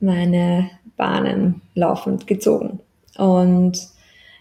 meine 0.00 0.70
Bahnen 0.96 1.60
laufend 1.74 2.26
gezogen. 2.26 2.80
Und 3.18 3.78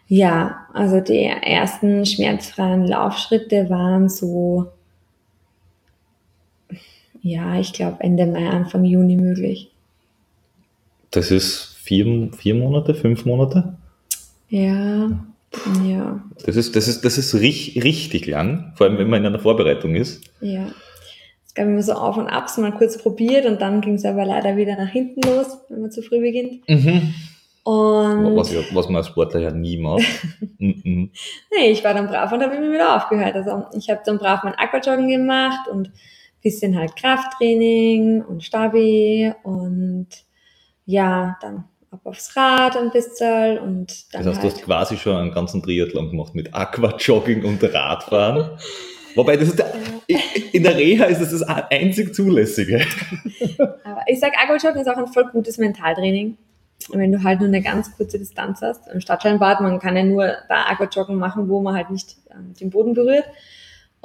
ja, 0.08 0.68
also 0.74 1.00
die 1.02 1.24
ersten 1.26 2.06
schmerzfreien 2.06 2.86
Laufschritte 2.88 3.70
waren 3.70 4.08
so, 4.08 4.68
ja, 7.26 7.60
ich 7.60 7.74
glaube 7.74 7.98
Ende 8.02 8.28
Mai, 8.28 8.48
Anfang 8.48 8.86
Juni 8.86 9.16
möglich. 9.16 9.72
Das 11.10 11.32
ist 11.32 11.76
vier, 11.82 12.30
vier 12.38 12.54
Monate, 12.54 12.94
fünf 12.94 13.26
Monate? 13.26 13.76
Ja, 14.48 15.10
ja. 15.84 16.24
Das 16.46 16.56
ist, 16.56 16.76
das 16.76 16.88
ist, 16.88 17.04
das 17.04 17.18
ist 17.18 17.34
richtig, 17.34 17.84
richtig 17.84 18.28
lang, 18.28 18.74
vor 18.76 18.86
allem 18.86 19.00
wenn 19.00 19.10
man 19.10 19.22
in 19.22 19.26
einer 19.26 19.40
Vorbereitung 19.40 19.96
ist. 19.96 20.24
Ja. 20.40 20.68
Es 21.48 21.56
gab 21.56 21.66
immer 21.66 21.82
so 21.82 21.94
Auf 21.94 22.18
und 22.18 22.28
Abs, 22.28 22.60
mal 22.60 22.72
kurz 22.74 23.02
probiert 23.02 23.48
und 23.48 23.60
dann 23.60 23.82
ging 23.82 23.96
es 23.96 24.06
aber 24.06 24.24
leider 24.24 24.56
wieder 24.56 24.76
nach 24.76 24.90
hinten 24.90 25.22
los, 25.28 25.48
wenn 25.70 25.82
man 25.82 25.92
zu 25.92 26.04
früh 26.04 26.20
beginnt. 26.20 26.70
Mhm. 26.70 27.16
Und 27.64 28.36
Was, 28.36 28.54
was 28.54 28.86
man 28.86 28.98
als 28.98 29.08
Sportler 29.08 29.40
ja 29.40 29.52
nie 29.52 29.78
macht. 29.78 30.04
Mhm. 30.58 31.12
nee, 31.52 31.72
ich 31.72 31.84
war 31.84 31.94
dann 31.94 32.08
brav 32.08 32.32
und 32.32 32.42
habe 32.42 32.56
immer 32.56 32.72
wieder 32.72 32.96
aufgehört. 32.96 33.36
Also 33.36 33.66
ich 33.78 33.90
habe 33.90 34.02
dann 34.06 34.18
brav 34.18 34.44
mein 34.44 34.54
Aquajoggen 34.54 35.10
gemacht 35.10 35.68
und 35.68 35.92
bisschen 36.46 36.78
halt 36.78 36.96
Krafttraining 36.96 38.22
und 38.22 38.44
Stabi 38.44 39.34
und 39.42 40.08
ja, 40.86 41.38
dann 41.42 41.66
ab 41.90 42.02
aufs 42.04 42.38
Rad 42.38 42.78
ein 42.78 42.92
bisschen 42.92 43.58
und 43.58 44.14
dann 44.14 44.24
Das 44.24 44.36
heißt, 44.36 44.44
du 44.44 44.48
halt 44.50 44.54
hast 44.54 44.64
quasi 44.64 44.98
schon 44.98 45.16
einen 45.16 45.32
ganzen 45.32 45.64
Triathlon 45.64 46.12
gemacht 46.12 46.36
mit 46.36 46.54
Aquajogging 46.54 47.44
und 47.44 47.64
Radfahren. 47.64 48.58
Wobei, 49.16 49.38
das 49.38 49.50
ist 49.50 49.60
der, 49.60 49.74
in 50.52 50.64
der 50.64 50.76
Reha 50.76 51.06
ist 51.06 51.22
das 51.22 51.32
das 51.32 51.42
einzig 51.42 52.14
Zulässige. 52.14 52.86
Aber 53.58 54.02
ich 54.06 54.20
sag, 54.20 54.34
Aquajoggen 54.38 54.82
ist 54.82 54.88
auch 54.88 54.98
ein 54.98 55.08
voll 55.08 55.26
gutes 55.32 55.58
Mentaltraining. 55.58 56.38
Wenn 56.90 57.12
du 57.12 57.24
halt 57.24 57.40
nur 57.40 57.48
eine 57.48 57.64
ganz 57.64 57.96
kurze 57.96 58.20
Distanz 58.20 58.62
hast. 58.62 58.88
Im 58.94 59.00
Stadtscheinbad, 59.00 59.62
man 59.62 59.80
kann 59.80 59.96
ja 59.96 60.04
nur 60.04 60.34
da 60.48 60.66
Aquajoggen 60.66 61.16
machen, 61.16 61.50
wo 61.50 61.62
man 61.62 61.74
halt 61.74 61.90
nicht 61.90 62.18
ähm, 62.30 62.54
den 62.60 62.70
Boden 62.70 62.94
berührt. 62.94 63.26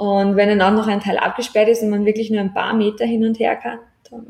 Und 0.01 0.37
wenn 0.37 0.49
dann 0.49 0.63
auch 0.63 0.75
noch 0.77 0.89
ein 0.89 1.01
Teil 1.01 1.19
abgesperrt 1.19 1.69
ist 1.69 1.83
und 1.83 1.91
man 1.91 2.07
wirklich 2.07 2.31
nur 2.31 2.41
ein 2.41 2.55
paar 2.55 2.73
Meter 2.75 3.05
hin 3.05 3.23
und 3.25 3.39
her 3.39 3.57
kann, 3.57 3.79
dann 4.11 4.27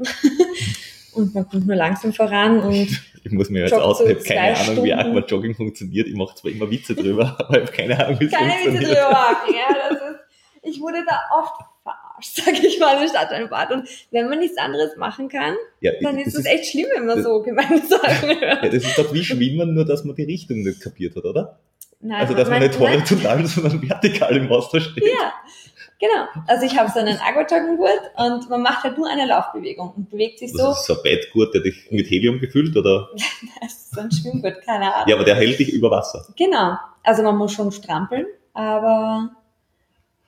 und 1.15 1.35
man 1.35 1.49
kommt 1.49 1.67
nur 1.67 1.77
langsam 1.77 2.13
voran 2.13 2.61
und 2.61 2.89
Ich 3.23 3.33
muss 3.33 3.51
mir 3.51 3.61
jetzt 3.65 3.75
aus, 3.75 4.01
ich 4.01 4.09
habe 4.09 4.21
keine 4.25 4.57
Ahnung, 4.59 4.83
wie 4.83 4.91
Stunden. 4.93 5.19
Aquajogging 5.19 5.55
funktioniert. 5.55 6.09
Ich 6.09 6.15
mache 6.15 6.35
zwar 6.37 6.51
immer 6.51 6.71
Witze 6.71 6.95
drüber, 6.95 7.37
aber 7.39 7.61
ich 7.63 7.67
habe 7.69 7.73
keine 7.77 8.03
Ahnung, 8.07 8.19
wie 8.19 8.25
es 8.25 8.33
keine 8.33 8.49
Witze 8.53 8.63
funktioniert. 8.63 8.97
drüber 8.99 9.11
machen. 9.11 9.55
Ja, 9.55 9.77
das 9.91 9.99
ist, 10.01 10.19
ich 10.63 10.81
wurde 10.81 11.05
da 11.07 11.21
oft 11.39 11.53
verarscht, 11.83 12.37
sag 12.37 12.65
ich 12.65 12.81
mal, 12.81 13.01
im 13.03 13.09
Stadtscheinbad. 13.09 13.73
Und 13.73 13.89
wenn 14.11 14.29
man 14.31 14.39
nichts 14.39 14.57
anderes 14.57 14.97
machen 14.97 15.29
kann, 15.29 15.55
Ja, 15.81 15.93
dann 16.01 16.17
ist 16.19 16.35
das 16.35 16.41
es 16.41 16.47
echt 16.47 16.71
schlimm, 16.71 16.87
wenn 16.97 17.05
man 17.07 17.17
das- 17.17 17.27
so 17.27 17.43
gemeine 17.43 17.79
Sachen 17.87 18.31
Ja, 18.41 18.61
hört. 18.63 18.65
das 18.75 18.85
ist 18.85 18.97
doch 18.99 19.13
wie 19.13 19.23
Schwimmen, 19.23 19.75
nur 19.75 19.85
dass 19.85 20.03
man 20.05 20.17
die 20.17 20.25
Richtung 20.25 20.63
nicht 20.63 20.81
kapiert 20.81 21.15
hat, 21.15 21.25
oder? 21.27 21.59
Nein, 22.01 22.21
Also, 22.23 22.35
dass 22.35 22.49
man 22.49 22.61
nicht 22.61 22.79
horizontal, 22.79 23.45
sondern 23.47 23.83
vertikal 23.83 24.35
im 24.37 24.49
Wasser 24.49 24.81
steht. 24.81 25.05
Ja, 25.05 25.33
genau. 25.99 26.27
Also 26.47 26.65
ich 26.65 26.79
habe 26.79 26.91
so 26.91 26.99
einen 26.99 27.19
Aquajogging-Gurt 27.19 28.01
und 28.17 28.49
man 28.49 28.63
macht 28.63 28.85
halt 28.85 28.97
nur 28.97 29.09
eine 29.09 29.27
Laufbewegung 29.27 29.93
und 29.97 30.11
bewegt 30.11 30.39
sich 30.39 30.51
so. 30.53 30.59
Das 30.69 30.81
ist 30.81 30.87
so 30.87 30.95
ein 30.95 31.03
Bettgurt, 31.03 31.53
der 31.53 31.61
dich 31.61 31.89
mit 31.91 32.09
Helium 32.09 32.41
gefüllt, 32.41 32.77
oder? 32.77 33.11
Das 33.61 33.73
ist 33.73 33.95
so 33.95 34.01
ein 34.01 34.11
Schwimmbad, 34.11 34.63
keine 34.65 34.95
Ahnung. 34.95 35.09
Ja, 35.09 35.15
aber 35.17 35.25
der 35.25 35.35
hält 35.35 35.59
dich 35.59 35.73
über 35.73 35.91
Wasser. 35.91 36.27
Genau. 36.37 36.77
Also 37.03 37.23
man 37.23 37.37
muss 37.37 37.53
schon 37.53 37.71
strampeln, 37.73 38.27
aber 38.55 39.31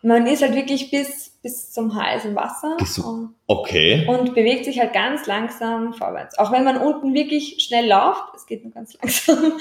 man 0.03 0.27
ist 0.27 0.43
halt 0.43 0.55
wirklich 0.55 0.91
bis, 0.91 1.31
bis 1.43 1.71
zum 1.73 1.95
Hals 1.95 2.25
im 2.25 2.35
Wasser 2.35 2.77
und, 3.07 3.35
Okay. 3.47 4.05
und 4.09 4.35
bewegt 4.35 4.65
sich 4.65 4.81
halt 4.81 4.93
ganz 4.93 5.27
langsam 5.27 5.93
vorwärts. 5.95 6.39
Auch 6.39 6.51
wenn 6.53 6.65
man 6.65 6.77
unten 6.79 7.15
wirklich 7.15 7.57
schnell 7.67 7.89
läuft, 7.89 8.23
es 8.37 8.47
geht 8.47 8.65
nur 8.65 8.73
ganz 8.73 8.95
langsam. 9.01 9.53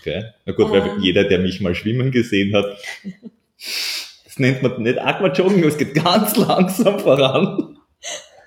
okay. 0.00 0.24
Na 0.46 0.52
gut, 0.52 0.70
weil 0.70 0.82
Ähm. 0.86 1.00
jeder, 1.02 1.24
der 1.24 1.38
mich 1.38 1.60
mal 1.60 1.74
schwimmen 1.74 2.10
gesehen 2.10 2.54
hat, 2.56 2.64
das 4.24 4.38
nennt 4.38 4.62
man 4.62 4.82
nicht 4.82 4.98
Aquajogging, 4.98 5.64
es 5.64 5.76
geht 5.78 5.94
ganz 5.94 6.36
langsam 6.36 6.98
voran. 6.98 7.78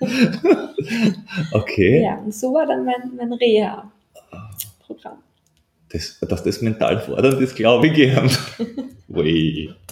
okay. 1.52 2.02
Ja, 2.02 2.16
und 2.18 2.34
so 2.34 2.52
war 2.52 2.66
dann 2.66 2.84
mein, 2.84 3.12
mein 3.16 3.32
Reha-Programm. 3.32 5.18
Das, 5.90 6.18
dass 6.20 6.42
das 6.42 6.60
mental 6.60 7.00
fordernd 7.00 7.40
ist, 7.40 7.54
glaube 7.54 7.86
ich 7.86 7.94
gern. 7.94 8.28
Ui. 9.08 9.72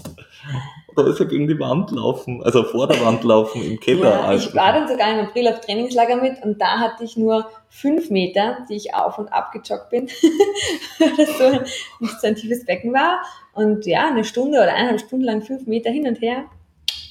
Oder 0.96 1.08
ist 1.08 1.20
er 1.20 1.26
gegen 1.26 1.48
die 1.48 1.58
Wand 1.58 1.90
laufen, 1.90 2.42
also 2.42 2.64
vor 2.64 2.86
der 2.86 3.00
Wand 3.04 3.24
laufen 3.24 3.62
im 3.62 3.80
Keller. 3.80 4.10
Ja, 4.10 4.20
also. 4.24 4.48
ich 4.48 4.54
war 4.54 4.72
dann 4.72 4.88
sogar 4.88 5.12
im 5.12 5.26
April 5.26 5.48
auf 5.48 5.60
Trainingslager 5.60 6.16
mit 6.16 6.42
und 6.42 6.60
da 6.60 6.78
hatte 6.78 7.04
ich 7.04 7.16
nur 7.16 7.46
fünf 7.68 8.10
Meter, 8.10 8.58
die 8.68 8.74
ich 8.74 8.94
auf 8.94 9.18
und 9.18 9.32
ab 9.32 9.52
gejoggt 9.52 9.90
bin, 9.90 10.08
weil 10.98 11.16
das 11.16 11.38
so 11.38 11.44
ein, 11.44 11.60
nicht 12.00 12.20
so 12.20 12.26
ein 12.26 12.36
tiefes 12.36 12.66
Becken 12.66 12.92
war. 12.92 13.22
Und 13.54 13.86
ja, 13.86 14.08
eine 14.08 14.24
Stunde 14.24 14.58
oder 14.58 14.74
eineinhalb 14.74 15.00
Stunden 15.00 15.24
lang 15.24 15.42
fünf 15.42 15.66
Meter 15.66 15.90
hin 15.90 16.06
und 16.06 16.20
her. 16.20 16.44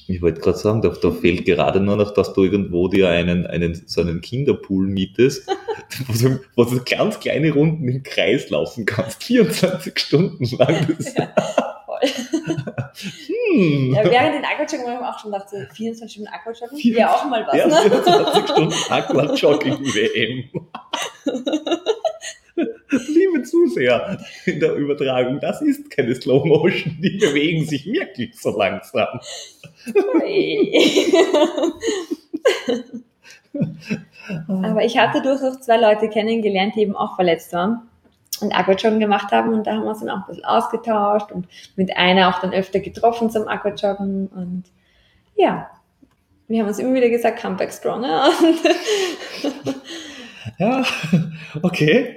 Ich 0.08 0.20
wollte 0.20 0.40
gerade 0.40 0.58
sagen, 0.58 0.82
da, 0.82 0.88
da 0.88 1.10
fehlt 1.10 1.44
gerade 1.44 1.80
nur 1.80 1.96
noch, 1.96 2.12
dass 2.12 2.32
du 2.32 2.44
irgendwo 2.44 2.88
dir 2.88 3.08
einen, 3.08 3.46
einen 3.46 3.82
so 3.86 4.00
einen 4.00 4.20
Kinderpool 4.20 4.86
mietest, 4.86 5.48
wo 6.06 6.28
du, 6.28 6.40
wo 6.56 6.64
du 6.64 6.80
ganz 6.84 7.20
kleine 7.20 7.52
Runden 7.52 7.88
im 7.88 8.02
Kreis 8.02 8.50
laufen 8.50 8.84
kannst, 8.84 9.22
24 9.24 9.98
Stunden 9.98 10.44
lang. 10.56 10.94
Das, 10.96 11.14
Ja. 11.14 11.28
Hm. 12.02 13.94
Ja, 13.94 14.04
während 14.04 14.34
den 14.34 14.44
Aquajoggen 14.44 14.86
habe 14.86 14.94
ich 14.94 15.00
mir 15.00 15.08
auch 15.08 15.18
schon 15.18 15.32
gedacht, 15.32 15.50
so 15.50 15.56
24 15.74 16.12
Stunden 16.12 16.28
Aquajoggen 16.28 16.76
Vier- 16.78 16.96
wäre 16.96 17.10
auch 17.14 17.24
mal 17.26 17.46
was, 17.46 17.56
Ja, 17.56 17.66
ne? 17.68 17.76
24 17.82 18.44
Stunden 18.48 18.74
Aquajogging-WM. 18.90 20.50
Liebe 23.08 23.42
Zuseher 23.42 24.18
in 24.44 24.60
der 24.60 24.74
Übertragung, 24.74 25.40
das 25.40 25.62
ist 25.62 25.90
keine 25.90 26.14
Slow 26.14 26.44
Motion, 26.46 26.98
die 27.00 27.16
bewegen 27.18 27.64
sich 27.64 27.86
wirklich 27.86 28.38
so 28.38 28.54
langsam. 28.56 29.08
Aber 34.48 34.84
ich 34.84 34.96
hatte 34.98 35.22
durchaus 35.22 35.60
zwei 35.62 35.76
Leute 35.78 36.08
kennengelernt, 36.08 36.74
die 36.76 36.80
eben 36.82 36.96
auch 36.96 37.16
verletzt 37.16 37.52
waren 37.52 37.82
und 38.42 38.52
Aquajoggen 38.52 39.00
gemacht 39.00 39.32
haben 39.32 39.52
und 39.52 39.66
da 39.66 39.72
haben 39.72 39.82
wir 39.82 39.90
uns 39.90 40.00
dann 40.00 40.10
auch 40.10 40.16
ein 40.16 40.26
bisschen 40.28 40.44
ausgetauscht 40.44 41.32
und 41.32 41.46
mit 41.76 41.96
einer 41.96 42.28
auch 42.28 42.40
dann 42.40 42.52
öfter 42.52 42.80
getroffen 42.80 43.30
zum 43.30 43.48
Aquajoggen 43.48 44.28
und 44.28 44.64
ja, 45.36 45.68
wir 46.48 46.60
haben 46.60 46.68
uns 46.68 46.78
immer 46.78 46.94
wieder 46.94 47.08
gesagt, 47.08 47.40
come 47.40 47.56
back 47.56 47.72
stronger 47.72 48.30
Ja, 50.58 50.84
okay. 51.62 52.14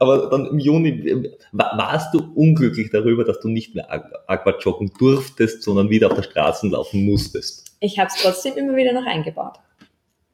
Aber 0.00 0.28
dann 0.30 0.46
im 0.46 0.58
Juni, 0.58 1.30
wa- 1.52 1.72
warst 1.76 2.12
du 2.14 2.20
unglücklich 2.34 2.90
darüber, 2.90 3.22
dass 3.24 3.38
du 3.40 3.48
nicht 3.48 3.74
mehr 3.74 3.90
Aqu- 3.92 4.16
Aquajoggen 4.26 4.90
durftest, 4.98 5.62
sondern 5.62 5.90
wieder 5.90 6.08
auf 6.08 6.14
der 6.14 6.22
Straße 6.22 6.66
laufen 6.68 7.04
musstest? 7.04 7.64
ich 7.80 7.98
habe 7.98 8.08
es 8.08 8.20
trotzdem 8.22 8.56
immer 8.56 8.74
wieder 8.74 8.92
noch 8.94 9.04
eingebaut. 9.06 9.58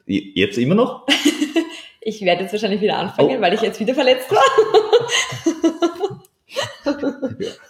Jetzt 0.07 0.57
immer 0.59 0.77
noch? 0.77 1.07
Ich 2.05 2.21
werde 2.23 2.43
jetzt 2.43 2.53
wahrscheinlich 2.53 2.81
wieder 2.81 2.97
anfangen, 2.99 3.37
Oh. 3.39 3.41
weil 3.41 3.55
ich 3.55 3.61
jetzt 3.63 3.79
wieder 3.79 3.95
verletzt 3.95 4.29
war. 4.31 4.43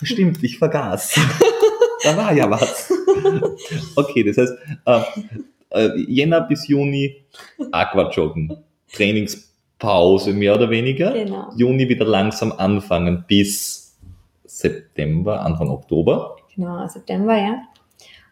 Stimmt, 0.03 0.43
ich 0.43 0.59
vergaß. 0.59 1.21
Da 2.03 2.17
war 2.17 2.33
ja 2.33 2.51
was. 2.51 2.93
Okay, 3.95 4.25
das 4.25 4.37
heißt, 4.39 4.53
äh, 4.87 5.01
äh, 5.71 6.01
Jänner 6.11 6.41
bis 6.43 6.67
Juni 6.67 7.25
Aquajoggen, 7.71 8.57
Trainingspause 8.93 10.33
mehr 10.33 10.55
oder 10.55 10.71
weniger. 10.71 11.13
Genau. 11.13 11.51
Juni 11.57 11.89
wieder 11.89 12.05
langsam 12.05 12.53
anfangen 12.53 13.25
bis 13.29 13.97
September, 14.45 15.41
Anfang 15.43 15.69
Oktober. 15.71 16.37
Genau, 16.57 16.87
September, 16.89 17.37
ja. 17.37 17.63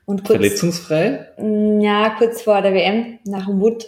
Und 0.07 0.25
kurz, 0.25 0.39
Verletzungsfrei. 0.39 1.29
Mm, 1.39 1.81
Ja, 1.81 2.11
kurz 2.19 2.43
vor 2.43 2.61
der 2.63 2.75
WM, 2.75 3.19
nach 3.25 3.47
dem 3.47 3.61
Wood, 3.61 3.87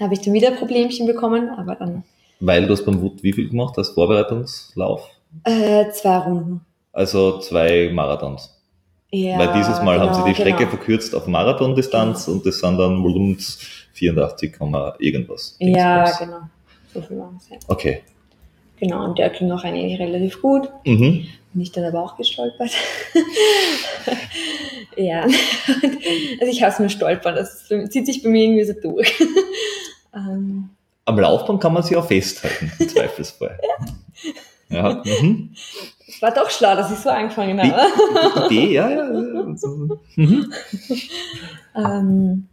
habe 0.00 0.14
ich 0.14 0.20
dann 0.20 0.34
wieder 0.34 0.50
Problemchen 0.52 1.06
bekommen, 1.06 1.50
aber 1.50 1.76
dann 1.76 2.02
Weil 2.40 2.66
du 2.66 2.72
hast 2.72 2.84
beim 2.84 3.00
Wut 3.00 3.22
wie 3.22 3.32
viel 3.32 3.48
gemacht 3.48 3.76
als 3.78 3.90
Vorbereitungslauf? 3.90 5.08
äh, 5.44 5.90
zwei 5.90 6.18
Runden. 6.18 6.60
Also 6.92 7.38
zwei 7.40 7.90
Marathons. 7.92 8.50
Ja, 9.10 9.38
Weil 9.38 9.52
dieses 9.52 9.80
Mal 9.82 10.00
haben 10.00 10.12
sie 10.14 10.20
die 10.20 10.32
genau, 10.32 10.34
Strecke 10.34 10.58
genau. 10.58 10.70
verkürzt 10.70 11.14
auf 11.14 11.26
Marathondistanz 11.28 12.26
und 12.28 12.44
das 12.44 12.58
sind 12.58 12.78
dann 12.78 13.00
rund 13.02 13.40
84, 13.92 14.58
Komma 14.58 14.94
irgendwas. 14.98 15.56
Ja, 15.60 16.04
Dingsbums. 16.04 16.18
genau. 16.18 16.40
So 16.92 17.00
viel 17.02 17.18
waren 17.18 17.36
es 17.36 17.48
ja. 17.48 17.56
Okay. 17.68 18.02
Genau, 18.80 19.04
und 19.04 19.18
der 19.18 19.30
ging 19.30 19.50
auch 19.52 19.62
eigentlich 19.62 19.98
relativ 20.00 20.42
gut. 20.42 20.68
Mhm. 20.84 21.26
Bin 21.54 21.62
ich 21.62 21.72
dann 21.72 21.84
aber 21.84 22.02
auch 22.02 22.16
gestolpert. 22.16 22.70
ja. 24.96 25.26
Also 26.40 26.52
ich 26.52 26.62
hasse 26.62 26.82
nur 26.82 26.88
Stolpern, 26.90 27.34
das 27.36 27.66
zieht 27.66 28.06
sich 28.06 28.22
bei 28.22 28.28
mir 28.28 28.44
irgendwie 28.44 28.64
so 28.64 28.74
durch. 28.74 29.14
ähm, 30.14 30.68
Am 31.06 31.18
Laufband 31.18 31.62
kann 31.62 31.72
man 31.72 31.82
sie 31.82 31.96
auch 31.96 32.06
festhalten, 32.06 32.70
im 32.78 32.88
Zweifelsfall. 32.88 33.58
Ja. 34.68 35.02
Mhm. 35.04 35.54
es 36.06 36.20
war 36.20 36.32
doch 36.32 36.50
schlau, 36.50 36.74
dass 36.76 36.90
ich 36.92 36.98
so 36.98 37.08
angefangen 37.08 37.56
Die- 37.62 37.70
habe. 37.72 38.46
Idee, 38.54 38.72
ja, 38.74 38.90
ja. 38.90 38.96
ja. 39.12 39.56
Mhm. 40.16 40.52
Ähm, 41.76 42.48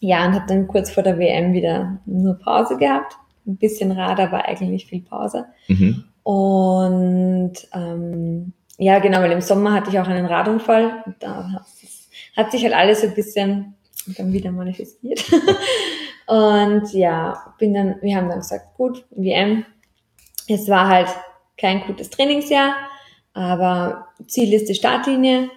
ja, 0.00 0.26
und 0.26 0.34
habe 0.34 0.44
dann 0.46 0.68
kurz 0.68 0.90
vor 0.90 1.02
der 1.02 1.18
WM 1.18 1.52
wieder 1.54 1.98
nur 2.06 2.34
Pause 2.34 2.76
gehabt. 2.76 3.14
ein 3.46 3.56
bisschen 3.56 3.90
Rad, 3.92 4.20
aber 4.20 4.44
eigentlich 4.44 4.86
viel 4.86 5.00
Pause. 5.02 5.46
Mhm. 5.68 6.04
Und 6.24 7.52
ähm, 7.72 8.52
ja, 8.78 8.98
genau, 8.98 9.20
weil 9.20 9.32
im 9.32 9.40
Sommer 9.40 9.72
hatte 9.72 9.90
ich 9.90 10.00
auch 10.00 10.08
einen 10.08 10.26
Radunfall. 10.26 11.04
Da 11.20 11.64
hat 12.36 12.50
sich 12.50 12.64
halt 12.64 12.74
alles 12.74 13.02
so 13.02 13.06
ein 13.06 13.14
bisschen 13.14 13.74
dann 14.06 14.32
wieder 14.32 14.50
manifestiert. 14.50 15.24
und 16.26 16.92
ja, 16.92 17.54
bin 17.58 17.74
dann, 17.74 17.96
wir 18.00 18.16
haben 18.16 18.28
dann 18.28 18.38
gesagt, 18.38 18.74
gut, 18.76 19.04
WM. 19.10 19.64
Es 20.48 20.68
war 20.68 20.88
halt 20.88 21.08
kein 21.56 21.86
gutes 21.86 22.10
Trainingsjahr, 22.10 22.74
aber 23.32 24.08
Ziel 24.26 24.52
ist 24.52 24.68
die 24.68 24.74
Startlinie 24.74 25.48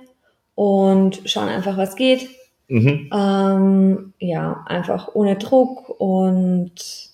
und 0.55 1.21
schauen 1.25 1.49
einfach, 1.49 1.75
was 1.77 1.95
geht. 1.95 2.29
Mhm. 2.69 3.09
Ähm, 3.13 4.13
ja, 4.19 4.63
einfach 4.67 5.13
ohne 5.13 5.37
Druck 5.37 5.89
und 5.99 7.06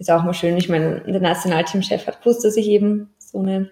ist 0.00 0.10
auch 0.10 0.24
mal 0.24 0.34
schön. 0.34 0.56
Ich 0.56 0.68
meine, 0.68 1.02
der 1.02 1.20
Nationalteamchef 1.20 2.06
hat 2.06 2.22
gewusst, 2.22 2.42
dass 2.44 2.56
ich 2.56 2.66
eben 2.66 3.10
so 3.18 3.38
eine 3.38 3.70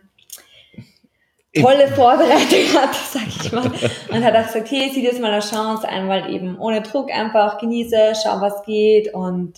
tolle 1.54 1.88
Vorbereitung 1.88 2.66
hatte, 2.80 2.98
sag 3.10 3.26
ich 3.26 3.50
mal. 3.50 3.70
Und 4.10 4.24
hat 4.24 4.36
auch 4.36 4.46
gesagt, 4.46 4.70
hey, 4.70 4.90
sieh 4.92 5.04
das 5.04 5.18
mal 5.18 5.32
eine 5.32 5.40
Chance, 5.40 5.88
einmal 5.88 6.30
eben 6.30 6.58
ohne 6.58 6.82
Druck 6.82 7.10
einfach 7.10 7.58
genieße, 7.58 8.12
schau, 8.22 8.40
was 8.42 8.62
geht 8.64 9.12
und 9.14 9.54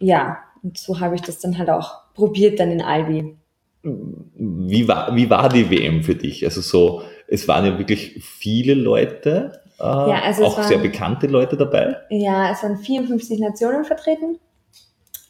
ja, 0.00 0.38
und 0.62 0.76
so 0.76 0.98
habe 0.98 1.14
ich 1.14 1.22
das 1.22 1.38
dann 1.38 1.56
halt 1.56 1.70
auch 1.70 2.02
probiert 2.14 2.58
dann 2.58 2.72
in 2.72 2.82
Albi. 2.82 3.36
Wie 3.82 4.88
war, 4.88 5.14
wie 5.14 5.30
war 5.30 5.48
die 5.48 5.70
WM 5.70 6.02
für 6.02 6.16
dich? 6.16 6.44
Also 6.44 6.60
so, 6.62 7.02
es 7.28 7.46
waren 7.46 7.64
ja 7.64 7.78
wirklich 7.78 8.24
viele 8.24 8.74
Leute, 8.74 9.62
äh, 9.78 9.84
ja, 9.84 10.22
also 10.22 10.44
auch 10.46 10.58
waren, 10.58 10.66
sehr 10.66 10.78
bekannte 10.78 11.28
Leute 11.28 11.56
dabei. 11.56 11.96
Ja, 12.10 12.50
es 12.50 12.62
waren 12.62 12.76
54 12.76 13.38
Nationen 13.38 13.84
vertreten. 13.84 14.38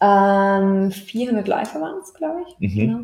Ähm, 0.05 0.91
400 0.91 1.49
Läufer 1.49 1.81
waren 1.81 2.01
es, 2.03 2.13
glaube 2.13 2.43
ich. 2.47 2.75
Mhm. 2.75 2.79
Genau. 2.79 3.01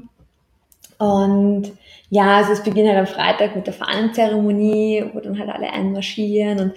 Und 0.98 1.72
ja, 2.10 2.36
also 2.38 2.52
es 2.52 2.62
beginnt 2.62 2.88
halt 2.88 2.98
am 2.98 3.06
Freitag 3.06 3.56
mit 3.56 3.66
der 3.66 3.72
Fahnenzeremonie, 3.72 5.06
wo 5.14 5.20
dann 5.20 5.38
halt 5.38 5.48
alle 5.48 5.72
einmarschieren 5.72 6.60
und 6.60 6.72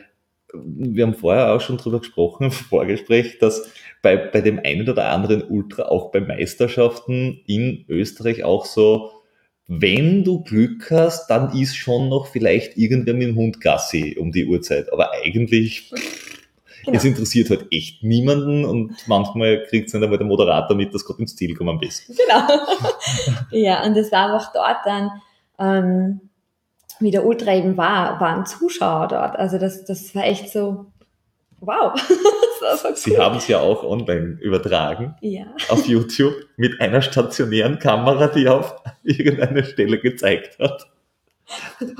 wir 0.54 1.06
haben 1.06 1.14
vorher 1.14 1.52
auch 1.52 1.60
schon 1.60 1.76
drüber 1.76 2.00
gesprochen 2.00 2.44
im 2.44 2.50
Vorgespräch, 2.50 3.38
dass 3.38 3.70
bei, 4.02 4.16
bei 4.16 4.40
dem 4.40 4.60
einen 4.62 4.88
oder 4.88 5.10
anderen 5.10 5.42
Ultra 5.42 5.84
auch 5.84 6.12
bei 6.12 6.20
Meisterschaften 6.20 7.40
in 7.46 7.84
Österreich 7.88 8.44
auch 8.44 8.66
so, 8.66 9.10
wenn 9.66 10.24
du 10.24 10.42
Glück 10.42 10.90
hast, 10.90 11.28
dann 11.28 11.58
ist 11.58 11.74
schon 11.76 12.10
noch 12.10 12.26
vielleicht 12.26 12.76
irgendwer 12.76 13.14
mit 13.14 13.28
dem 13.28 13.36
Hund 13.36 13.60
Gassi 13.62 14.16
um 14.18 14.30
die 14.30 14.44
Uhrzeit. 14.44 14.92
Aber 14.92 15.12
eigentlich, 15.12 15.90
genau. 16.84 16.98
es 16.98 17.04
interessiert 17.04 17.48
halt 17.48 17.66
echt 17.70 18.02
niemanden 18.02 18.66
und 18.66 18.94
manchmal 19.06 19.64
kriegt 19.64 19.86
es 19.86 19.92
dann 19.92 20.04
einmal 20.04 20.18
der 20.18 20.26
Moderator 20.26 20.76
mit, 20.76 20.92
dass 20.92 21.06
gerade 21.06 21.22
ins 21.22 21.34
Ziel 21.34 21.54
kommen 21.54 21.78
bist. 21.78 22.08
Genau. 22.08 22.46
ja, 23.52 23.82
und 23.86 23.96
es 23.96 24.12
war 24.12 24.36
auch 24.36 24.52
dort 24.52 24.84
dann, 24.84 25.10
ähm, 25.58 26.20
wie 27.00 27.10
der 27.10 27.24
Ultra 27.24 27.54
eben 27.54 27.76
war, 27.76 28.20
waren 28.20 28.46
Zuschauer 28.46 29.08
dort. 29.08 29.36
Also 29.36 29.58
das, 29.58 29.84
das 29.84 30.14
war 30.14 30.24
echt 30.24 30.50
so, 30.50 30.86
wow. 31.60 31.92
cool. 32.84 32.96
Sie 32.96 33.18
haben 33.18 33.36
es 33.36 33.48
ja 33.48 33.58
auch 33.58 33.82
online 33.84 34.38
übertragen. 34.40 35.14
Ja. 35.20 35.46
Auf 35.68 35.86
YouTube 35.86 36.34
mit 36.56 36.80
einer 36.80 37.02
stationären 37.02 37.78
Kamera, 37.78 38.28
die 38.28 38.48
auf 38.48 38.76
irgendeiner 39.02 39.64
Stelle 39.64 39.98
gezeigt 39.98 40.58
hat. 40.58 40.88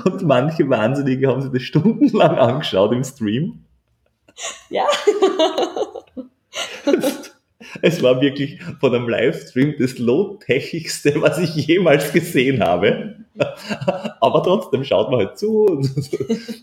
Und 0.03 0.23
manche 0.23 0.69
Wahnsinnige 0.69 1.27
haben 1.27 1.41
sich 1.41 1.51
das 1.51 1.61
stundenlang 1.61 2.37
angeschaut 2.37 2.93
im 2.93 3.03
Stream. 3.03 3.65
Ja. 4.69 4.85
Es 7.81 8.01
war 8.01 8.21
wirklich 8.21 8.59
von 8.79 8.93
einem 8.93 9.09
Livestream 9.09 9.75
das 9.77 9.97
low-techigste, 9.97 11.21
was 11.21 11.39
ich 11.39 11.55
jemals 11.67 12.11
gesehen 12.11 12.63
habe. 12.63 13.15
Aber 14.21 14.43
trotzdem 14.43 14.83
schaut 14.83 15.09
man 15.09 15.19
halt 15.19 15.37
zu. 15.37 15.81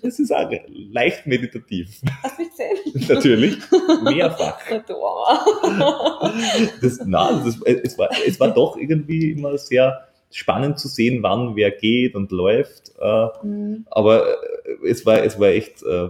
Es 0.02 0.18
ist 0.18 0.32
auch 0.32 0.50
leicht 0.68 1.26
meditativ. 1.26 2.00
Hast 2.22 2.38
du 2.38 2.42
mich 2.42 2.50
gesehen? 2.50 3.06
Natürlich. 3.08 3.58
Mehrfach. 4.02 4.58
Das, 6.80 7.00
na, 7.04 7.42
das, 7.44 7.60
es, 7.64 7.98
war, 7.98 8.08
es 8.26 8.40
war 8.40 8.52
doch 8.52 8.76
irgendwie 8.76 9.32
immer 9.32 9.56
sehr 9.58 10.06
spannend 10.30 10.78
zu 10.78 10.88
sehen, 10.88 11.22
wann 11.22 11.56
wer 11.56 11.70
geht 11.70 12.14
und 12.14 12.32
läuft. 12.32 12.92
Äh, 13.00 13.26
mhm. 13.42 13.86
Aber 13.90 14.26
es 14.84 15.04
war, 15.04 15.22
es 15.22 15.38
war 15.38 15.48
echt 15.48 15.82
äh, 15.82 16.08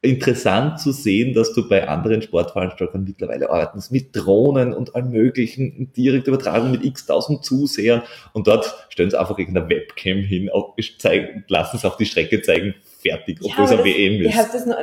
interessant 0.00 0.78
zu 0.78 0.92
sehen, 0.92 1.34
dass 1.34 1.52
du 1.54 1.68
bei 1.68 1.88
anderen 1.88 2.22
Sportveranstaltern 2.22 3.02
mittlerweile 3.02 3.50
arbeitest 3.50 3.90
mit 3.90 4.14
Drohnen 4.14 4.72
und 4.72 4.94
allem 4.94 5.10
möglichen, 5.10 5.92
direkte 5.92 6.30
Übertragung 6.30 6.70
mit 6.70 6.84
x 6.84 7.06
tausend 7.06 7.44
Zusehern 7.44 8.02
und 8.32 8.46
dort 8.46 8.86
stellen 8.90 9.10
sie 9.10 9.18
einfach 9.18 9.36
irgendeine 9.38 9.68
Webcam 9.68 10.18
hin, 10.18 10.50
zeigen, 10.98 11.44
lassen 11.48 11.78
es 11.78 11.84
auf 11.84 11.96
die 11.96 12.06
Strecke 12.06 12.40
zeigen, 12.42 12.76
fertig, 13.00 13.38
obwohl 13.42 13.64
ja, 13.64 13.72
es 13.72 13.72
eine 13.72 13.84
WM 13.84 14.22
ist. 14.22 14.54
das 14.54 14.66
noch, 14.66 14.76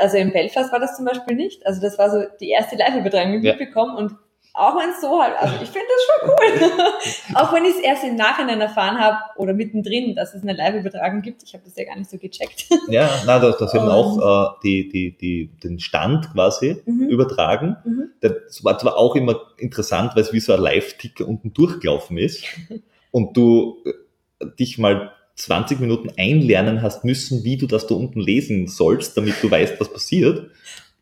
also 0.00 0.16
in 0.16 0.32
Belfast 0.32 0.72
war 0.72 0.80
das 0.80 0.96
zum 0.96 1.04
Beispiel 1.04 1.36
nicht, 1.36 1.64
also 1.64 1.80
das 1.80 1.96
war 1.96 2.10
so 2.10 2.24
die 2.40 2.50
erste 2.50 2.74
Live-Übertragung, 2.74 3.32
die 3.32 3.38
ich 3.38 3.44
ja. 3.44 3.56
mitbekommen 3.56 3.96
und 3.96 4.16
auch 4.56 4.74
wenn 4.76 4.90
es 4.90 5.02
so 5.02 5.20
halt, 5.20 5.34
also 5.38 5.54
ich 5.62 5.68
finde 5.68 5.86
das 5.86 6.06
schon 6.06 6.30
cool. 6.30 7.34
auch 7.34 7.52
wenn 7.52 7.64
ich 7.66 7.76
es 7.76 7.80
erst 7.80 8.04
im 8.04 8.16
Nachhinein 8.16 8.60
erfahren 8.60 8.98
habe 8.98 9.18
oder 9.36 9.52
mittendrin, 9.52 10.14
dass 10.14 10.34
es 10.34 10.42
eine 10.42 10.54
Live-Übertragung 10.54 11.20
gibt. 11.20 11.42
Ich 11.42 11.52
habe 11.52 11.62
das 11.64 11.76
ja 11.76 11.84
gar 11.84 11.96
nicht 11.96 12.08
so 12.08 12.16
gecheckt. 12.16 12.66
ja, 12.88 13.10
na, 13.26 13.38
da, 13.38 13.50
da 13.50 13.68
sind 13.68 13.82
auch 13.82 14.54
äh, 14.54 14.58
die, 14.62 14.88
die, 14.88 15.16
die, 15.16 15.50
den 15.62 15.78
Stand 15.78 16.32
quasi 16.32 16.82
mhm. 16.86 17.08
übertragen. 17.08 17.76
Mhm. 17.84 18.08
Das 18.22 18.64
war 18.64 18.78
zwar 18.78 18.96
auch 18.96 19.14
immer 19.14 19.40
interessant, 19.58 20.12
weil 20.14 20.22
es 20.22 20.32
wie 20.32 20.40
so 20.40 20.54
ein 20.54 20.60
Live-Ticker 20.60 21.28
unten 21.28 21.52
durchgelaufen 21.52 22.16
ist 22.16 22.44
und 23.10 23.36
du 23.36 23.82
äh, 23.84 24.46
dich 24.58 24.78
mal 24.78 25.12
20 25.34 25.80
Minuten 25.80 26.10
einlernen 26.16 26.80
hast 26.80 27.04
müssen, 27.04 27.44
wie 27.44 27.58
du 27.58 27.66
das 27.66 27.86
da 27.86 27.94
unten 27.94 28.20
lesen 28.20 28.68
sollst, 28.68 29.18
damit 29.18 29.34
du 29.42 29.50
weißt, 29.50 29.78
was 29.78 29.92
passiert. 29.92 30.50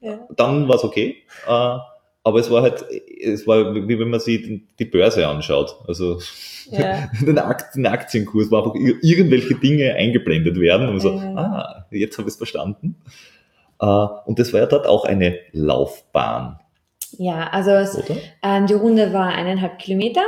Ja. 0.00 0.26
Dann 0.36 0.66
war 0.66 0.74
es 0.74 0.82
okay. 0.82 1.22
Äh, 1.46 1.78
aber 2.24 2.40
es 2.40 2.50
war 2.50 2.62
halt, 2.62 2.84
es 3.20 3.46
war 3.46 3.74
wie 3.74 3.98
wenn 3.98 4.08
man 4.08 4.18
sich 4.18 4.62
die 4.78 4.84
Börse 4.86 5.28
anschaut. 5.28 5.76
Also 5.86 6.18
ja. 6.70 7.08
den, 7.20 7.38
Aktien, 7.38 7.86
Aktienkurs, 7.86 8.50
wo 8.50 8.56
einfach 8.56 8.74
irgendwelche 8.74 9.54
Dinge 9.54 9.94
eingeblendet 9.94 10.58
werden 10.58 10.88
und 10.88 11.00
so, 11.00 11.14
ja. 11.14 11.34
ah, 11.36 11.86
jetzt 11.90 12.16
habe 12.18 12.28
ich 12.28 12.32
es 12.32 12.38
verstanden. 12.38 12.96
Uh, 13.82 14.08
und 14.24 14.38
das 14.38 14.52
war 14.52 14.60
ja 14.60 14.66
dort 14.66 14.86
auch 14.86 15.04
eine 15.04 15.36
Laufbahn. 15.52 16.58
Ja, 17.18 17.48
also 17.48 17.70
es, 17.72 18.02
ähm, 18.42 18.66
die 18.66 18.74
Runde 18.74 19.12
war 19.12 19.28
eineinhalb 19.28 19.78
Kilometer 19.78 20.22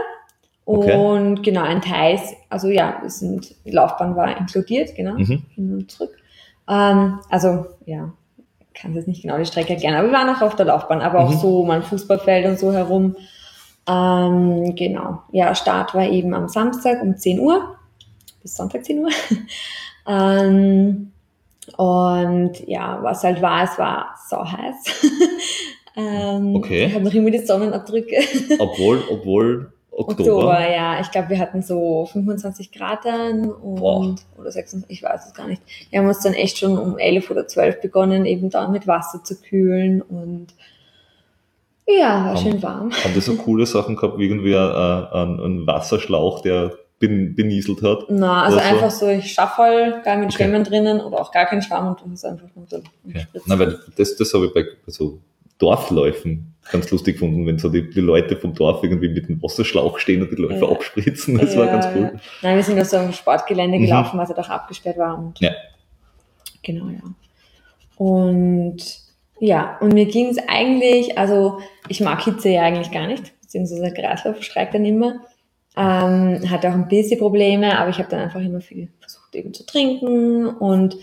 und 0.65 1.39
okay. 1.39 1.43
genau 1.43 1.63
ein 1.63 1.81
Teil, 1.81 2.19
also 2.51 2.69
ja, 2.69 3.01
sind, 3.07 3.55
die 3.65 3.71
Laufbahn 3.71 4.17
war 4.17 4.37
inkludiert, 4.37 4.95
genau, 4.95 5.15
mhm. 5.15 5.45
hin 5.55 5.75
und 5.75 5.91
zurück. 5.91 6.17
Ähm, 6.69 7.21
also 7.31 7.67
ja, 7.87 8.13
kann 8.81 8.95
das 8.95 9.07
nicht 9.07 9.23
genau 9.23 9.39
die 9.39 9.47
Strecke 9.47 9.73
erklären, 9.75 9.95
aber 9.95 10.09
wir 10.09 10.15
waren 10.15 10.35
auch 10.35 10.43
auf 10.43 10.57
der 10.57 10.67
Laufbahn, 10.67 11.01
aber 11.01 11.21
auch 11.21 11.31
mhm. 11.31 11.39
so 11.39 11.65
mein 11.65 11.83
Fußballfeld 11.83 12.47
und 12.47 12.59
so 12.59 12.73
herum. 12.73 13.17
Ähm, 13.89 14.75
genau. 14.75 15.23
Ja, 15.33 15.55
Start 15.55 15.95
war 15.95 16.09
eben 16.09 16.35
am 16.35 16.49
Samstag 16.49 17.03
um 17.03 17.17
10 17.17 17.41
Uhr 17.41 17.77
bis 18.47 18.57
Sonntag 18.57 18.85
10 18.85 19.01
Uhr. 19.01 19.11
ähm, 20.07 21.13
und 21.77 22.69
ja, 22.69 22.99
was 23.03 23.25
halt 23.25 23.43
war, 23.43 23.65
es 23.65 23.77
war 23.77 24.15
so 24.29 24.39
heiß. 24.39 25.11
ähm, 25.97 26.55
okay. 26.55 26.87
Ich 26.87 26.95
habe 26.95 27.05
noch 27.05 27.15
immer 27.15 27.31
die 27.31 27.45
Sonnenabdrücke. 27.45 28.17
obwohl, 28.61 29.03
obwohl 29.11 29.73
Oktober. 29.97 30.31
Oktober, 30.31 30.71
ja. 30.71 31.01
Ich 31.01 31.11
glaube, 31.11 31.31
wir 31.31 31.39
hatten 31.39 31.63
so 31.63 32.07
25 32.13 32.71
Grad 32.71 33.05
dann 33.05 33.51
und, 33.51 33.77
Boah. 33.81 34.15
oder 34.37 34.53
26, 34.53 34.91
ich 34.91 35.03
weiß 35.03 35.27
es 35.27 35.35
gar 35.35 35.47
nicht. 35.49 35.63
Wir 35.91 36.01
haben 36.01 36.07
uns 36.07 36.21
dann 36.21 36.35
echt 36.35 36.59
schon 36.59 36.77
um 36.79 36.99
11 36.99 37.31
oder 37.31 37.47
12 37.47 37.81
begonnen, 37.81 38.27
eben 38.27 38.51
dann 38.51 38.73
mit 38.73 38.87
Wasser 38.87 39.25
zu 39.25 39.41
kühlen 39.41 40.03
und 40.03 40.49
Ja, 41.87 42.27
war 42.27 42.37
schön 42.37 42.63
warm. 42.63 42.93
Haben 42.93 43.15
die 43.15 43.21
so 43.21 43.35
coole 43.37 43.65
Sachen 43.65 43.97
gehabt, 43.97 44.19
wie 44.19 44.27
irgendwie 44.27 44.55
ein, 44.55 45.07
ein, 45.13 45.41
ein 45.41 45.67
Wasserschlauch, 45.67 46.43
der 46.43 46.73
benieselt 46.99 47.83
hat? 47.83 48.07
Na, 48.09 48.45
also 48.45 48.59
einfach 48.59 48.91
so, 48.91 49.09
ich 49.09 49.33
schaffe 49.33 49.63
halt 49.63 50.05
gar 50.05 50.17
mit 50.17 50.27
okay. 50.27 50.37
Schwämmen 50.37 50.65
drinnen 50.65 51.01
oder 51.01 51.21
auch 51.21 51.33
gar 51.33 51.47
keinen 51.47 51.63
Schwamm 51.63 51.89
und 51.89 52.01
du 52.01 52.11
hast 52.11 52.25
einfach 52.25 52.49
nur 52.55 52.67
so 52.69 52.83
okay. 53.09 53.27
Na, 53.47 53.59
weil 53.59 53.79
das, 53.97 54.17
das 54.17 54.33
habe 54.35 54.47
ich 54.47 54.55
bei 54.55 54.65
so 54.87 55.21
Dorfläufen 55.59 56.57
ganz 56.71 56.91
lustig 56.91 57.15
gefunden, 57.15 57.47
wenn 57.47 57.59
so 57.59 57.69
die, 57.69 57.89
die 57.89 58.01
Leute 58.01 58.37
vom 58.37 58.55
Dorf 58.55 58.83
irgendwie 58.83 59.09
mit 59.09 59.29
dem 59.29 59.43
Wasserschlauch 59.43 59.99
stehen 59.99 60.23
und 60.23 60.31
die 60.31 60.41
Läufer 60.41 60.67
ja. 60.67 60.73
abspritzen. 60.73 61.39
Das 61.39 61.55
ja, 61.55 61.61
war 61.61 61.67
ganz 61.67 61.87
cool. 61.95 62.11
Ja. 62.15 62.21
Nein, 62.43 62.57
wir 62.57 62.63
sind 62.65 62.81
auf 62.81 62.89
so 62.89 62.97
einem 62.97 63.13
Sportgelände 63.13 63.79
mhm. 63.79 63.83
gelaufen, 63.83 64.19
was 64.19 64.29
halt 64.29 64.39
auch 64.39 64.49
abgesperrt 64.49 64.99
war. 64.99 65.19
Und 65.19 65.39
ja. 65.41 65.53
Genau, 66.63 66.89
ja. 66.89 67.03
Und 67.97 69.07
ja, 69.39 69.77
und 69.81 69.93
mir 69.93 70.07
ging 70.07 70.29
es 70.29 70.39
eigentlich, 70.49 71.17
also 71.19 71.61
ich 71.89 72.01
mag 72.01 72.25
Hitze 72.25 72.49
ja 72.49 72.63
eigentlich 72.63 72.91
gar 72.91 73.07
nicht, 73.07 73.39
beziehungsweise 73.43 73.83
der 73.83 73.95
Kreislauf 73.95 74.43
schreibt 74.43 74.75
dann 74.75 74.85
immer. 74.85 75.21
Ähm, 75.77 76.51
hatte 76.51 76.71
auch 76.71 76.75
ein 76.75 76.89
bisschen 76.89 77.21
Probleme, 77.21 77.79
aber 77.79 77.91
ich 77.91 77.99
habe 77.99 78.09
dann 78.09 78.21
einfach 78.21 78.41
immer 78.41 78.63
viel 78.63 78.89
versucht 78.99 79.35
eben 79.35 79.53
zu 79.53 79.67
trinken 79.67 80.47
und 80.47 80.97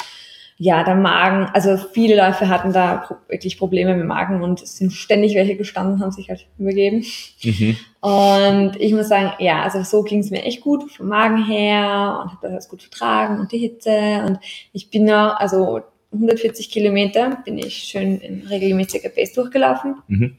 ja, 0.58 0.84
der 0.84 0.96
Magen, 0.96 1.50
also 1.54 1.78
viele 1.78 2.16
Läufe 2.16 2.48
hatten 2.48 2.74
da 2.74 3.10
wirklich 3.28 3.58
Probleme 3.58 3.96
mit 3.96 4.06
Magen 4.06 4.42
und 4.44 4.62
es 4.62 4.78
sind 4.78 4.94
ständig 4.94 5.36
welche 5.36 5.56
gestanden, 5.56 6.02
haben 6.02 6.12
sich 6.12 6.30
halt 6.30 6.48
übergeben. 6.58 7.04
Mhm. 7.44 7.78
Und 8.02 8.76
ich 8.80 8.94
muss 8.94 9.08
sagen, 9.08 9.32
ja, 9.40 9.64
also 9.64 9.82
so 9.84 10.04
ging 10.04 10.20
es 10.20 10.30
mir 10.30 10.44
echt 10.44 10.62
gut 10.62 10.92
vom 10.92 11.08
Magen 11.08 11.44
her 11.44 12.20
und 12.24 12.32
habe 12.32 12.50
das 12.50 12.70
gut 12.70 12.82
vertragen 12.82 13.40
und 13.40 13.52
die 13.52 13.58
Hitze 13.58 14.24
und 14.28 14.40
ich 14.74 14.90
bin 14.90 15.08
ja, 15.08 15.34
also 15.34 15.82
140 16.14 16.70
Kilometer 16.70 17.42
bin 17.44 17.58
ich 17.58 17.76
schön 17.76 18.20
in 18.20 18.46
regelmäßiger 18.48 19.10
Pace 19.10 19.34
durchgelaufen. 19.34 19.96
Mhm. 20.08 20.38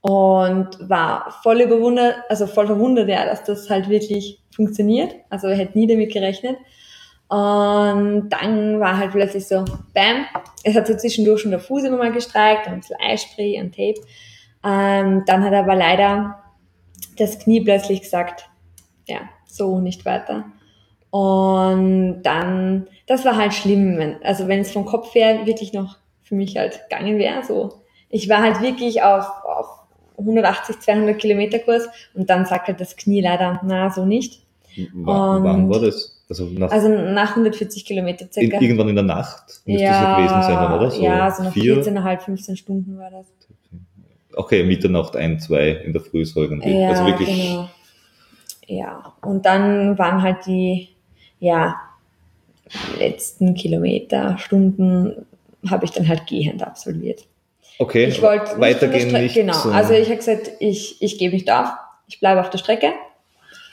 Und 0.00 0.88
war 0.88 1.32
voll 1.44 1.60
überwundert, 1.60 2.16
also 2.28 2.48
voll 2.48 2.66
verwundert, 2.66 3.08
ja, 3.08 3.24
dass 3.24 3.44
das 3.44 3.70
halt 3.70 3.88
wirklich 3.88 4.40
funktioniert. 4.52 5.14
Also 5.30 5.48
hätte 5.48 5.78
nie 5.78 5.86
damit 5.86 6.12
gerechnet. 6.12 6.56
Und 7.32 8.28
dann 8.28 8.78
war 8.78 8.98
halt 8.98 9.12
plötzlich 9.12 9.48
so, 9.48 9.64
bam, 9.94 10.26
es 10.64 10.76
hat 10.76 10.86
so 10.86 10.94
zwischendurch 10.94 11.40
schon 11.40 11.50
der 11.50 11.60
Fuß 11.60 11.84
immer 11.84 11.96
mal 11.96 12.12
gestreikt, 12.12 12.68
ein 12.68 12.80
bisschen 12.80 12.98
Eispray 13.00 13.58
und 13.58 13.74
Tape. 13.74 14.06
Ähm, 14.62 15.22
dann 15.24 15.42
hat 15.42 15.54
aber 15.54 15.74
leider 15.74 16.42
das 17.16 17.38
Knie 17.38 17.62
plötzlich 17.62 18.02
gesagt, 18.02 18.50
ja, 19.06 19.20
so 19.46 19.80
nicht 19.80 20.04
weiter. 20.04 20.44
Und 21.08 22.20
dann, 22.20 22.86
das 23.06 23.24
war 23.24 23.38
halt 23.38 23.54
schlimm, 23.54 23.96
wenn, 23.96 24.22
also 24.22 24.46
wenn 24.46 24.60
es 24.60 24.70
vom 24.70 24.84
Kopf 24.84 25.14
her 25.14 25.46
wirklich 25.46 25.72
noch 25.72 25.96
für 26.20 26.34
mich 26.34 26.58
halt 26.58 26.82
gegangen 26.90 27.16
wäre, 27.16 27.42
so. 27.42 27.80
Ich 28.10 28.28
war 28.28 28.42
halt 28.42 28.60
wirklich 28.60 29.02
auf, 29.02 29.24
auf 29.44 29.68
180, 30.18 30.80
200 30.80 31.18
Kilometer 31.18 31.60
Kurs 31.60 31.88
und 32.12 32.28
dann 32.28 32.44
sagt 32.44 32.68
halt 32.68 32.78
das 32.78 32.94
Knie 32.94 33.22
leider, 33.22 33.62
na, 33.64 33.88
so 33.88 34.04
nicht. 34.04 34.42
W 34.76 34.86
wann 34.92 35.70
war 35.70 35.80
das? 35.80 36.21
Also 36.32 36.46
nach, 36.46 36.70
also 36.70 36.88
nach 36.88 37.30
140 37.30 37.84
Kilometer 37.84 38.26
circa. 38.32 38.56
In, 38.56 38.62
irgendwann 38.62 38.88
in 38.88 38.94
der 38.94 39.04
Nacht 39.04 39.60
müsste 39.66 39.84
ja, 39.84 39.90
es 39.90 40.02
ja 40.02 40.16
gewesen 40.16 40.42
sein, 40.42 40.72
oder? 40.72 40.90
So 40.90 41.02
ja, 41.02 41.30
so 41.30 41.42
nach 41.42 41.54
14,5, 41.54 42.20
15 42.20 42.56
Stunden 42.56 42.98
war 42.98 43.10
das. 43.10 43.26
Okay, 44.34 44.64
Mitternacht, 44.64 45.14
ein, 45.14 45.38
zwei 45.40 45.68
in 45.68 45.92
der 45.92 46.00
Früh 46.00 46.24
so 46.24 46.42
irgendwie. 46.42 46.80
Ja, 46.80 46.88
also 46.88 47.04
wirklich. 47.04 47.28
Genau. 47.28 47.68
Ja, 48.66 49.12
und 49.20 49.44
dann 49.44 49.98
waren 49.98 50.22
halt 50.22 50.46
die 50.46 50.88
ja, 51.38 51.76
letzten 52.98 53.52
Kilometer, 53.52 54.38
Stunden 54.38 55.26
habe 55.68 55.84
ich 55.84 55.90
dann 55.90 56.08
halt 56.08 56.26
gehend 56.26 56.62
absolviert. 56.62 57.26
Okay, 57.78 58.06
ich 58.06 58.22
wollte 58.22 58.58
weitergehen 58.58 59.12
nicht. 59.12 59.34
Genau, 59.34 59.52
so 59.52 59.70
also 59.70 59.92
ich 59.92 60.06
habe 60.06 60.16
gesagt, 60.16 60.52
ich, 60.60 61.02
ich 61.02 61.18
gebe 61.18 61.34
nicht 61.34 61.50
auf, 61.52 61.68
ich 62.08 62.20
bleibe 62.20 62.40
auf 62.40 62.48
der 62.48 62.56
Strecke, 62.56 62.92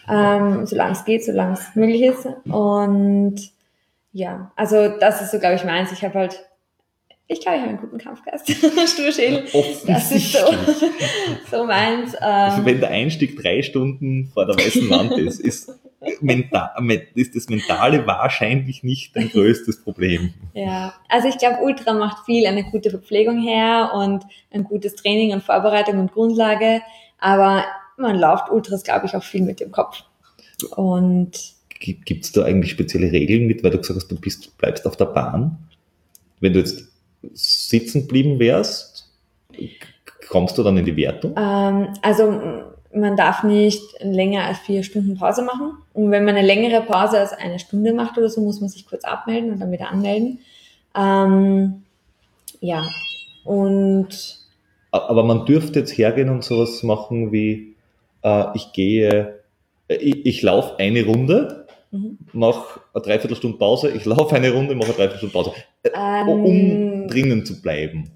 ähm, 0.09 0.65
solange 0.65 0.93
es 0.93 1.05
geht, 1.05 1.23
solange 1.23 1.53
es 1.53 1.75
möglich 1.75 2.01
ist. 2.01 2.27
Und 2.45 3.35
ja, 4.11 4.51
also 4.55 4.89
das 4.99 5.21
ist 5.21 5.31
so, 5.31 5.39
glaube 5.39 5.55
ich, 5.55 5.63
meins. 5.63 5.91
Ich 5.91 6.03
habe 6.03 6.17
halt 6.19 6.43
ich 7.31 7.41
glaube, 7.41 7.57
ich 7.57 7.61
habe 7.61 7.73
einen 7.73 7.79
guten 7.79 7.99
Kampfgeist. 7.99 8.49
Sturschädel. 8.91 9.45
Das 9.85 10.11
ist 10.11 10.33
so, 10.33 10.39
so 11.51 11.63
meins. 11.63 12.15
Ähm, 12.15 12.23
also 12.23 12.65
wenn 12.65 12.79
der 12.79 12.89
Einstieg 12.89 13.39
drei 13.39 13.61
Stunden 13.61 14.31
vor 14.33 14.47
der 14.47 14.55
weißen 14.55 14.89
Wand 14.89 15.11
ist, 15.11 15.39
ist, 15.39 15.71
mental, 16.21 16.71
ist 17.13 17.35
das 17.35 17.47
Mentale 17.47 18.07
wahrscheinlich 18.07 18.81
nicht 18.81 19.15
dein 19.15 19.29
größtes 19.29 19.83
Problem. 19.83 20.33
Ja, 20.55 20.95
also 21.07 21.27
ich 21.27 21.37
glaube, 21.37 21.59
Ultra 21.61 21.93
macht 21.93 22.25
viel 22.25 22.47
eine 22.47 22.63
gute 22.63 22.89
Verpflegung 22.89 23.39
her 23.39 23.91
und 23.93 24.23
ein 24.51 24.63
gutes 24.63 24.95
Training 24.95 25.31
und 25.31 25.43
Vorbereitung 25.43 25.99
und 25.99 26.11
Grundlage. 26.11 26.81
Aber 27.19 27.63
man 27.99 28.17
läuft 28.17 28.49
Ultras, 28.49 28.83
glaube 28.83 29.05
ich, 29.05 29.15
auch 29.15 29.23
viel 29.23 29.41
mit 29.41 29.59
dem 29.59 29.71
Kopf. 29.71 30.03
Und 30.75 31.31
Gibt 31.79 32.25
es 32.25 32.31
da 32.33 32.43
eigentlich 32.43 32.71
spezielle 32.71 33.11
Regeln 33.11 33.47
mit, 33.47 33.63
weil 33.63 33.71
du 33.71 33.77
gesagt 33.77 33.97
hast, 33.97 34.11
du 34.11 34.19
bist, 34.19 34.57
bleibst 34.57 34.85
auf 34.85 34.97
der 34.97 35.05
Bahn? 35.05 35.57
Wenn 36.41 36.53
du 36.53 36.59
jetzt 36.59 36.89
sitzen 37.33 38.01
geblieben 38.01 38.37
wärst, 38.37 39.09
kommst 40.27 40.57
du 40.57 40.63
dann 40.63 40.75
in 40.75 40.85
die 40.85 40.97
Wertung? 40.97 41.35
Ähm, 41.37 41.87
also 42.01 42.41
man 42.93 43.15
darf 43.15 43.43
nicht 43.43 43.81
länger 44.01 44.43
als 44.43 44.59
vier 44.59 44.83
Stunden 44.83 45.17
Pause 45.17 45.43
machen. 45.43 45.77
Und 45.93 46.11
wenn 46.11 46.25
man 46.25 46.35
eine 46.35 46.45
längere 46.45 46.81
Pause 46.81 47.19
als 47.19 47.33
eine 47.33 47.59
Stunde 47.59 47.93
macht 47.93 48.17
oder 48.17 48.29
so, 48.29 48.41
muss 48.41 48.59
man 48.59 48.69
sich 48.69 48.85
kurz 48.85 49.05
abmelden 49.05 49.51
und 49.51 49.59
dann 49.59 49.71
wieder 49.71 49.89
anmelden. 49.89 50.39
Ähm, 50.95 51.83
ja, 52.59 52.85
und. 53.45 54.39
Aber 54.91 55.23
man 55.23 55.45
dürfte 55.45 55.79
jetzt 55.79 55.97
hergehen 55.97 56.29
und 56.29 56.43
sowas 56.43 56.83
machen 56.83 57.31
wie, 57.31 57.68
äh, 58.23 58.45
ich 58.55 58.71
gehe, 58.73 59.41
äh, 59.87 59.95
ich, 59.95 60.25
ich 60.25 60.41
laufe 60.41 60.77
eine 60.79 61.05
Runde 61.05 61.59
Mhm. 61.91 62.19
Mach 62.33 62.79
eine 62.93 63.03
Dreiviertelstunde 63.03 63.57
Pause, 63.57 63.89
ich 63.89 64.05
laufe 64.05 64.35
eine 64.35 64.51
Runde, 64.51 64.75
mache 64.75 64.89
eine 64.89 64.95
Dreiviertelstunde 64.95 65.33
Pause. 65.33 65.53
Äh, 65.83 65.89
ähm, 65.95 66.29
um 66.29 67.07
drinnen 67.07 67.45
zu 67.45 67.61
bleiben. 67.61 68.11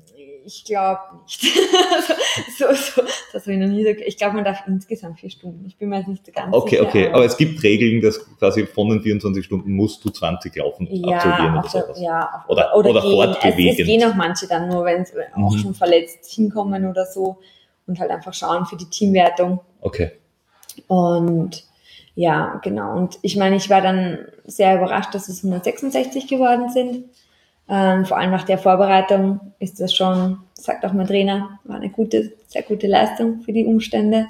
Ich 0.45 0.66
glaube 0.66 0.99
nicht. 1.24 1.41
so, 2.58 2.66
so, 2.74 3.01
das 3.32 3.43
habe 3.43 3.54
ich 3.54 3.60
noch 3.60 3.68
nie 3.68 3.84
gesagt. 3.84 4.01
Ich 4.06 4.18
glaube, 4.18 4.36
man 4.36 4.43
darf 4.43 4.60
insgesamt 4.68 5.20
vier 5.20 5.30
Stunden. 5.30 5.66
Ich 5.66 5.78
bin 5.78 5.88
mir 5.88 5.99
jetzt 5.99 6.10
nicht 6.10 6.34
ganz 6.34 6.54
okay, 6.54 6.72
sicher. 6.72 6.88
Okay, 6.88 7.06
okay. 7.06 7.14
Aber 7.14 7.24
es 7.24 7.38
gibt 7.38 7.64
Regeln, 7.64 8.01
dass 8.01 8.24
quasi 8.38 8.66
von 8.66 8.89
den 8.89 9.01
24 9.01 9.43
Stunden 9.43 9.72
musst 9.74 10.04
du 10.04 10.10
20 10.10 10.54
laufen, 10.58 10.88
ja, 10.91 11.16
absolvieren 11.16 11.58
oder 11.58 11.70
sowas. 11.70 11.99
Ja, 11.99 12.45
oder, 12.49 12.76
oder, 12.76 12.89
oder 12.89 13.01
fortbewegen. 13.01 13.74
Es, 13.74 13.80
es 13.80 13.86
gehen 13.86 14.04
auch 14.04 14.16
manche 14.16 14.47
dann 14.47 14.68
nur, 14.68 14.84
wenn 14.84 15.06
sie 15.06 15.14
mhm. 15.16 15.45
auch 15.45 15.58
schon 15.58 15.74
verletzt 15.74 16.30
hinkommen 16.30 16.86
oder 16.86 17.06
so 17.06 17.38
und 17.88 17.99
halt 17.99 18.12
einfach 18.12 18.34
schauen 18.34 18.66
für 18.66 18.76
die 18.76 18.89
Teamwertung. 18.89 19.62
Okay. 19.84 20.11
Und 20.88 21.63
ja, 22.15 22.59
genau. 22.63 22.95
Und 22.95 23.19
ich 23.21 23.36
meine, 23.36 23.55
ich 23.57 23.69
war 23.69 23.81
dann 23.81 24.19
sehr 24.45 24.75
überrascht, 24.77 25.13
dass 25.13 25.29
es 25.29 25.43
166 25.43 26.27
geworden 26.27 26.69
sind. 26.69 27.05
Ähm, 27.69 28.05
vor 28.05 28.17
allem 28.17 28.31
nach 28.31 28.43
der 28.43 28.57
Vorbereitung 28.57 29.53
ist 29.59 29.79
das 29.79 29.93
schon, 29.93 30.39
sagt 30.53 30.86
auch 30.86 30.93
mein 30.93 31.07
Trainer, 31.07 31.59
war 31.63 31.77
eine 31.77 31.89
gute, 31.89 32.34
sehr 32.47 32.63
gute 32.63 32.88
Leistung 32.88 33.41
für 33.41 33.53
die 33.53 33.65
Umstände. 33.65 34.27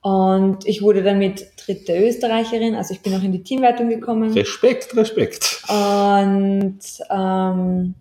Und 0.00 0.66
ich 0.66 0.82
wurde 0.82 1.02
damit 1.02 1.46
dritte 1.56 1.96
Österreicherin, 1.96 2.74
also 2.74 2.92
ich 2.92 3.00
bin 3.00 3.14
auch 3.14 3.22
in 3.22 3.32
die 3.32 3.42
Teamwertung 3.42 3.88
gekommen. 3.88 4.32
Respekt, 4.34 4.94
Respekt. 4.96 5.62
Und 5.68 6.78
ähm, 7.10 7.94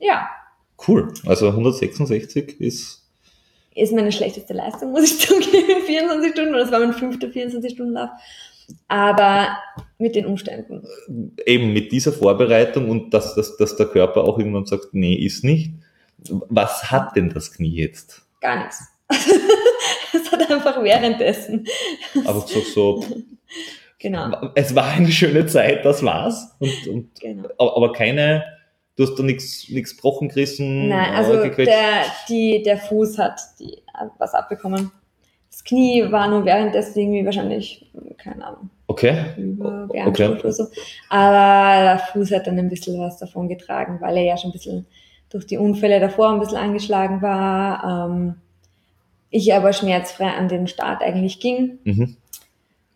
ja. 0.00 0.28
Cool. 0.88 1.12
Also 1.26 1.48
166 1.48 2.60
ist 2.60 3.03
ist 3.74 3.92
meine 3.92 4.12
schlechteste 4.12 4.54
Leistung, 4.54 4.92
muss 4.92 5.04
ich 5.04 5.18
zugeben, 5.26 5.82
24 5.86 6.32
Stunden, 6.32 6.52
das 6.52 6.70
war 6.70 6.80
mein 6.80 6.92
fünfter 6.92 7.28
24-Stunden-Lauf 7.28 8.10
aber 8.88 9.58
mit 9.98 10.14
den 10.14 10.26
Umständen. 10.26 10.86
Eben 11.46 11.72
mit 11.72 11.92
dieser 11.92 12.12
Vorbereitung 12.12 12.90
und 12.90 13.12
dass, 13.12 13.34
dass, 13.34 13.56
dass 13.56 13.76
der 13.76 13.86
Körper 13.86 14.24
auch 14.24 14.38
irgendwann 14.38 14.66
sagt, 14.66 14.88
nee, 14.92 15.14
ist 15.14 15.44
nicht. 15.44 15.72
Was 16.28 16.90
hat 16.90 17.16
denn 17.16 17.30
das 17.30 17.52
Knie 17.52 17.74
jetzt? 17.74 18.22
Gar 18.40 18.64
nichts. 18.64 18.82
es 19.08 20.32
hat 20.32 20.50
einfach 20.50 20.82
währenddessen. 20.82 21.66
Aber 22.24 22.40
so, 22.40 22.60
so. 22.60 23.04
Genau. 23.98 24.50
Es 24.54 24.74
war 24.74 24.86
eine 24.88 25.10
schöne 25.10 25.46
Zeit, 25.46 25.84
das 25.84 26.02
war's. 26.02 26.54
Und, 26.58 26.86
und, 26.88 27.20
genau. 27.20 27.48
Aber 27.58 27.92
keine, 27.92 28.44
du 28.96 29.04
hast 29.04 29.16
da 29.16 29.22
nichts 29.22 29.68
nichts 29.68 29.96
gebrochen 29.96 30.28
gerissen? 30.28 30.88
Nein, 30.88 31.14
also 31.14 31.42
der, 31.42 32.04
die, 32.28 32.62
der 32.62 32.78
Fuß 32.78 33.18
hat 33.18 33.40
die, 33.58 33.82
was 34.18 34.34
abbekommen. 34.34 34.90
Das 35.50 35.62
Knie 35.62 36.10
war 36.10 36.28
nur 36.28 36.44
währenddessen 36.44 36.98
irgendwie 36.98 37.24
wahrscheinlich, 37.24 37.86
keine 38.18 38.44
Ahnung. 38.44 38.70
Okay. 38.88 39.16
Über 39.36 39.88
okay. 39.88 40.28
oder 40.28 40.52
so. 40.52 40.66
Aber 41.08 41.82
der 41.82 41.98
Fuß 42.12 42.32
hat 42.32 42.46
dann 42.46 42.58
ein 42.58 42.68
bisschen 42.68 42.98
was 43.00 43.18
davon 43.18 43.48
getragen, 43.48 44.00
weil 44.00 44.16
er 44.16 44.24
ja 44.24 44.36
schon 44.36 44.50
ein 44.50 44.52
bisschen 44.52 44.86
durch 45.30 45.46
die 45.46 45.56
Unfälle 45.56 46.00
davor 46.00 46.30
ein 46.30 46.40
bisschen 46.40 46.58
angeschlagen 46.58 47.22
war. 47.22 48.08
Ähm, 48.10 48.34
ich 49.30 49.52
aber 49.54 49.72
schmerzfrei 49.72 50.28
an 50.28 50.48
den 50.48 50.66
Start 50.66 51.02
eigentlich 51.02 51.40
ging. 51.40 51.78
Mhm. 51.84 52.16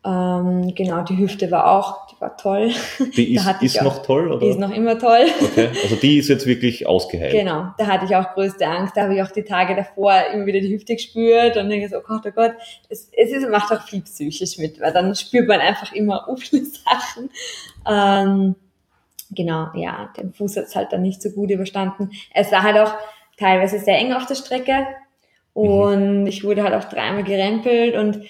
Ähm, 0.09 0.75
genau, 0.75 1.03
die 1.03 1.19
Hüfte 1.19 1.51
war 1.51 1.71
auch, 1.71 2.07
die 2.07 2.19
war 2.19 2.35
toll. 2.39 2.71
Die 3.15 3.35
ist, 3.37 3.47
ist 3.61 3.79
auch, 3.81 3.85
noch 3.85 4.03
toll, 4.03 4.29
oder? 4.29 4.41
Die 4.41 4.49
ist 4.49 4.59
noch 4.59 4.71
immer 4.71 4.99
toll. 4.99 5.27
Okay, 5.43 5.69
also 5.83 5.97
die 5.97 6.17
ist 6.17 6.29
jetzt 6.29 6.47
wirklich 6.47 6.87
ausgeheilt. 6.87 7.33
Genau, 7.33 7.73
da 7.77 7.87
hatte 7.87 8.07
ich 8.07 8.17
auch 8.17 8.33
größte 8.33 8.67
Angst. 8.67 8.97
Da 8.97 9.03
habe 9.03 9.17
ich 9.17 9.23
auch 9.23 9.31
die 9.31 9.43
Tage 9.43 9.77
davor 9.77 10.15
immer 10.33 10.47
wieder 10.47 10.61
die 10.61 10.73
Hüfte 10.73 10.95
gespürt 10.95 11.59
und 11.59 11.69
denke 11.69 11.91
so, 11.91 11.99
oh 11.99 12.03
Gott, 12.07 12.23
oh 12.25 12.31
Gott. 12.31 12.53
Es, 12.89 13.11
es 13.13 13.33
ist, 13.33 13.51
macht 13.51 13.71
auch 13.71 13.83
viel 13.83 14.01
psychisch 14.01 14.57
mit, 14.57 14.81
weil 14.81 14.93
dann 14.93 15.15
spürt 15.15 15.47
man 15.47 15.61
einfach 15.61 15.93
immer 15.93 16.27
viele 16.39 16.65
Sachen. 16.65 17.29
Ähm, 17.87 18.55
genau, 19.33 19.67
ja, 19.75 20.11
den 20.17 20.33
Fuß 20.33 20.57
hat 20.57 20.65
es 20.65 20.77
halt 20.77 20.91
dann 20.93 21.03
nicht 21.03 21.21
so 21.21 21.31
gut 21.31 21.51
überstanden. 21.51 22.13
Es 22.33 22.51
war 22.51 22.63
halt 22.63 22.79
auch 22.79 22.95
teilweise 23.39 23.79
sehr 23.79 23.99
eng 23.99 24.15
auf 24.15 24.25
der 24.25 24.37
Strecke 24.37 24.87
mhm. 25.55 25.63
und 25.63 26.21
mhm. 26.21 26.27
ich 26.27 26.45
wurde 26.45 26.63
halt 26.63 26.73
auch 26.73 26.89
dreimal 26.89 27.25
gerempelt 27.25 27.95
und 27.95 28.23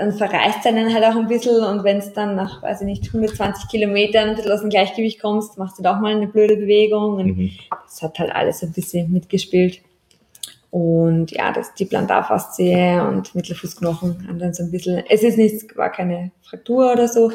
dann 0.00 0.12
verreißt 0.12 0.66
einen 0.66 0.94
halt 0.94 1.04
auch 1.04 1.16
ein 1.16 1.28
bisschen 1.28 1.62
und 1.62 1.84
wenn 1.84 1.98
es 1.98 2.14
dann 2.14 2.34
nach, 2.34 2.62
weiß 2.62 2.80
ich 2.80 2.86
nicht, 2.86 3.06
120 3.08 3.68
Kilometern 3.68 4.30
ein 4.30 4.36
bisschen 4.36 4.52
aus 4.52 4.62
dem 4.62 4.70
Gleichgewicht 4.70 5.20
kommst, 5.20 5.58
machst 5.58 5.78
du 5.78 5.82
da 5.82 5.94
auch 5.94 6.00
mal 6.00 6.16
eine 6.16 6.26
blöde 6.26 6.56
Bewegung 6.56 7.16
und 7.16 7.36
mhm. 7.36 7.50
das 7.84 8.00
hat 8.00 8.18
halt 8.18 8.32
alles 8.34 8.62
ein 8.62 8.72
bisschen 8.72 9.12
mitgespielt. 9.12 9.82
Und 10.70 11.32
ja, 11.32 11.52
das, 11.52 11.74
die 11.74 11.84
Plantarfaszie 11.84 13.00
und 13.06 13.34
Mittelfußknochen 13.34 14.26
haben 14.26 14.38
dann 14.38 14.54
so 14.54 14.62
ein 14.62 14.70
bisschen, 14.70 15.02
es 15.06 15.22
ist 15.22 15.36
nichts, 15.36 15.66
war 15.76 15.92
keine 15.92 16.30
Fraktur 16.40 16.92
oder 16.92 17.06
so, 17.06 17.30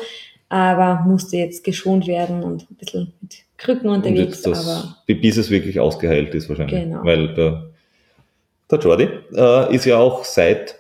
aber 0.50 1.04
musste 1.06 1.38
jetzt 1.38 1.64
geschont 1.64 2.08
werden 2.08 2.42
und 2.42 2.72
ein 2.72 2.76
bisschen 2.76 3.14
mit 3.22 3.36
Krücken 3.58 3.90
unterwegs. 3.90 4.42
Das, 4.42 4.68
aber 4.68 4.96
bis 5.06 5.38
es 5.38 5.52
wirklich 5.52 5.80
ausgeheilt 5.80 6.34
ist 6.34 6.50
wahrscheinlich. 6.50 6.84
Genau. 6.84 7.04
Weil 7.04 7.34
der, 7.36 7.70
der 8.72 8.80
Jordi 8.80 9.10
äh, 9.36 9.76
ist 9.76 9.86
ja 9.86 9.98
auch 9.98 10.24
seit 10.24 10.80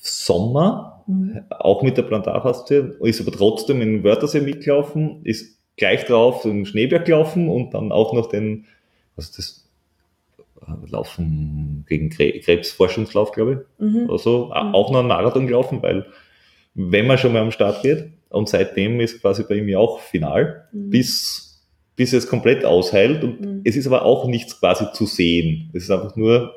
Sommer, 0.00 1.04
mhm. 1.06 1.42
auch 1.50 1.82
mit 1.82 1.96
der 1.96 2.02
Plantarfaszie, 2.02 2.94
ist 3.00 3.20
aber 3.20 3.32
trotzdem 3.32 3.82
in 3.82 4.02
Wörthersee 4.02 4.40
mitgelaufen, 4.40 5.20
ist 5.24 5.58
gleich 5.76 6.06
drauf 6.06 6.44
im 6.44 6.64
Schneeberg 6.64 7.04
gelaufen 7.04 7.48
und 7.48 7.74
dann 7.74 7.92
auch 7.92 8.14
noch 8.14 8.28
den, 8.28 8.64
was 9.16 9.26
ist 9.26 9.38
das, 9.38 9.68
äh, 10.62 10.90
Laufen 10.90 11.84
gegen 11.88 12.08
Krebsforschungslauf, 12.10 13.32
glaube 13.32 13.66
ich, 13.78 13.86
mhm. 13.86 14.08
oder 14.08 14.18
so, 14.18 14.46
mhm. 14.46 14.52
auch 14.52 14.90
noch 14.90 15.00
einen 15.00 15.08
Marathon 15.08 15.46
gelaufen, 15.46 15.82
weil 15.82 16.06
wenn 16.74 17.06
man 17.06 17.18
schon 17.18 17.32
mal 17.32 17.42
am 17.42 17.50
Start 17.50 17.82
geht, 17.82 18.10
und 18.30 18.48
seitdem 18.48 19.00
ist 19.00 19.20
quasi 19.20 19.42
bei 19.42 19.56
ihm 19.56 19.68
ja 19.68 19.78
auch 19.78 20.00
final, 20.00 20.68
mhm. 20.72 20.90
bis, 20.90 21.66
bis 21.96 22.12
es 22.12 22.26
komplett 22.26 22.64
ausheilt 22.64 23.22
und 23.22 23.40
mhm. 23.40 23.60
es 23.64 23.76
ist 23.76 23.86
aber 23.86 24.04
auch 24.04 24.26
nichts 24.26 24.58
quasi 24.58 24.86
zu 24.94 25.04
sehen. 25.04 25.70
Es 25.74 25.84
ist 25.84 25.90
einfach 25.90 26.16
nur 26.16 26.54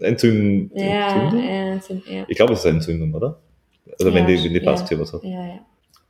Entzündung. 0.00 0.70
Ja, 0.76 1.30
Entzündung? 1.72 2.04
Ja, 2.06 2.14
ja. 2.18 2.24
Ich 2.28 2.36
glaube, 2.36 2.52
es 2.52 2.60
ist 2.60 2.66
eine 2.66 2.76
Entzündung, 2.76 3.14
oder? 3.14 3.38
Also 3.98 4.14
wenn 4.14 4.26
die, 4.26 4.42
wenn 4.42 4.52
die 4.52 4.60
Pastie 4.60 4.94
ja. 4.94 5.00
was 5.00 5.12
hat. 5.12 5.24
Ja, 5.24 5.46
ja. 5.46 5.58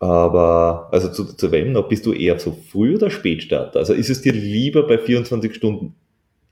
Aber, 0.00 0.88
also 0.92 1.10
zu, 1.10 1.24
zu 1.36 1.50
WM 1.50 1.72
noch, 1.72 1.88
bist 1.88 2.06
du 2.06 2.12
eher 2.12 2.38
so 2.38 2.52
Früh- 2.52 2.94
oder 2.94 3.10
Spätstarter? 3.10 3.80
Also 3.80 3.94
ist 3.94 4.10
es 4.10 4.22
dir 4.22 4.32
lieber 4.32 4.86
bei 4.86 4.98
24 4.98 5.54
Stunden 5.54 5.94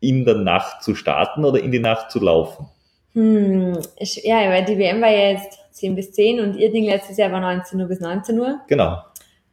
in 0.00 0.24
der 0.24 0.36
Nacht 0.36 0.82
zu 0.82 0.94
starten 0.94 1.44
oder 1.44 1.62
in 1.62 1.70
die 1.70 1.78
Nacht 1.78 2.10
zu 2.10 2.20
laufen? 2.20 2.66
Hm, 3.14 3.78
ich, 3.98 4.22
ja, 4.24 4.48
weil 4.50 4.64
die 4.64 4.78
WM 4.78 5.00
war 5.00 5.10
ja 5.10 5.30
jetzt 5.30 5.58
10 5.72 5.94
bis 5.94 6.12
10 6.12 6.40
und 6.40 6.56
ihr 6.56 6.72
Ding 6.72 6.84
letztes 6.84 7.16
Jahr 7.16 7.32
war 7.32 7.40
19 7.40 7.80
Uhr 7.80 7.86
bis 7.86 8.00
19 8.00 8.38
Uhr. 8.38 8.60
Genau. 8.66 8.98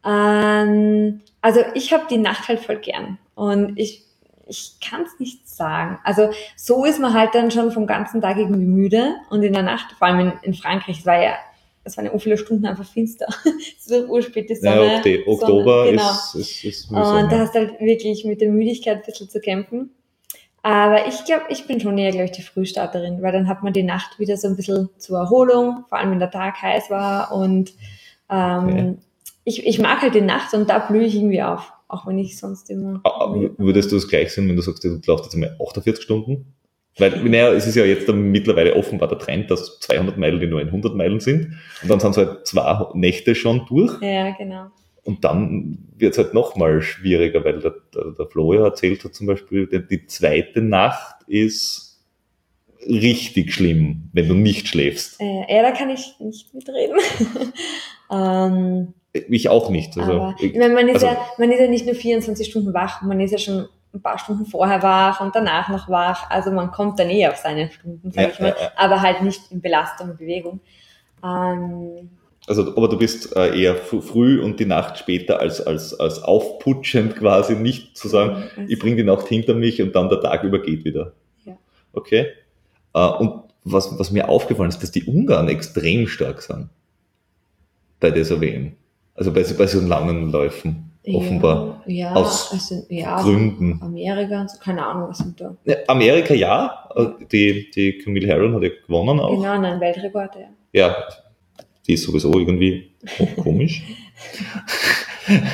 Ähm, 0.04 1.20
also 1.40 1.60
ich 1.74 1.92
habe 1.92 2.04
die 2.10 2.18
Nacht 2.18 2.48
halt 2.48 2.60
voll 2.60 2.78
gern 2.78 3.18
und 3.34 3.78
ich 3.78 4.04
ich 4.46 4.76
kann 4.80 5.02
es 5.02 5.18
nicht 5.18 5.48
sagen. 5.48 5.98
Also 6.04 6.30
so 6.56 6.84
ist 6.84 7.00
man 7.00 7.14
halt 7.14 7.34
dann 7.34 7.50
schon 7.50 7.70
vom 7.70 7.86
ganzen 7.86 8.20
Tag 8.20 8.36
irgendwie 8.36 8.64
müde 8.64 9.14
und 9.30 9.42
in 9.42 9.52
der 9.52 9.62
Nacht, 9.62 9.92
vor 9.98 10.08
allem 10.08 10.20
in, 10.20 10.32
in 10.42 10.54
Frankreich, 10.54 11.00
es 11.00 11.06
war 11.06 11.22
ja, 11.22 11.34
es 11.84 11.96
waren 11.96 12.06
ja 12.06 12.18
viele 12.18 12.38
Stunden 12.38 12.66
einfach 12.66 12.86
finster. 12.86 13.26
so 13.80 14.06
urspäte 14.06 14.56
Sonne. 14.56 15.02
Ja, 15.04 15.18
Oktober 15.26 15.84
Sonne, 15.84 15.90
genau. 15.90 16.10
ist, 16.10 16.34
ist, 16.34 16.64
ist 16.64 16.90
mühsam, 16.90 17.24
Und 17.24 17.32
da 17.32 17.38
hast 17.40 17.54
du 17.54 17.60
halt 17.60 17.80
wirklich 17.80 18.24
mit 18.24 18.40
der 18.40 18.50
Müdigkeit 18.50 18.98
ein 18.98 19.02
bisschen 19.04 19.28
zu 19.28 19.40
kämpfen. 19.40 19.90
Aber 20.62 21.06
ich 21.06 21.24
glaube, 21.26 21.44
ich 21.50 21.66
bin 21.66 21.78
schon 21.78 21.98
eher, 21.98 22.10
glaube 22.10 22.24
ich, 22.24 22.32
die 22.32 22.42
Frühstarterin, 22.42 23.20
weil 23.20 23.32
dann 23.32 23.48
hat 23.48 23.62
man 23.62 23.74
die 23.74 23.82
Nacht 23.82 24.18
wieder 24.18 24.38
so 24.38 24.48
ein 24.48 24.56
bisschen 24.56 24.88
zur 24.96 25.18
Erholung, 25.18 25.84
vor 25.90 25.98
allem 25.98 26.12
wenn 26.12 26.20
der 26.20 26.30
Tag 26.30 26.60
heiß 26.62 26.88
war 26.88 27.32
und 27.32 27.74
ähm, 28.30 28.64
okay. 28.64 28.94
ich, 29.44 29.66
ich 29.66 29.78
mag 29.78 30.00
halt 30.00 30.14
die 30.14 30.22
Nacht 30.22 30.54
und 30.54 30.70
da 30.70 30.78
blühe 30.78 31.04
ich 31.04 31.16
irgendwie 31.16 31.42
auf 31.42 31.73
auch 31.88 32.06
wenn 32.06 32.18
ich 32.18 32.38
sonst 32.38 32.70
immer. 32.70 33.00
Ah, 33.04 33.26
ah, 33.26 33.34
würdest 33.58 33.92
du 33.92 33.96
es 33.96 34.08
gleich 34.08 34.32
sehen, 34.32 34.48
wenn 34.48 34.56
du 34.56 34.62
sagst, 34.62 34.84
du 34.84 35.00
laufst 35.06 35.26
jetzt 35.26 35.34
einmal 35.34 35.56
48 35.60 36.02
Stunden? 36.02 36.54
Weil, 36.96 37.24
naja, 37.24 37.52
es 37.52 37.66
ist 37.66 37.74
ja 37.74 37.84
jetzt 37.84 38.08
mittlerweile 38.08 38.76
offenbar 38.76 39.08
der 39.08 39.18
Trend, 39.18 39.50
dass 39.50 39.80
200 39.80 40.16
Meilen 40.16 40.38
die 40.38 40.46
nur 40.46 40.60
100 40.60 40.94
Meilen 40.94 41.18
sind. 41.18 41.58
Und 41.82 41.90
dann 41.90 41.98
sind 41.98 42.12
es 42.12 42.16
halt 42.18 42.46
zwei 42.46 42.86
Nächte 42.94 43.34
schon 43.34 43.66
durch. 43.66 44.00
Ja, 44.00 44.30
genau. 44.30 44.66
Und 45.02 45.24
dann 45.24 45.78
wird 45.96 46.12
es 46.12 46.18
halt 46.18 46.34
nochmal 46.34 46.80
schwieriger, 46.82 47.44
weil 47.44 47.60
der, 47.60 47.74
der, 47.94 48.12
der 48.12 48.26
Flo 48.26 48.54
ja 48.54 48.64
erzählt 48.64 49.04
hat 49.04 49.14
zum 49.14 49.26
Beispiel, 49.26 49.66
die, 49.66 49.86
die 49.86 50.06
zweite 50.06 50.62
Nacht 50.62 51.16
ist 51.26 52.00
richtig 52.86 53.52
schlimm, 53.52 54.10
wenn 54.12 54.28
du 54.28 54.34
nicht 54.34 54.68
schläfst. 54.68 55.20
Äh, 55.20 55.44
ja, 55.48 55.62
da 55.62 55.72
kann 55.72 55.90
ich 55.90 56.14
nicht 56.20 56.54
mitreden. 56.54 56.96
ähm, 58.10 58.94
ich 59.14 59.48
auch 59.48 59.70
nicht. 59.70 59.96
Also, 59.96 60.12
Aber, 60.12 60.36
ich, 60.40 60.54
meine, 60.54 60.74
man, 60.74 60.88
ist 60.88 60.96
also, 60.96 61.06
ja, 61.06 61.16
man 61.38 61.50
ist 61.50 61.60
ja 61.60 61.68
nicht 61.68 61.86
nur 61.86 61.94
24 61.94 62.50
Stunden 62.50 62.74
wach, 62.74 63.02
man 63.02 63.20
ist 63.20 63.30
ja 63.30 63.38
schon 63.38 63.68
ein 63.94 64.02
paar 64.02 64.18
Stunden 64.18 64.44
vorher 64.44 64.82
wach 64.82 65.20
und 65.20 65.34
danach 65.34 65.68
noch 65.68 65.88
wach. 65.88 66.28
Also 66.30 66.50
man 66.50 66.72
kommt 66.72 66.98
dann 66.98 67.10
eh 67.10 67.28
auf 67.28 67.36
seine 67.36 67.70
Stunden, 67.70 68.10
sag 68.10 68.22
ja, 68.22 68.28
ich 68.30 68.40
mal. 68.40 68.48
Ja, 68.48 68.54
ja. 68.60 68.72
Aber 68.76 69.00
halt 69.00 69.22
nicht 69.22 69.40
in 69.52 69.60
Belastung 69.60 70.10
und 70.10 70.18
Bewegung. 70.18 70.60
Ähm, 71.22 72.10
also, 72.46 72.76
aber 72.76 72.88
du 72.88 72.98
bist 72.98 73.34
äh, 73.36 73.58
eher 73.58 73.76
früh 73.76 74.42
und 74.42 74.58
die 74.60 74.66
Nacht 74.66 74.98
später 74.98 75.40
als, 75.40 75.60
als, 75.60 75.98
als 75.98 76.22
aufputschend 76.22 77.16
quasi, 77.16 77.54
nicht 77.54 77.96
zu 77.96 78.08
sagen, 78.08 78.44
mhm. 78.56 78.66
ich 78.68 78.78
bringe 78.78 78.96
die 78.96 79.04
Nacht 79.04 79.28
hinter 79.28 79.54
mich 79.54 79.80
und 79.80 79.94
dann 79.94 80.08
der 80.08 80.20
Tag 80.20 80.42
übergeht 80.42 80.84
wieder. 80.84 81.12
Ja. 81.44 81.56
Okay. 81.92 82.26
Äh, 82.92 83.06
und 83.06 83.44
was, 83.62 83.98
was 83.98 84.10
mir 84.10 84.28
aufgefallen 84.28 84.68
ist, 84.68 84.82
dass 84.82 84.90
die 84.90 85.04
Ungarn 85.04 85.48
extrem 85.48 86.06
stark 86.06 86.42
sind 86.42 86.68
bei 88.00 88.10
dieser 88.10 88.40
WM. 88.40 88.72
Also 89.14 89.32
bei, 89.32 89.42
bei 89.42 89.66
so 89.66 89.80
langen 89.80 90.30
Läufen, 90.32 90.90
offenbar. 91.06 91.82
Ja, 91.86 92.14
aus 92.14 92.52
also, 92.52 92.84
ja, 92.88 93.20
Gründen. 93.22 93.78
Amerika, 93.80 94.40
also 94.40 94.58
keine 94.58 94.84
Ahnung, 94.84 95.08
was 95.08 95.18
sind 95.18 95.40
da. 95.40 95.56
Amerika 95.86 96.34
ja, 96.34 96.88
die, 97.30 97.70
die 97.70 97.98
Camille 97.98 98.26
Herron 98.26 98.54
hat 98.54 98.62
ja 98.62 98.70
gewonnen 98.86 99.20
auch. 99.20 99.36
Genau, 99.36 99.52
ein 99.52 99.80
Weltrekord, 99.80 100.34
ja. 100.34 100.48
Ja, 100.72 100.96
die 101.86 101.94
ist 101.94 102.02
sowieso 102.04 102.32
irgendwie 102.32 102.90
komisch. 103.36 103.84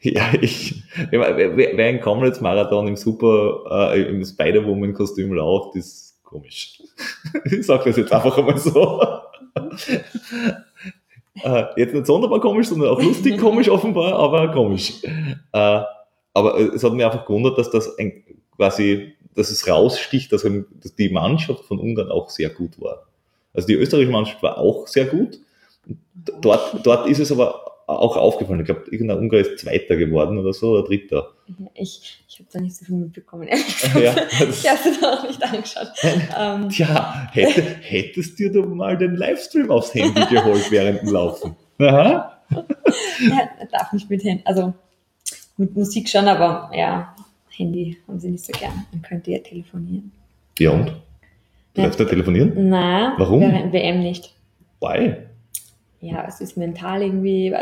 ja, 0.00 0.32
ich, 0.40 0.82
wer, 1.10 1.56
wer 1.56 1.86
ein 1.86 2.00
Comrades 2.00 2.40
Marathon 2.40 2.86
im 2.86 2.96
Super, 2.96 3.92
äh, 3.94 4.02
im 4.02 4.24
Spider-Woman-Kostüm 4.24 5.32
läuft, 5.32 5.74
ist 5.76 6.22
komisch. 6.22 6.82
ich 7.44 7.66
sag 7.66 7.84
das 7.84 7.96
jetzt 7.96 8.12
einfach 8.12 8.38
einmal 8.38 8.58
so. 8.58 9.02
Äh, 11.42 11.64
jetzt 11.76 11.94
nicht 11.94 12.06
sonderbar 12.06 12.40
komisch, 12.40 12.68
sondern 12.68 12.90
auch 12.90 13.02
lustig 13.02 13.38
komisch 13.40 13.68
offenbar, 13.68 14.14
aber 14.14 14.52
komisch. 14.52 15.02
Äh, 15.04 15.82
aber 16.32 16.58
es 16.74 16.84
hat 16.84 16.92
mich 16.92 17.04
einfach 17.04 17.24
gewundert, 17.26 17.58
dass 17.58 17.70
das 17.70 17.98
ein, 17.98 18.22
quasi, 18.56 19.14
dass 19.34 19.50
es 19.50 19.66
raussticht, 19.68 20.32
dass, 20.32 20.42
dass 20.42 20.94
die 20.94 21.10
Mannschaft 21.10 21.64
von 21.64 21.78
Ungarn 21.78 22.10
auch 22.10 22.30
sehr 22.30 22.50
gut 22.50 22.80
war. 22.80 23.06
Also 23.52 23.66
die 23.66 23.74
österreichische 23.74 24.12
Mannschaft 24.12 24.42
war 24.42 24.58
auch 24.58 24.86
sehr 24.86 25.06
gut. 25.06 25.40
Dort, 26.40 26.86
dort 26.86 27.08
ist 27.08 27.18
es 27.18 27.32
aber 27.32 27.69
auch 27.98 28.16
aufgefallen. 28.16 28.60
Ich 28.60 28.66
glaube, 28.66 28.84
irgendein 28.90 29.18
Ungar 29.18 29.40
ist 29.40 29.58
Zweiter 29.58 29.96
geworden 29.96 30.38
oder 30.38 30.52
so, 30.52 30.72
oder 30.72 30.84
Dritter. 30.84 31.32
Ich, 31.74 32.22
ich 32.28 32.38
habe 32.38 32.48
da 32.52 32.60
nicht 32.60 32.76
so 32.76 32.84
viel 32.84 32.96
mitbekommen, 32.96 33.48
ehrlich 33.48 33.80
gesagt. 33.80 34.00
Ja, 34.00 34.14
ich 34.48 34.68
habe 34.68 34.88
es 34.88 35.00
da 35.00 35.12
auch 35.14 35.26
nicht 35.26 35.42
angeschaut. 35.42 35.92
Ähm. 36.38 36.68
Tja, 36.68 37.28
hätte, 37.32 37.62
hättest 37.82 38.38
dir 38.38 38.52
du 38.52 38.62
mal 38.62 38.96
den 38.96 39.16
Livestream 39.16 39.70
aufs 39.70 39.94
Handy 39.94 40.20
geholt 40.26 40.70
während 40.70 41.02
dem 41.02 41.08
Laufen. 41.08 41.56
Aha. 41.78 42.38
Ja, 42.50 43.48
darf 43.70 43.92
nicht 43.92 44.10
mit 44.10 44.24
Handy, 44.24 44.42
also 44.44 44.74
mit 45.56 45.74
Musik 45.76 46.08
schon, 46.08 46.26
aber 46.26 46.70
ja, 46.76 47.14
Handy 47.50 47.98
haben 48.06 48.18
sie 48.18 48.30
nicht 48.30 48.44
so 48.44 48.52
gern. 48.52 48.86
Man 48.92 49.02
könnte 49.02 49.30
ja 49.30 49.38
telefonieren. 49.38 50.12
Ja 50.58 50.70
und? 50.70 50.88
Du 51.74 51.82
darfst 51.82 52.00
ja 52.00 52.06
telefonieren? 52.06 52.68
Nein, 52.68 53.12
Warum? 53.16 53.42
WM 53.72 54.00
nicht. 54.00 54.34
Why? 54.80 55.29
Ja, 56.00 56.24
es 56.26 56.40
ist 56.40 56.56
mental 56.56 57.02
irgendwie, 57.02 57.48
ich 57.48 57.52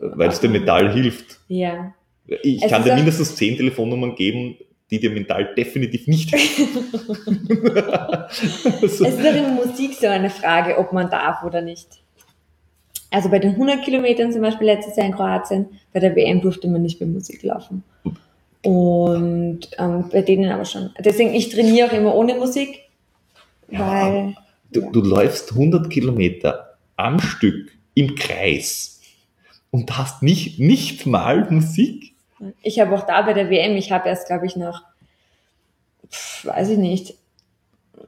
Weil 0.00 0.28
es 0.28 0.40
dir 0.40 0.50
mental 0.50 0.92
hilft. 0.92 1.38
Ja. 1.48 1.94
Ich 2.42 2.62
es 2.62 2.70
kann 2.70 2.84
dir 2.84 2.94
mindestens 2.94 3.34
zehn 3.36 3.56
Telefonnummern 3.56 4.14
geben, 4.14 4.56
die 4.90 5.00
dir 5.00 5.10
mental 5.10 5.54
definitiv 5.54 6.06
nicht 6.06 6.32
helfen. 6.32 6.84
also. 8.80 9.04
Es 9.06 9.14
ist 9.18 9.26
auch 9.26 9.34
in 9.34 9.54
Musik 9.54 9.94
so 9.94 10.06
eine 10.06 10.30
Frage, 10.30 10.78
ob 10.78 10.92
man 10.92 11.10
darf 11.10 11.42
oder 11.42 11.62
nicht. 11.62 11.88
Also 13.10 13.30
bei 13.30 13.38
den 13.38 13.52
100 13.52 13.82
Kilometern 13.82 14.32
zum 14.32 14.42
Beispiel 14.42 14.66
letztes 14.66 14.96
Jahr 14.96 15.06
in 15.06 15.14
Kroatien, 15.14 15.66
bei 15.94 16.00
der 16.00 16.14
WM 16.14 16.42
durfte 16.42 16.68
man 16.68 16.82
nicht 16.82 17.00
mehr 17.00 17.08
Musik 17.08 17.42
laufen. 17.42 17.82
Und 18.62 19.60
ähm, 19.78 20.04
bei 20.10 20.20
denen 20.20 20.50
aber 20.50 20.66
schon. 20.66 20.90
Deswegen, 20.98 21.32
ich 21.32 21.48
trainiere 21.48 21.88
auch 21.88 21.92
immer 21.92 22.14
ohne 22.14 22.34
Musik, 22.34 22.80
ja, 23.70 23.78
weil... 23.78 24.34
Du, 24.70 24.80
ja. 24.82 24.90
du 24.90 25.00
läufst 25.00 25.52
100 25.52 25.88
Kilometer 25.88 26.76
am 26.96 27.18
Stück 27.20 27.77
im 27.98 28.14
Kreis 28.14 29.00
und 29.70 29.96
hast 29.98 30.22
nicht, 30.22 30.58
nicht 30.58 31.06
mal 31.06 31.50
Musik. 31.50 32.14
Ich 32.62 32.78
habe 32.78 32.94
auch 32.94 33.04
da 33.06 33.22
bei 33.22 33.32
der 33.32 33.50
WM, 33.50 33.76
ich 33.76 33.90
habe 33.90 34.08
erst, 34.08 34.26
glaube 34.28 34.46
ich, 34.46 34.54
noch, 34.56 34.82
pf, 36.10 36.46
weiß 36.46 36.68
ich 36.70 36.78
nicht, 36.78 37.14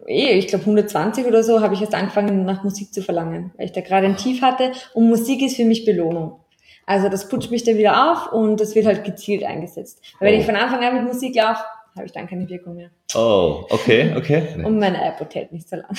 eh, 0.06 0.38
ich 0.38 0.46
glaube 0.46 0.64
120 0.64 1.26
oder 1.26 1.42
so, 1.42 1.60
habe 1.60 1.74
ich 1.74 1.80
erst 1.80 1.94
angefangen, 1.94 2.44
nach 2.44 2.62
Musik 2.62 2.94
zu 2.94 3.02
verlangen, 3.02 3.52
weil 3.56 3.66
ich 3.66 3.72
da 3.72 3.80
gerade 3.80 4.06
ein 4.06 4.16
Tief 4.16 4.40
hatte 4.42 4.72
und 4.94 5.08
Musik 5.08 5.42
ist 5.42 5.56
für 5.56 5.64
mich 5.64 5.84
Belohnung. 5.84 6.38
Also 6.86 7.08
das 7.08 7.28
putscht 7.28 7.50
mich 7.50 7.64
dann 7.64 7.76
wieder 7.78 8.12
auf 8.12 8.32
und 8.32 8.60
das 8.60 8.74
wird 8.74 8.86
halt 8.86 9.04
gezielt 9.04 9.44
eingesetzt. 9.44 10.00
Weil 10.18 10.28
wenn 10.28 10.36
Oh. 10.38 10.40
ich 10.40 10.46
von 10.46 10.56
Anfang 10.56 10.82
an 10.84 10.94
mit 10.94 11.12
Musik 11.12 11.34
laufe, 11.36 11.62
habe 11.96 12.06
ich 12.06 12.12
dann 12.12 12.28
keine 12.28 12.48
Wirkung 12.48 12.76
mehr. 12.76 12.90
Oh, 13.14 13.64
okay, 13.70 14.14
okay. 14.16 14.62
Und 14.64 14.78
meine 14.78 14.98
iPod 15.08 15.34
hält 15.34 15.50
nicht 15.52 15.68
so 15.68 15.76
lang. 15.76 15.90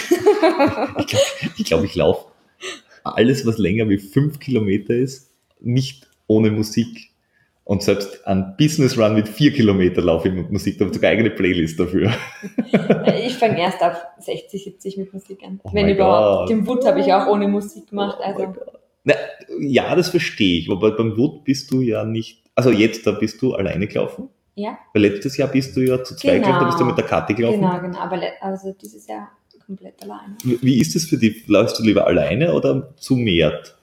Ich 1.57 1.65
glaube, 1.65 1.85
ich 1.85 1.95
laufe 1.95 2.30
alles, 3.03 3.45
was 3.45 3.57
länger 3.57 3.87
wie 3.89 3.97
fünf 3.97 4.39
Kilometer 4.39 4.93
ist, 4.93 5.31
nicht 5.59 6.07
ohne 6.27 6.51
Musik. 6.51 7.09
Und 7.63 7.83
selbst 7.83 8.25
ein 8.27 8.55
Business 8.57 8.97
Run 8.97 9.13
mit 9.13 9.29
vier 9.29 9.53
Kilometer 9.53 10.01
laufe 10.01 10.27
ich 10.27 10.33
mit 10.33 10.51
Musik. 10.51 10.77
Da 10.77 10.85
habe 10.85 10.91
ich 10.91 10.95
sogar 10.95 11.11
eigene 11.11 11.29
Playlist 11.29 11.79
dafür. 11.79 12.11
Ich 13.23 13.37
fange 13.37 13.59
erst 13.59 13.81
ab 13.81 14.15
60, 14.19 14.63
70 14.63 14.97
mit 14.97 15.13
Musik 15.13 15.39
an. 15.45 15.59
Oh 15.63 15.69
Wenn 15.73 15.87
überhaupt. 15.89 16.49
Den 16.49 16.65
Wood 16.67 16.85
habe 16.85 16.99
ich 16.99 17.13
auch 17.13 17.27
ohne 17.27 17.47
Musik 17.47 17.87
gemacht. 17.89 18.17
Oh 18.19 18.23
Also. 18.23 18.55
Na, 19.03 19.13
ja, 19.59 19.95
das 19.95 20.09
verstehe 20.09 20.59
ich. 20.59 20.69
Aber 20.71 20.95
beim 20.95 21.15
Wood 21.17 21.43
bist 21.43 21.71
du 21.71 21.81
ja 21.81 22.03
nicht. 22.03 22.41
Also 22.55 22.71
jetzt, 22.71 23.05
da 23.07 23.11
bist 23.11 23.41
du 23.41 23.53
alleine 23.53 23.87
gelaufen. 23.87 24.29
ja, 24.55 24.77
Weil 24.93 25.03
letztes 25.03 25.37
Jahr 25.37 25.47
bist 25.49 25.75
du 25.77 25.81
ja 25.81 26.03
zu 26.03 26.15
zweit 26.15 26.35
Genau. 26.43 26.47
gelaufen, 26.47 26.59
da 26.61 26.65
bist 26.67 26.79
du 26.79 26.85
mit 26.85 26.97
der 26.97 27.05
Kathi 27.05 27.33
gelaufen. 27.35 27.61
genau, 27.61 27.79
genau. 27.79 27.99
Aber 27.99 28.19
also 28.41 28.73
dieses 28.73 29.07
Jahr 29.07 29.31
komplett 29.71 30.03
allein. 30.03 30.37
Wie 30.43 30.81
ist 30.81 30.95
es 30.97 31.05
für 31.05 31.17
dich? 31.17 31.47
Läufst 31.47 31.79
du 31.79 31.83
lieber 31.83 32.05
alleine 32.05 32.53
oder 32.53 32.93
zu 32.97 33.15
mehrt? 33.15 33.77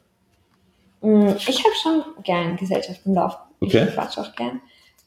Mm, 1.01 1.31
Ich 1.47 1.65
habe 1.65 1.75
schon 1.83 2.23
gern 2.25 2.57
Gesellschaft 2.57 3.01
im 3.07 3.15
Lauf. 3.15 3.39
Okay. 3.61 3.87
Ich 3.89 3.95
quatsch 3.95 4.19
auch 4.19 4.35
gern. 4.35 4.61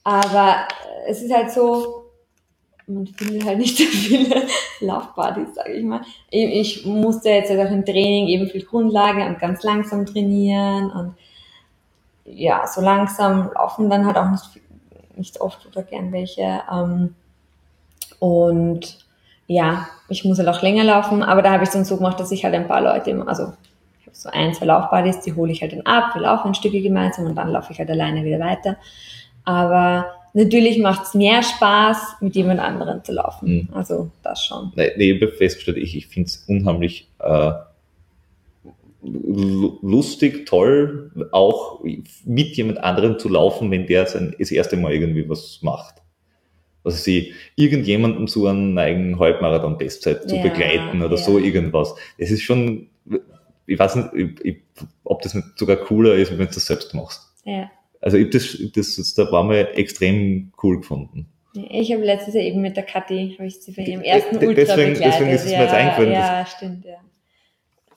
Aber 0.04 0.68
es 1.08 1.22
ist 1.22 1.32
halt 1.32 1.52
so, 1.52 2.06
man 2.88 3.06
findet 3.06 3.46
halt 3.46 3.60
nicht 3.60 3.78
so 3.78 3.84
viele 3.84 4.48
Laufpartys, 4.80 5.54
sage 5.54 5.74
ich 5.74 5.84
mal. 5.84 6.02
Ich, 6.32 6.84
musste 6.84 7.30
jetzt 7.30 7.52
halt 7.52 7.60
auch 7.60 7.72
im 7.72 7.86
Training 7.86 8.28
eben 8.28 8.50
viel 8.50 8.66
Grundlage 8.66 9.24
und 9.24 9.40
ganz 9.40 9.62
langsam 9.62 10.08
trainieren 10.08 10.90
und 10.90 11.14
ja, 12.26 12.66
so 12.66 12.82
langsam 12.82 13.52
laufen 13.54 13.90
dann 13.90 14.08
halt 14.08 14.18
auch 14.18 14.32
nicht, 14.32 14.46
nicht 15.16 15.42
oft 15.42 15.68
oder 15.68 15.84
gern 15.84 16.12
welche. 16.12 16.64
Ähm, 16.72 17.14
und 18.20 19.01
ja, 19.54 19.88
ich 20.08 20.24
muss 20.24 20.38
halt 20.40 20.48
auch 20.48 20.62
länger 20.62 20.84
laufen, 20.86 21.24
aber 21.24 21.42
da 21.42 21.52
habe 21.52 21.64
ich 21.64 21.70
es 21.70 21.74
dann 21.74 21.84
so 21.86 21.98
gemacht, 21.98 22.20
dass 22.20 22.32
ich 22.32 22.46
halt 22.46 22.54
ein 22.56 22.68
paar 22.68 22.82
Leute, 22.82 23.10
immer- 23.12 23.28
also 23.28 23.52
ich 24.00 24.08
habe 24.08 24.16
so 24.16 24.30
ein, 24.30 24.54
zwei 24.54 24.66
Laufbuddies, 24.66 25.20
die 25.22 25.34
hole 25.36 25.52
ich 25.52 25.62
halt 25.62 25.74
dann 25.74 25.82
ab, 25.82 26.16
wir 26.16 26.22
laufen 26.22 26.50
ein 26.50 26.56
Stücke 26.56 26.82
gemeinsam 26.82 27.26
und 27.26 27.36
dann 27.36 27.52
laufe 27.52 27.74
ich 27.74 27.80
halt 27.80 27.90
alleine 27.90 28.24
wieder 28.24 28.40
weiter. 28.40 28.78
Aber 29.44 30.06
natürlich 30.34 30.78
macht 30.80 31.04
es 31.04 31.14
mehr 31.16 31.44
Spaß, 31.44 32.18
mit 32.22 32.36
jemand 32.36 32.60
anderem 32.62 33.04
zu 33.04 33.12
laufen. 33.12 33.68
Mhm. 33.70 33.70
Also 33.74 34.10
das 34.24 34.44
schon. 34.46 34.72
Nee, 34.76 34.92
nee, 34.96 35.12
ich 35.12 35.22
habe 35.22 35.32
festgestellt, 35.34 35.78
ich, 35.78 35.98
ich 35.98 36.08
finde 36.08 36.28
es 36.28 36.46
unheimlich 36.48 37.10
äh, 37.20 37.52
lu- 39.04 39.80
lustig, 39.82 40.46
toll, 40.46 41.12
auch 41.32 41.82
mit 42.26 42.56
jemand 42.56 42.84
anderem 42.84 43.20
zu 43.20 43.28
laufen, 43.30 43.72
wenn 43.72 43.88
der 43.88 44.06
sein, 44.06 44.34
das 44.40 44.52
erste 44.52 44.78
Mal 44.78 44.94
irgendwie 44.94 45.28
was 45.28 45.60
macht. 45.62 45.96
Also 46.84 46.98
sie 46.98 47.34
irgendjemanden 47.56 48.28
zu 48.28 48.48
einem 48.48 48.78
eigenen 48.78 49.20
Halbmarathon-Bestzeit 49.20 50.28
zu 50.30 50.36
Ja, 50.38 50.42
begleiten 50.44 51.02
oder 51.04 51.16
ja. 51.18 51.22
so 51.22 51.38
irgendwas. 51.38 51.94
Das 52.18 52.32
ist 52.32 52.42
schon, 52.42 52.90
ich 53.68 53.78
weiß 53.78 53.96
nicht, 53.98 54.08
ich, 54.16 54.46
ich, 54.46 54.58
ob 55.04 55.22
das 55.22 55.38
sogar 55.56 55.78
cooler 55.78 56.16
ist, 56.16 56.32
wenn 56.32 56.40
du 56.40 56.46
das 56.46 56.66
selbst 56.66 56.94
machst. 56.94 57.22
Ja. 57.46 57.70
Also 58.02 58.18
ich 58.18 58.24
habe 58.26 58.32
das, 58.32 58.58
das 58.76 58.98
jetzt 58.98 59.18
da 59.18 59.32
war 59.32 59.44
mal 59.44 59.70
extrem 59.76 60.52
cool 60.64 60.78
gefunden. 60.78 61.28
Ich 61.54 61.92
habe 61.92 62.04
letztes 62.04 62.34
Jahr 62.34 62.44
eben 62.46 62.62
mit 62.62 62.76
der 62.78 62.84
Kathi, 62.84 63.36
habe 63.38 63.48
ich 63.48 63.60
sie 63.62 63.74
bei 63.74 63.84
ihrem 63.84 64.02
ersten 64.02 64.40
De- 64.40 64.48
Ultra 64.48 64.62
deswegen- 64.64 64.94
begleitet. 64.94 65.14
deswegen 65.20 65.32
ist 65.32 65.42
es 65.42 65.48
mir 65.48 65.54
ja, 65.54 65.62
jetzt 65.64 65.74
eingefallen, 65.74 66.12
Ja, 66.14 66.46
stimmt, 66.46 66.86
ja. 66.86 66.96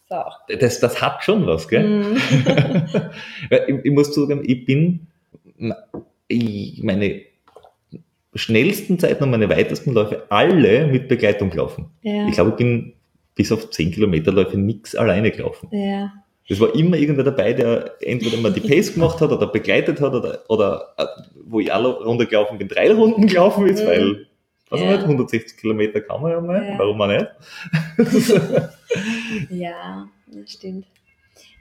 So. 0.09 0.55
Das, 0.57 0.81
das 0.81 1.01
hat 1.01 1.25
schon 1.25 1.47
was, 1.47 1.67
gell? 1.69 2.17
Weil 3.49 3.65
ich, 3.69 3.85
ich 3.85 3.93
muss 3.93 4.13
zugeben, 4.13 4.43
ich 4.45 4.65
bin 4.67 5.07
ich, 6.29 6.83
meine 6.83 7.23
schnellsten 8.35 8.99
Zeiten 8.99 9.23
und 9.25 9.31
meine 9.31 9.49
weitesten 9.49 9.93
Läufe 9.93 10.25
alle 10.29 10.87
mit 10.87 11.09
Begleitung 11.09 11.51
gelaufen. 11.51 11.87
Ja. 12.03 12.27
Ich 12.29 12.35
glaube, 12.35 12.51
ich 12.51 12.57
bin 12.57 12.93
bis 13.35 13.51
auf 13.53 13.71
10 13.71 13.93
Kilometer 13.93 14.33
Läufe 14.33 14.57
nichts 14.59 14.95
alleine 14.97 15.31
gelaufen. 15.31 15.69
ja. 15.73 16.13
Es 16.47 16.61
war 16.61 16.75
immer 16.75 16.99
irgendwer 16.99 17.25
dabei, 17.25 17.55
der 17.55 17.93
entweder 18.03 18.37
mal 18.37 18.53
die 18.53 18.61
Pace 18.69 18.93
gemacht 18.93 19.19
hat 19.23 19.33
oder 19.33 19.47
begleitet 19.47 19.99
hat 20.03 20.13
oder, 20.13 20.41
oder 20.51 20.93
äh, 20.99 21.07
wo 21.47 21.59
ich 21.59 21.73
alle 21.73 21.89
Runde 21.89 22.27
gelaufen 22.27 22.59
bin, 22.59 22.69
drei 22.69 22.93
Runden 22.93 23.27
gelaufen 23.27 23.67
ist, 23.67 23.83
Mhm. 23.83 23.87
weil, 23.89 24.27
ich 24.73 24.81
Ja. 24.81 24.91
nicht, 24.93 25.07
160 25.07 25.57
Kilometer 25.57 26.03
kann 26.03 26.21
man 26.21 26.33
ja 26.33 26.41
mal, 26.43 26.63
Ja. 26.63 26.79
warum 26.79 27.01
auch 27.01 27.07
nicht? 27.07 27.27
Ja, 29.51 30.07
das 30.27 30.53
stimmt. 30.53 30.87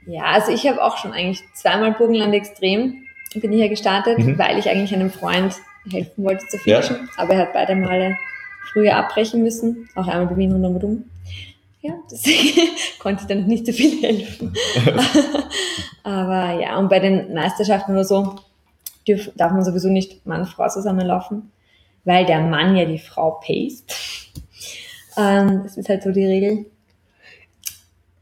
Ja, 0.06 0.24
also 0.24 0.52
ich 0.52 0.66
habe 0.68 0.82
auch 0.82 0.98
schon 0.98 1.12
eigentlich 1.12 1.40
zweimal 1.54 1.92
Burgenland 1.92 2.34
Extrem 2.34 3.04
bin 3.34 3.52
ich 3.52 3.60
ja 3.60 3.68
gestartet, 3.68 4.18
Mhm. 4.18 4.38
weil 4.38 4.58
ich 4.58 4.68
eigentlich 4.68 4.94
einem 4.94 5.10
Freund 5.10 5.54
helfen 5.90 6.24
wollte 6.24 6.46
zu 6.48 6.56
Ja. 6.64 6.82
finishen, 6.82 7.08
aber 7.16 7.34
er 7.34 7.40
hat 7.40 7.52
beide 7.52 7.74
Male 7.76 8.16
früher 8.72 8.96
abbrechen 8.96 9.42
müssen, 9.42 9.88
auch 9.94 10.06
einmal 10.06 10.26
bei 10.26 10.36
Wien 10.36 10.52
und 10.54 10.64
einmal 10.64 10.80
dumm. 10.80 11.04
Ja, 11.80 11.92
deswegen 12.10 12.68
konnte 12.98 13.22
ich 13.22 13.28
dann 13.28 13.46
nicht 13.46 13.66
so 13.66 13.72
viel 13.72 14.02
helfen. 14.02 14.54
aber 16.02 16.60
ja, 16.60 16.78
und 16.78 16.88
bei 16.88 16.98
den 16.98 17.34
Meisterschaften 17.34 17.92
oder 17.92 18.04
so 18.04 18.36
dürf, 19.06 19.30
darf 19.36 19.52
man 19.52 19.64
sowieso 19.64 19.88
nicht 19.90 20.26
Mann-Frau 20.26 20.68
zusammenlaufen, 20.68 21.50
weil 22.04 22.24
der 22.24 22.40
Mann 22.40 22.76
ja 22.76 22.84
die 22.86 22.98
Frau 22.98 23.32
paced. 23.44 23.84
Ähm, 25.16 25.60
das 25.62 25.76
ist 25.76 25.88
halt 25.88 26.02
so 26.02 26.10
die 26.10 26.24
Regel. 26.24 26.66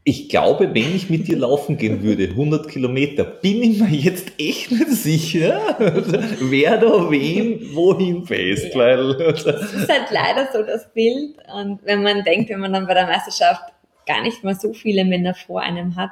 Ich 0.05 0.27
glaube, 0.27 0.73
wenn 0.73 0.95
ich 0.95 1.09
mit 1.09 1.29
dir 1.29 1.37
laufen 1.37 1.77
gehen 1.77 2.03
würde, 2.03 2.25
100 2.25 2.67
Kilometer, 2.67 3.23
bin 3.23 3.63
ich 3.63 3.79
mir 3.79 3.87
jetzt 3.87 4.33
echt 4.37 4.69
nicht 4.71 4.89
sicher, 4.89 5.61
wer 6.41 6.77
da 6.77 7.09
wen 7.09 7.73
wohin 7.73 8.25
fähst, 8.25 8.73
Ja. 8.73 8.79
weil 8.79 9.13
Das 9.17 9.45
ist 9.73 9.89
halt 9.89 10.11
leider 10.11 10.49
so 10.51 10.61
das 10.63 10.91
Bild. 10.93 11.37
Und 11.55 11.79
wenn 11.85 12.03
man 12.03 12.23
denkt, 12.25 12.49
wenn 12.49 12.59
man 12.59 12.73
dann 12.73 12.85
bei 12.85 12.93
der 12.95 13.05
Meisterschaft 13.07 13.63
gar 14.05 14.21
nicht 14.23 14.43
mal 14.43 14.55
so 14.55 14.73
viele 14.73 15.05
Männer 15.05 15.33
vor 15.35 15.61
einem 15.61 15.95
hat, 15.95 16.11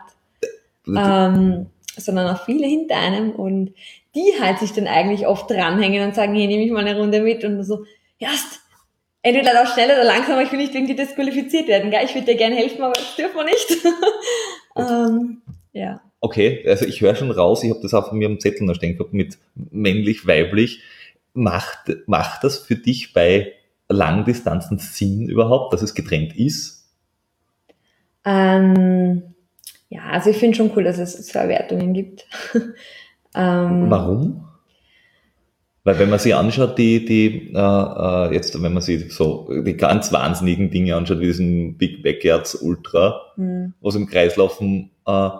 ähm, 0.87 1.65
sondern 1.97 2.33
auch 2.33 2.45
viele 2.45 2.65
hinter 2.67 2.95
einem 2.95 3.31
und 3.31 3.73
die 4.15 4.31
halt 4.41 4.59
sich 4.59 4.71
dann 4.71 4.87
eigentlich 4.87 5.27
oft 5.27 5.49
dranhängen 5.51 6.07
und 6.07 6.15
sagen, 6.15 6.33
hey, 6.33 6.47
nehme 6.47 6.63
ich 6.63 6.71
mal 6.71 6.85
eine 6.85 6.97
Runde 6.97 7.19
mit 7.21 7.43
und 7.43 7.61
so, 7.63 7.83
Jast, 8.19 8.60
entweder 9.21 9.53
lauf 9.53 9.73
schneller 9.73 9.95
oder 9.95 10.03
langsamer, 10.03 10.41
ich 10.41 10.51
will 10.51 10.59
nicht 10.59 10.73
irgendwie 10.73 10.95
disqualifiziert 10.95 11.67
werden, 11.67 11.91
gell? 11.91 12.01
ich 12.03 12.15
würde 12.15 12.27
dir 12.27 12.37
gerne 12.37 12.55
helfen, 12.55 12.81
aber 12.81 12.93
das 12.93 13.15
dürfen 13.15 13.35
wir 13.35 13.45
nicht. 13.45 13.77
ähm, 14.75 15.41
ja. 15.73 16.01
okay, 16.19 16.63
also 16.67 16.85
ich 16.85 17.01
höre 17.01 17.15
schon 17.15 17.31
raus, 17.31 17.63
ich 17.63 17.69
habe 17.69 17.81
das 17.81 17.93
auch 17.93 18.09
von 18.09 18.17
mir 18.17 18.27
am 18.27 18.39
Zettel 18.39 18.65
noch 18.65 18.75
stehen 18.75 18.97
gehabt 18.97 19.13
mit 19.13 19.37
männlich, 19.55 20.27
weiblich. 20.27 20.81
Macht, 21.33 21.91
macht 22.07 22.43
das 22.43 22.57
für 22.57 22.75
dich 22.75 23.13
bei 23.13 23.53
Langdistanzen 23.87 24.79
Sinn 24.79 25.29
überhaupt, 25.29 25.73
dass 25.73 25.81
es 25.81 25.93
getrennt 25.93 26.35
ist? 26.35 26.89
Ähm, 28.25 29.23
ja, 29.89 30.01
also 30.11 30.29
ich 30.29 30.37
finde 30.37 30.57
schon 30.57 30.71
cool, 30.75 30.83
dass 30.83 30.97
es 30.97 31.25
zwei 31.27 31.47
Wertungen 31.47 31.93
gibt. 31.93 32.25
ähm, 33.35 33.89
Warum? 33.89 34.50
Weil 35.83 35.97
wenn 35.97 36.09
man 36.11 36.19
sich 36.19 36.35
anschaut, 36.35 36.77
die, 36.77 37.03
die 37.05 37.53
äh, 37.53 37.57
äh, 37.57 38.33
jetzt, 38.33 38.61
wenn 38.61 38.73
man 38.73 38.83
sich 38.83 39.11
so 39.11 39.49
die 39.65 39.75
ganz 39.75 40.13
wahnsinnigen 40.13 40.69
Dinge 40.69 40.95
anschaut, 40.95 41.19
wie 41.19 41.25
diesen 41.25 41.77
Big 41.77 42.03
Backyards 42.03 42.55
Ultra, 42.55 43.19
hm, 43.35 43.73
was 43.81 43.95
im 43.95 44.05
Kreislaufen, 44.05 44.91
äh, 45.07 45.11
äh, 45.11 45.31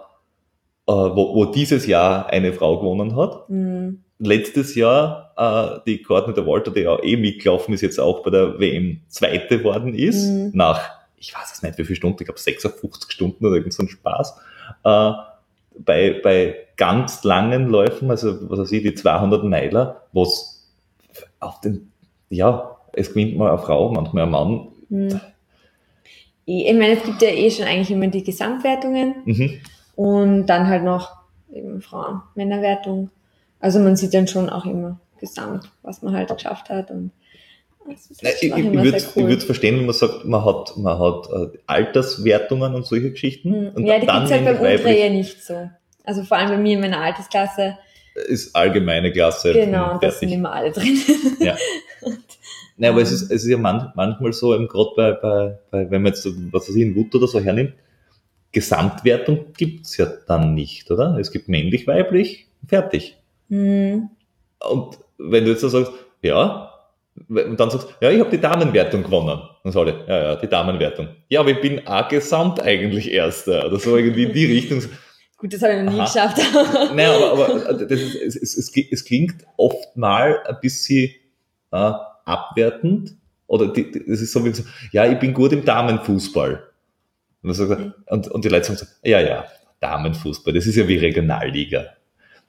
wo, 0.87 1.35
wo 1.35 1.45
dieses 1.45 1.85
Jahr 1.85 2.27
eine 2.27 2.53
Frau 2.53 2.79
gewonnen 2.79 3.15
hat. 3.15 3.47
hm, 3.47 3.99
Letztes 4.23 4.75
Jahr 4.75 5.33
äh, 5.35 5.79
die 5.87 6.01
Courtney 6.03 6.33
der 6.35 6.45
Walter, 6.45 6.69
die 6.71 6.81
ja 6.81 7.01
eh 7.03 7.17
mitgelaufen 7.17 7.73
ist, 7.73 7.81
jetzt 7.81 7.99
auch 7.99 8.21
bei 8.21 8.29
der 8.29 8.59
WM 8.59 9.01
Zweite 9.07 9.63
worden 9.63 9.95
ist, 9.95 10.27
Mhm. 10.27 10.51
nach, 10.53 10.79
ich 11.17 11.33
weiß 11.35 11.51
es 11.53 11.63
nicht, 11.63 11.77
wie 11.79 11.83
viele 11.83 11.95
Stunden, 11.95 12.17
ich 12.21 12.25
glaube 12.27 12.39
56 12.39 13.11
Stunden 13.11 13.43
oder 13.45 13.55
irgend 13.55 13.73
so 13.73 13.81
ein 13.83 13.89
Spaß. 13.89 14.35
Äh, 14.83 15.11
bei, 15.77 16.19
bei 16.23 16.55
ganz 16.77 17.23
langen 17.23 17.67
Läufen, 17.67 18.09
also 18.09 18.49
was 18.49 18.59
weiß 18.59 18.71
ich, 18.71 18.83
die 18.83 18.93
200 18.93 19.43
Meiler, 19.43 20.03
was 20.13 20.67
auf 21.39 21.59
den, 21.61 21.91
ja, 22.29 22.77
es 22.93 23.09
gewinnt 23.09 23.37
mal 23.37 23.49
eine 23.49 23.59
Frau, 23.59 23.91
manchmal 23.91 24.23
ein 24.23 24.31
Mann. 24.31 24.67
hm. 24.89 25.19
Ich 26.45 26.73
meine, 26.73 26.93
es 26.93 27.03
gibt 27.03 27.21
ja 27.21 27.29
eh 27.29 27.49
schon 27.49 27.65
eigentlich 27.65 27.91
immer 27.91 28.07
die 28.07 28.23
Gesamtwertungen 28.23 29.15
Mhm. 29.25 29.59
und 29.95 30.47
dann 30.47 30.67
halt 30.67 30.83
noch 30.83 31.11
eben 31.53 31.81
Frauen-Männerwertung. 31.81 33.09
Also 33.59 33.79
man 33.79 33.95
sieht 33.95 34.13
dann 34.13 34.27
schon 34.27 34.49
auch 34.49 34.65
immer 34.65 34.99
gesamt, 35.19 35.69
was 35.83 36.01
man 36.01 36.15
halt 36.15 36.29
geschafft 36.29 36.69
hat 36.69 36.89
und 36.91 37.11
ich 37.89 38.43
ich, 38.43 38.43
ich 38.43 38.71
würde 38.71 38.97
es 38.97 39.15
cool. 39.15 39.39
verstehen, 39.39 39.77
wenn 39.79 39.85
man 39.85 39.95
sagt, 39.95 40.25
man 40.25 40.45
hat, 40.45 40.77
man 40.77 40.99
hat 40.99 41.29
äh, 41.29 41.57
Alterswertungen 41.67 42.75
und 42.75 42.85
solche 42.85 43.11
Geschichten. 43.11 43.53
Hm. 43.53 43.71
Und 43.75 43.85
ja, 43.85 43.95
die 43.99 44.07
gibt 44.07 44.23
es 44.23 44.31
halt 44.31 44.61
Ultra 44.61 44.89
ja 44.89 45.09
nicht 45.09 45.43
so. 45.43 45.69
Also 46.03 46.23
vor 46.23 46.37
allem 46.37 46.49
bei 46.49 46.57
mir 46.57 46.73
in 46.73 46.81
meiner 46.81 46.99
Altersklasse. 46.99 47.77
Ist 48.27 48.55
allgemeine 48.55 49.11
Klasse. 49.11 49.53
Genau, 49.53 49.93
und 49.93 50.03
das 50.03 50.19
sind 50.19 50.29
immer 50.29 50.51
alle 50.51 50.71
drin. 50.71 50.99
Ja. 51.39 51.55
Nein, 52.77 52.91
aber 52.91 53.01
es 53.01 53.11
ist, 53.11 53.23
es 53.23 53.43
ist 53.43 53.49
ja 53.49 53.57
man, 53.57 53.91
manchmal 53.95 54.33
so, 54.33 54.49
gerade 54.67 54.91
bei, 54.95 55.11
bei, 55.13 55.57
bei, 55.69 55.91
wenn 55.91 56.01
man 56.01 56.13
jetzt, 56.13 56.27
was 56.51 56.67
weiß 56.67 56.75
ich, 56.75 56.81
in 56.81 56.95
Wut 56.95 57.13
oder 57.15 57.27
so 57.27 57.39
hernimmt, 57.39 57.73
Gesamtwertung 58.51 59.53
gibt's 59.55 59.97
ja 59.97 60.07
dann 60.27 60.53
nicht, 60.53 60.89
oder? 60.91 61.17
Es 61.17 61.31
gibt 61.31 61.47
männlich, 61.47 61.87
weiblich, 61.87 62.47
fertig. 62.67 63.17
Mhm. 63.49 64.09
Und 64.59 64.97
wenn 65.17 65.45
du 65.45 65.51
jetzt 65.51 65.61
so 65.61 65.69
sagst, 65.69 65.91
ja, 66.21 66.70
und 67.27 67.59
dann 67.59 67.69
sagst 67.69 67.87
ja, 68.01 68.09
ich 68.09 68.19
habe 68.19 68.29
die 68.29 68.39
Damenwertung 68.39 69.03
gewonnen. 69.03 69.41
Dann 69.63 69.71
sage 69.71 69.91
ich, 69.91 70.07
ja, 70.07 70.23
ja, 70.23 70.35
die 70.35 70.47
Damenwertung. 70.47 71.07
Ja, 71.29 71.41
aber 71.41 71.51
ich 71.51 71.61
bin 71.61 71.85
auch 71.87 72.07
gesamt 72.07 72.61
eigentlich 72.61 73.11
Erster. 73.11 73.67
Oder 73.67 73.79
so 73.79 73.97
irgendwie 73.97 74.23
in 74.23 74.33
die 74.33 74.45
Richtung. 74.45 74.81
Gut, 75.37 75.53
das 75.53 75.61
habe 75.61 75.73
ich 75.73 75.83
noch 75.83 75.93
nie 75.93 75.99
Aha. 75.99 76.05
geschafft. 76.05 76.37
Nein, 76.95 77.09
aber, 77.09 77.49
aber 77.67 77.73
das 77.73 77.99
ist, 77.99 78.15
es, 78.15 78.57
es, 78.57 78.71
es, 78.91 79.05
klingt 79.05 79.43
oft 79.57 79.97
mal 79.97 80.39
ein 80.45 80.57
bisschen 80.61 81.09
äh, 81.71 81.91
abwertend. 82.25 83.15
Oder 83.47 83.73
es 83.75 84.21
ist 84.21 84.31
so 84.31 84.45
wie 84.45 84.53
so, 84.53 84.63
ja, 84.91 85.05
ich 85.05 85.19
bin 85.19 85.33
gut 85.33 85.51
im 85.51 85.65
Damenfußball. 85.65 86.63
Und, 87.43 87.59
mhm. 87.59 87.93
und, 88.07 88.27
und 88.27 88.45
die 88.45 88.49
Leute 88.49 88.65
sagen 88.65 88.77
so, 88.77 88.85
ja, 89.03 89.19
ja, 89.19 89.45
Damenfußball, 89.79 90.53
das 90.53 90.67
ist 90.67 90.75
ja 90.75 90.87
wie 90.87 90.97
Regionalliga. 90.97 91.85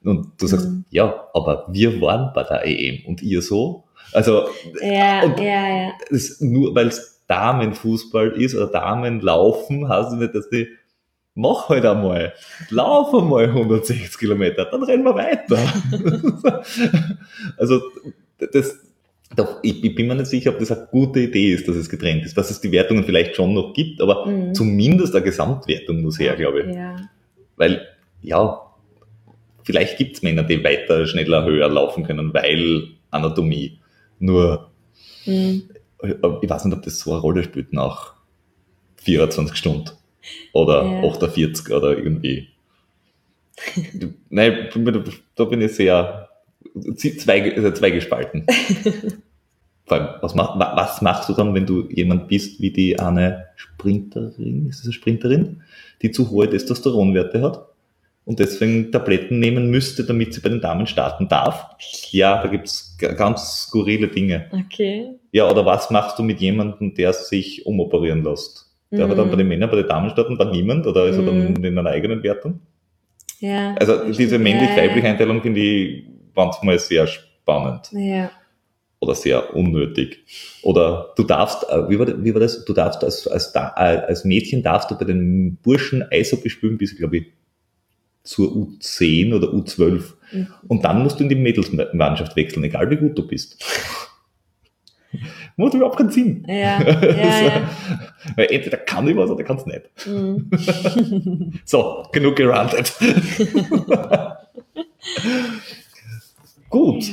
Und 0.05 0.41
du 0.41 0.47
sagst, 0.47 0.69
mhm. 0.69 0.85
ja, 0.91 1.29
aber 1.33 1.67
wir 1.71 2.01
waren 2.01 2.33
bei 2.35 2.43
der 2.43 2.67
EM 2.67 3.07
und 3.07 3.23
ihr 3.23 3.43
so. 3.43 3.85
Also, 4.13 4.49
ja, 4.81 5.25
ja, 5.25 5.69
ja. 5.69 5.93
nur 6.41 6.75
weil 6.75 6.89
es 6.89 7.23
Damenfußball 7.29 8.33
ist 8.33 8.55
oder 8.55 8.67
Damenlaufen, 8.67 9.89
heißt 9.89 10.13
es 10.13 10.19
nicht, 10.19 10.35
dass 10.35 10.49
die 10.51 10.69
mach 11.35 11.71
halt 11.71 11.87
einmal, 11.87 12.35
lauf 12.69 13.15
einmal 13.15 13.45
160 13.45 14.19
Kilometer, 14.19 14.67
dann 14.67 14.83
rennen 14.83 15.05
wir 15.05 15.15
weiter. 15.15 15.59
also, 17.57 17.81
das, 18.53 18.79
doch, 19.35 19.61
ich, 19.63 19.83
ich, 19.83 19.95
bin 19.95 20.09
mir 20.09 20.15
nicht 20.15 20.27
sicher, 20.27 20.51
ob 20.51 20.59
das 20.59 20.71
eine 20.71 20.89
gute 20.91 21.21
Idee 21.21 21.55
ist, 21.55 21.67
dass 21.67 21.77
es 21.77 21.89
getrennt 21.89 22.27
ist, 22.27 22.37
dass 22.37 22.51
es 22.51 22.61
die 22.61 22.71
Wertungen 22.71 23.05
vielleicht 23.05 23.35
schon 23.35 23.55
noch 23.55 23.73
gibt, 23.73 24.03
aber 24.03 24.27
mhm. 24.27 24.55
zumindest 24.55 25.15
eine 25.15 25.25
Gesamtwertung 25.25 26.03
muss 26.03 26.19
her, 26.19 26.37
glaube 26.37 26.63
ich. 26.63 26.75
Ja. 26.75 26.97
Weil, 27.57 27.87
ja, 28.21 28.61
vielleicht 29.63 29.97
gibt 29.97 30.17
es 30.17 30.23
Männer, 30.23 30.43
die 30.43 30.63
weiter, 30.63 31.07
schneller, 31.07 31.45
höher 31.45 31.69
laufen 31.69 32.05
können, 32.05 32.35
weil 32.35 32.89
Anatomie. 33.11 33.79
Nur, 34.23 34.71
mhm. 35.27 35.65
ich 36.01 36.51
weiß 36.51 36.65
nicht, 36.65 36.77
ob 36.77 36.83
das 36.83 37.01
so 37.01 37.11
eine 37.11 37.21
Rolle 37.21 37.43
spielt 37.43 37.73
nach 37.73 38.15
24 38.99 39.57
Stunden 39.57 39.91
oder 40.53 40.85
ja. 40.85 41.09
48 41.11 41.75
oder 41.75 41.99
irgendwie. 41.99 42.49
Nein, 44.31 44.69
da 45.35 45.45
bin 45.45 45.61
ich 45.61 45.73
sehr 45.75 46.29
zwei, 46.97 47.55
also 47.57 47.73
zwei 47.73 47.91
gespalten. 47.91 48.47
Vor 49.87 49.97
allem, 49.97 50.09
was, 50.21 50.37
mach, 50.37 50.57
was 50.57 51.03
machst 51.03 51.29
du 51.29 51.33
dann, 51.35 51.53
wenn 51.55 51.67
du 51.67 51.89
jemand 51.91 52.29
bist 52.29 52.61
wie 52.61 52.71
die 52.71 53.01
eine 53.01 53.47
Sprinterin, 53.57 54.69
ist 54.69 54.79
das 54.79 54.87
eine 54.87 54.93
Sprinterin, 54.93 55.63
die 56.01 56.13
zu 56.13 56.31
hohe 56.31 56.49
Testosteronwerte 56.49 57.43
hat? 57.43 57.73
und 58.25 58.39
deswegen 58.39 58.93
Tabletten 58.93 59.39
nehmen 59.39 59.71
müsste, 59.71 60.05
damit 60.05 60.35
sie 60.35 60.41
bei 60.41 60.49
den 60.49 60.61
Damen 60.61 60.87
starten 60.87 61.29
darf. 61.29 61.67
Ja, 62.11 62.43
da 62.43 62.49
gibt's 62.49 62.92
ganz 63.09 63.67
skurrile 63.67 64.09
Dinge. 64.09 64.47
Okay. 64.53 65.11
Ja, 65.33 65.51
oder 65.51 65.65
was 65.67 65.91
machst 65.91 66.19
du 66.19 66.23
mit 66.23 66.41
jemandem, 66.41 66.95
der 66.95 67.13
sich 67.13 67.67
umoperieren 67.67 68.23
lässt? 68.23 68.71
Der 68.91 69.07
mhm. 69.07 69.17
dann 69.17 69.31
bei 69.31 69.37
den 69.37 69.49
Männern, 69.49 69.71
bei 69.71 69.77
den 69.77 69.89
Damen 69.89 70.11
starten, 70.11 70.37
dann 70.37 70.51
niemand 70.51 70.87
oder 70.87 71.07
ist 71.07 71.17
mhm. 71.17 71.23
er 71.23 71.33
dann 71.33 71.53
mhm. 71.53 71.65
in 71.65 71.79
einer 71.79 71.91
eigenen 71.91 72.23
Wertung? 72.23 72.61
Ja. 73.41 73.75
Also 73.75 74.13
diese 74.13 74.39
männlich-weibliche 74.39 75.09
Einteilung 75.09 75.43
finde 75.43 75.61
ich 75.61 76.05
manchmal 76.35 76.79
sehr 76.79 77.07
spannend. 77.07 77.89
Ja. 77.93 78.31
Oder 79.01 79.15
sehr 79.17 79.57
unnötig. 79.57 80.25
Oder 80.63 81.13
du 81.17 81.25
darfst, 81.25 81.69
äh, 81.69 81.89
wie 81.89 81.99
war, 81.99 82.07
das, 82.07 82.23
wie 82.23 82.33
war 82.35 82.41
das? 82.41 82.65
Du 82.65 82.73
darfst 82.73 83.03
als, 83.03 83.27
als, 83.27 83.57
als 83.57 84.25
Mädchen 84.25 84.63
darfst 84.63 84.91
du 84.93 84.95
bei 84.97 85.05
den 85.05 85.57
Burschen 85.57 86.05
Eishockey 86.09 86.51
spielen 86.51 86.79
bis, 86.79 86.97
glaube 86.97 87.17
ich, 87.17 87.27
zur 88.23 88.49
U10 88.53 89.35
oder 89.35 89.49
U12. 89.49 90.13
Mhm. 90.33 90.49
Und 90.69 90.85
dann 90.85 91.03
musst 91.03 91.19
du 91.19 91.25
in 91.25 91.29
die 91.29 91.37
Mädelsmannschaft 91.37 92.37
wechseln, 92.37 92.65
egal 92.65 92.91
wie 92.91 92.97
gut 92.97 93.17
du 93.17 93.27
bist. 93.27 93.63
Macht 95.57 95.75
überhaupt 95.75 95.99
keinen 95.99 96.11
Sinn. 96.11 96.47
Ja, 96.49 96.81
ja, 97.03 97.41
ja. 97.41 97.71
Weil 98.37 98.47
entweder 98.51 98.79
kann 98.79 99.07
ich 99.07 99.17
was 99.17 99.31
oder 99.31 99.45
kann 99.45 99.59
es 99.59 99.67
nicht. 99.67 100.07
Mhm. 100.07 101.53
so, 101.65 102.07
genug 102.13 102.37
gerantet. 102.37 102.95
Gut. 106.71 107.05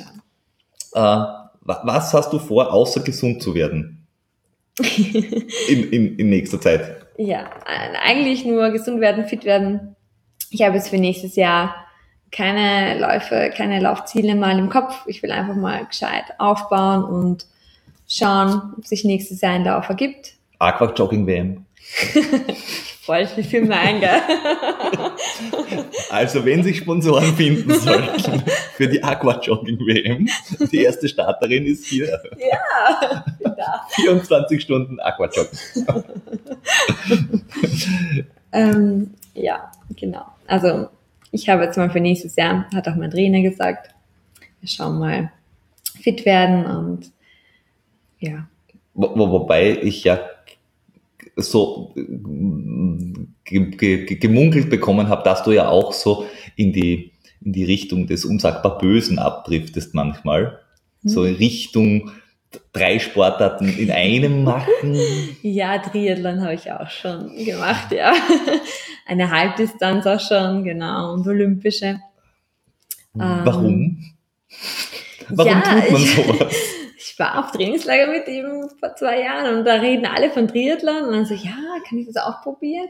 Äh, 0.93 1.23
was 1.61 2.13
hast 2.13 2.31
du 2.31 2.39
vor, 2.39 2.73
außer 2.73 3.01
gesund 3.01 3.43
zu 3.43 3.53
werden? 3.53 4.07
in, 5.67 5.89
in, 5.91 6.15
in 6.15 6.29
nächster 6.29 6.61
Zeit? 6.61 7.05
Ja, 7.17 7.49
eigentlich 7.65 8.45
nur 8.45 8.69
gesund 8.69 9.01
werden, 9.01 9.25
fit 9.25 9.43
werden, 9.43 9.95
ich 10.49 10.61
habe 10.63 10.75
jetzt 10.75 10.89
für 10.89 10.97
nächstes 10.97 11.35
Jahr 11.35 11.75
keine 12.31 12.99
Läufe, 12.99 13.51
keine 13.55 13.79
Laufziele 13.79 14.35
mal 14.35 14.57
im 14.59 14.69
Kopf. 14.69 15.01
Ich 15.07 15.23
will 15.23 15.31
einfach 15.31 15.55
mal 15.55 15.85
gescheit 15.85 16.25
aufbauen 16.37 17.03
und 17.03 17.45
schauen, 18.07 18.73
ob 18.77 18.85
sich 18.85 19.03
nächstes 19.03 19.41
Jahr 19.41 19.53
ein 19.53 19.65
Lauf 19.65 19.89
ergibt. 19.89 20.33
Aqua 20.59 20.93
Jogging 20.93 21.25
WM. 21.25 21.65
Voll 23.01 23.25
viel 23.25 23.43
für 23.43 23.61
mein, 23.61 23.99
gell? 23.99 24.09
Also, 26.11 26.43
wenn 26.43 26.63
sich 26.63 26.77
Sponsoren 26.77 27.35
finden 27.35 27.73
sollten 27.79 28.43
für 28.75 28.87
die 28.87 29.03
Aqua 29.03 29.39
Jogging 29.39 29.79
WM, 29.79 30.27
die 30.71 30.83
erste 30.83 31.07
Starterin 31.07 31.65
ist 31.65 31.85
hier. 31.85 32.19
Ja, 32.37 33.23
da. 33.43 33.85
24 33.89 34.61
Stunden 34.61 34.99
Aqua 34.99 35.27
Jogging. 35.27 35.59
ähm, 38.51 39.13
ja, 39.33 39.71
genau. 39.95 40.25
Also 40.47 40.89
ich 41.31 41.49
habe 41.49 41.63
jetzt 41.63 41.77
mal 41.77 41.89
für 41.89 41.99
nächstes 41.99 42.35
Jahr, 42.35 42.67
hat 42.73 42.87
auch 42.87 42.95
mein 42.95 43.11
Trainer 43.11 43.41
gesagt, 43.41 43.93
wir 44.59 44.69
schauen 44.69 44.99
mal 44.99 45.31
fit 46.01 46.25
werden 46.25 46.65
und 46.65 47.11
ja. 48.19 48.47
Wo, 48.93 49.31
wobei 49.31 49.77
ich 49.81 50.03
ja 50.03 50.19
so 51.35 51.93
gemunkelt 53.45 54.69
bekommen 54.69 55.09
habe, 55.09 55.23
dass 55.23 55.43
du 55.43 55.51
ja 55.51 55.69
auch 55.69 55.93
so 55.93 56.25
in 56.55 56.73
die, 56.73 57.11
in 57.41 57.53
die 57.53 57.63
Richtung 57.63 58.07
des 58.07 58.25
unsagbar 58.25 58.77
Bösen 58.77 59.19
abdriftest 59.19 59.95
manchmal. 59.95 60.59
Hm. 61.03 61.09
So 61.09 61.23
in 61.23 61.35
Richtung 61.35 62.11
drei 62.73 62.99
Sportarten 62.99 63.69
in 63.77 63.91
einem 63.91 64.43
machen? 64.45 64.97
Ja, 65.41 65.77
Triathlon 65.77 66.41
habe 66.41 66.55
ich 66.55 66.71
auch 66.71 66.89
schon 66.89 67.35
gemacht, 67.45 67.91
ja. 67.91 68.13
Eine 69.09 69.31
Halbdistanz 69.31 70.05
auch 70.05 70.19
schon, 70.19 70.63
genau, 70.63 71.13
und 71.13 71.27
olympische. 71.27 71.99
Warum? 73.13 73.65
Ähm, 73.65 74.13
Warum 75.29 75.51
ja, 75.51 75.61
tut 75.61 75.91
man 75.91 76.01
sowas? 76.01 76.51
Ich, 76.51 76.97
ich 77.13 77.19
war 77.19 77.39
auf 77.39 77.51
Trainingslager 77.51 78.05
mit 78.05 78.27
ihm 78.27 78.69
vor 78.79 78.95
zwei 78.95 79.21
Jahren 79.21 79.57
und 79.57 79.65
da 79.65 79.73
reden 79.75 80.05
alle 80.05 80.29
von 80.29 80.47
Triathlon 80.47 81.05
und 81.05 81.11
dann 81.11 81.25
so, 81.25 81.33
ja, 81.33 81.57
kann 81.87 81.97
ich 81.97 82.05
das 82.05 82.17
auch 82.17 82.43
probieren? 82.43 82.87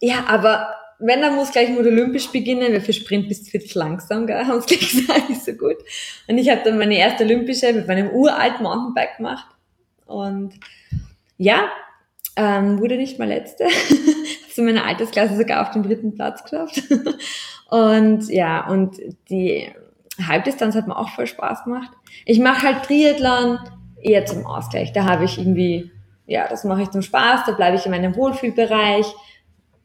Ja, 0.00 0.24
aber 0.26 0.74
wenn, 1.00 1.20
dann 1.20 1.36
muss 1.36 1.52
gleich 1.52 1.68
mit 1.68 1.86
Olympisch 1.86 2.28
beginnen, 2.28 2.72
weil 2.72 2.80
für 2.80 2.94
Sprint 2.94 3.28
bist 3.28 3.46
du 3.46 3.50
viel 3.50 3.62
zu 3.62 3.78
langsam, 3.78 4.26
gell? 4.26 4.46
haben 4.46 4.62
sie 4.62 4.74
gleich 4.74 4.90
gesagt, 5.06 5.28
nicht 5.28 5.44
so 5.44 5.52
gut. 5.52 5.76
Und 6.26 6.38
ich 6.38 6.48
habe 6.48 6.62
dann 6.64 6.78
meine 6.78 6.96
erste 6.96 7.24
Olympische 7.24 7.74
mit 7.74 7.86
meinem 7.86 8.08
uralten 8.08 8.62
Mountainbike 8.62 9.18
gemacht. 9.18 9.46
Und 10.06 10.54
ja, 11.36 11.70
ähm, 12.36 12.78
wurde 12.78 12.96
nicht 12.96 13.18
mal 13.18 13.28
letzte. 13.28 13.66
Zu 14.58 14.64
meiner 14.64 14.84
Altersklasse 14.84 15.36
sogar 15.36 15.62
auf 15.62 15.70
den 15.70 15.84
dritten 15.84 16.16
Platz 16.16 16.42
geschafft. 16.42 16.82
und 17.70 18.28
ja, 18.28 18.66
und 18.66 18.96
die 19.30 19.68
Halbdistanz 20.26 20.74
hat 20.74 20.88
mir 20.88 20.96
auch 20.96 21.10
voll 21.10 21.28
Spaß 21.28 21.62
gemacht. 21.62 21.92
Ich 22.24 22.40
mache 22.40 22.66
halt 22.66 22.82
Triathlon 22.82 23.60
eher 24.02 24.26
zum 24.26 24.44
Ausgleich. 24.44 24.92
Da 24.92 25.04
habe 25.04 25.26
ich 25.26 25.38
irgendwie, 25.38 25.92
ja, 26.26 26.48
das 26.48 26.64
mache 26.64 26.82
ich 26.82 26.90
zum 26.90 27.02
Spaß, 27.02 27.42
da 27.46 27.52
bleibe 27.52 27.76
ich 27.76 27.84
in 27.84 27.92
meinem 27.92 28.16
Wohlfühlbereich 28.16 29.06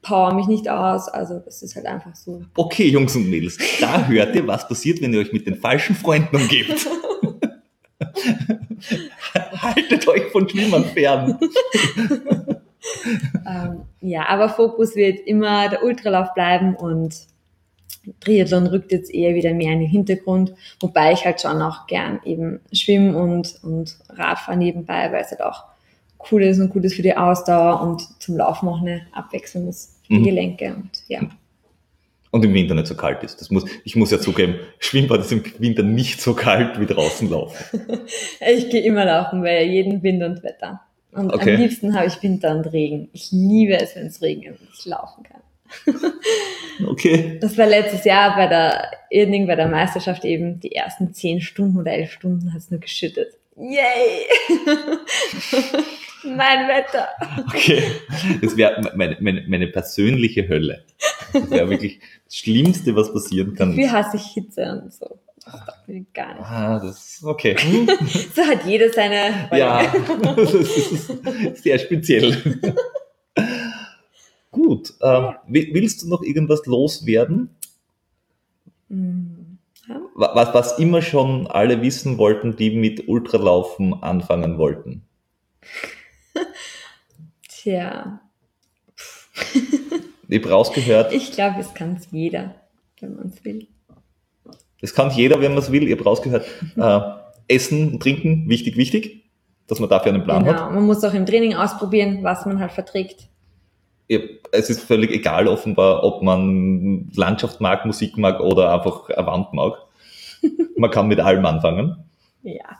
power 0.01 0.33
mich 0.33 0.47
nicht 0.47 0.67
aus. 0.67 1.07
Also 1.07 1.37
das 1.37 1.61
ist 1.61 1.75
halt 1.75 1.85
einfach 1.85 2.15
so. 2.15 2.41
Okay, 2.55 2.87
Jungs 2.89 3.15
und 3.15 3.29
Mädels, 3.29 3.59
da 3.79 4.07
hört 4.07 4.35
ihr, 4.35 4.47
was 4.47 4.67
passiert, 4.67 5.03
wenn 5.03 5.13
ihr 5.13 5.19
euch 5.19 5.33
mit 5.33 5.45
den 5.45 5.53
falschen 5.53 5.95
Freunden 5.95 6.35
umgebt. 6.35 6.73
Haltet 9.61 10.07
euch 10.07 10.23
von 10.31 10.49
Schwimmern 10.49 10.85
fern. 10.85 11.37
ähm, 13.47 13.81
ja, 14.01 14.27
aber 14.27 14.49
Fokus 14.49 14.95
wird 14.95 15.19
immer 15.19 15.69
der 15.69 15.83
Ultralauf 15.83 16.33
bleiben 16.33 16.75
und 16.75 17.15
Triathlon 18.19 18.67
rückt 18.67 18.91
jetzt 18.91 19.13
eher 19.13 19.33
wieder 19.33 19.53
mehr 19.53 19.71
in 19.73 19.79
den 19.79 19.89
Hintergrund, 19.89 20.53
wobei 20.79 21.13
ich 21.13 21.25
halt 21.25 21.41
schon 21.41 21.61
auch 21.61 21.87
gern 21.87 22.19
eben 22.25 22.59
schwimme 22.71 23.17
und, 23.17 23.59
und 23.63 23.97
Radfahren 24.09 24.59
nebenbei, 24.59 25.11
weil 25.11 25.21
es 25.21 25.31
halt 25.31 25.41
auch 25.41 25.63
cool 26.31 26.43
ist 26.43 26.59
und 26.59 26.69
gut 26.69 26.83
ist 26.83 26.95
für 26.95 27.01
die 27.01 27.15
Ausdauer 27.15 27.81
und 27.81 28.21
zum 28.21 28.37
Laufen 28.37 28.67
auch 28.67 28.81
eine 28.81 29.01
Abwechslung 29.13 29.67
ist 29.67 29.99
für 30.05 30.13
die 30.13 30.19
mhm. 30.19 30.23
Gelenke 30.23 30.75
und 30.75 31.03
ja. 31.07 31.21
Und 32.31 32.43
im 32.43 32.53
Winter 32.55 32.73
nicht 32.73 32.87
so 32.87 32.95
kalt 32.95 33.23
ist. 33.23 33.39
Das 33.41 33.51
muss, 33.51 33.63
ich 33.83 33.95
muss 33.95 34.09
ja 34.09 34.19
zugeben, 34.19 34.55
Schwimmbad 34.79 35.19
ist 35.19 35.31
im 35.31 35.43
Winter 35.59 35.83
nicht 35.83 36.19
so 36.19 36.33
kalt 36.33 36.79
wie 36.79 36.87
draußen 36.87 37.29
laufen. 37.29 37.81
ich 38.39 38.71
gehe 38.71 38.81
immer 38.81 39.05
laufen, 39.05 39.43
weil 39.43 39.67
jeden 39.67 40.01
Wind 40.01 40.23
und 40.23 40.43
Wetter. 40.43 40.81
Und 41.13 41.33
okay. 41.33 41.55
am 41.55 41.61
liebsten 41.61 41.95
habe 41.95 42.07
ich 42.07 42.21
Winter 42.23 42.55
und 42.55 42.65
Regen. 42.65 43.09
Ich 43.13 43.31
liebe 43.31 43.73
es, 43.73 43.95
wenn 43.95 44.07
es 44.07 44.21
regnet 44.21 44.59
und 44.59 44.69
ich 44.73 44.85
laufen 44.85 45.23
kann. 45.23 45.41
okay. 46.87 47.37
Das 47.41 47.57
war 47.57 47.65
letztes 47.65 48.05
Jahr 48.05 48.35
bei 48.35 48.47
der 48.47 48.91
Irning, 49.09 49.47
bei 49.47 49.55
der 49.55 49.67
Meisterschaft 49.67 50.25
eben 50.25 50.59
die 50.59 50.73
ersten 50.73 51.13
zehn 51.13 51.41
Stunden 51.41 51.79
oder 51.79 51.91
elf 51.91 52.11
Stunden 52.11 52.53
hat 52.53 52.59
es 52.59 52.71
nur 52.71 52.79
geschüttet. 52.79 53.37
Yay! 53.55 54.25
mein 56.23 56.67
Wetter. 56.67 57.09
Okay, 57.47 57.83
das 58.41 58.57
wäre 58.57 58.81
meine, 58.95 59.17
meine, 59.19 59.43
meine 59.47 59.67
persönliche 59.67 60.47
Hölle. 60.47 60.83
Das 61.31 61.49
wäre 61.51 61.69
wirklich 61.69 61.99
das 62.25 62.35
Schlimmste, 62.35 62.95
was 62.95 63.13
passieren 63.13 63.53
kann. 63.55 63.75
Wie 63.75 63.89
hasse 63.89 64.17
ich 64.17 64.25
Hitze 64.33 64.81
und 64.83 64.93
so. 64.93 65.19
Das 65.45 65.87
will 65.87 65.97
ich 65.97 66.13
gar 66.13 66.33
nicht. 66.33 66.45
Ah, 66.45 66.79
das 66.79 67.15
ist 67.15 67.23
okay. 67.23 67.55
so 68.35 68.41
hat 68.43 68.65
jeder 68.65 68.91
seine. 68.91 69.49
Ja, 69.51 69.93
das 70.35 70.53
ist 70.53 71.63
sehr 71.63 71.79
speziell. 71.79 72.59
Gut. 74.51 74.93
Ähm, 75.01 75.35
willst 75.47 76.03
du 76.03 76.09
noch 76.09 76.21
irgendwas 76.21 76.65
loswerden? 76.65 77.49
Ja. 78.89 80.01
Was, 80.15 80.53
was 80.53 80.79
immer 80.79 81.01
schon 81.01 81.47
alle 81.47 81.81
wissen 81.81 82.17
wollten, 82.17 82.55
die 82.55 82.71
mit 82.71 83.07
Ultralaufen 83.07 84.01
anfangen 84.01 84.57
wollten? 84.57 85.03
Tja. 87.49 88.21
ich 90.27 90.39
habe 90.39 90.49
rausgehört. 90.49 91.13
Ich 91.13 91.31
glaube, 91.31 91.59
es 91.59 91.73
kann 91.73 91.95
es 91.95 92.07
jeder, 92.11 92.55
wenn 92.99 93.15
man 93.15 93.27
es 93.27 93.43
will. 93.43 93.67
Es 94.83 94.93
kann 94.93 95.09
jeder, 95.09 95.41
wenn 95.41 95.53
man 95.53 95.63
es 95.63 95.71
will. 95.71 95.83
Ich 95.87 95.91
habe 95.91 96.03
rausgehört. 96.03 96.45
Äh, 96.75 96.99
Essen, 97.47 97.99
Trinken, 97.99 98.47
wichtig, 98.47 98.77
wichtig, 98.77 99.23
dass 99.67 99.79
man 99.79 99.89
dafür 99.89 100.13
einen 100.13 100.23
Plan 100.23 100.43
genau. 100.43 100.59
hat. 100.59 100.71
Man 100.71 100.85
muss 100.85 101.03
auch 101.03 101.13
im 101.13 101.25
Training 101.25 101.55
ausprobieren, 101.55 102.19
was 102.21 102.45
man 102.45 102.59
halt 102.59 102.71
verträgt 102.71 103.27
es 104.51 104.69
ist 104.69 104.81
völlig 104.81 105.11
egal 105.11 105.47
offenbar, 105.47 106.03
ob 106.03 106.21
man 106.21 107.09
Landschaft 107.15 107.61
mag, 107.61 107.85
Musik 107.85 108.17
mag 108.17 108.39
oder 108.39 108.73
einfach 108.73 109.09
eine 109.09 109.25
Wand 109.25 109.53
mag. 109.53 109.77
Man 110.77 110.91
kann 110.91 111.07
mit 111.07 111.19
allem 111.19 111.45
anfangen. 111.45 111.97
Ja. 112.43 112.79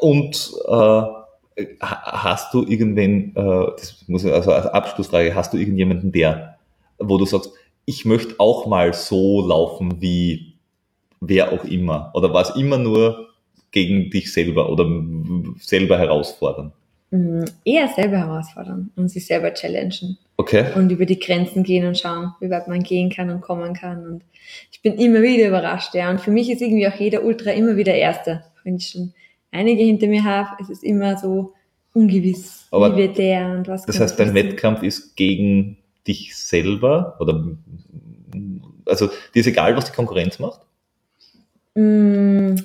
Und 0.00 0.52
äh, 0.68 1.72
hast 1.80 2.52
du 2.52 2.64
irgendwen, 2.64 3.34
äh, 3.36 3.66
das 3.76 4.04
muss 4.08 4.24
ich, 4.24 4.32
also 4.32 4.52
als 4.52 4.66
Abschlussfrage, 4.66 5.34
hast 5.34 5.52
du 5.52 5.58
irgendjemanden, 5.58 6.12
der, 6.12 6.58
wo 6.98 7.18
du 7.18 7.24
sagst, 7.24 7.52
ich 7.84 8.04
möchte 8.04 8.34
auch 8.38 8.66
mal 8.66 8.94
so 8.94 9.46
laufen 9.46 10.00
wie 10.00 10.54
wer 11.20 11.52
auch 11.52 11.64
immer? 11.64 12.10
Oder 12.14 12.32
war 12.32 12.42
es 12.42 12.56
immer 12.56 12.78
nur 12.78 13.28
gegen 13.70 14.10
dich 14.10 14.32
selber 14.32 14.70
oder 14.70 14.86
selber 15.58 15.98
herausfordern? 15.98 16.72
Mhm. 17.12 17.44
eher 17.66 17.88
selber 17.88 18.16
herausfordern 18.16 18.90
und 18.96 19.10
sich 19.10 19.26
selber 19.26 19.52
challengen. 19.52 20.16
Okay. 20.38 20.64
Und 20.74 20.90
über 20.90 21.04
die 21.04 21.18
Grenzen 21.18 21.62
gehen 21.62 21.86
und 21.86 21.98
schauen, 21.98 22.32
wie 22.40 22.48
weit 22.48 22.68
man 22.68 22.82
gehen 22.82 23.10
kann 23.10 23.28
und 23.28 23.42
kommen 23.42 23.74
kann. 23.74 24.06
Und 24.06 24.22
ich 24.70 24.80
bin 24.80 24.94
immer 24.94 25.20
wieder 25.20 25.46
überrascht, 25.48 25.94
ja. 25.94 26.10
Und 26.10 26.22
für 26.22 26.30
mich 26.30 26.50
ist 26.50 26.62
irgendwie 26.62 26.88
auch 26.88 26.94
jeder 26.94 27.22
Ultra 27.22 27.50
immer 27.50 27.76
wieder 27.76 27.94
Erster. 27.94 28.44
Wenn 28.64 28.76
ich 28.76 28.88
schon 28.88 29.12
einige 29.50 29.82
hinter 29.82 30.06
mir 30.06 30.24
habe, 30.24 30.56
es 30.62 30.70
ist 30.70 30.82
immer 30.82 31.18
so 31.18 31.52
ungewiss, 31.92 32.66
Aber 32.70 32.96
wie 32.96 33.02
wird 33.02 33.18
der 33.18 33.56
und 33.58 33.68
was. 33.68 33.84
Das 33.84 34.00
heißt, 34.00 34.18
dein 34.18 34.32
Wettkampf 34.32 34.82
ist 34.82 35.14
gegen 35.14 35.76
dich 36.06 36.36
selber 36.36 37.16
oder 37.20 37.44
also 38.86 39.08
dir 39.34 39.40
ist 39.40 39.46
egal, 39.46 39.76
was 39.76 39.86
die 39.86 39.92
Konkurrenz 39.92 40.38
macht? 40.38 40.60
Mm, 41.74 42.56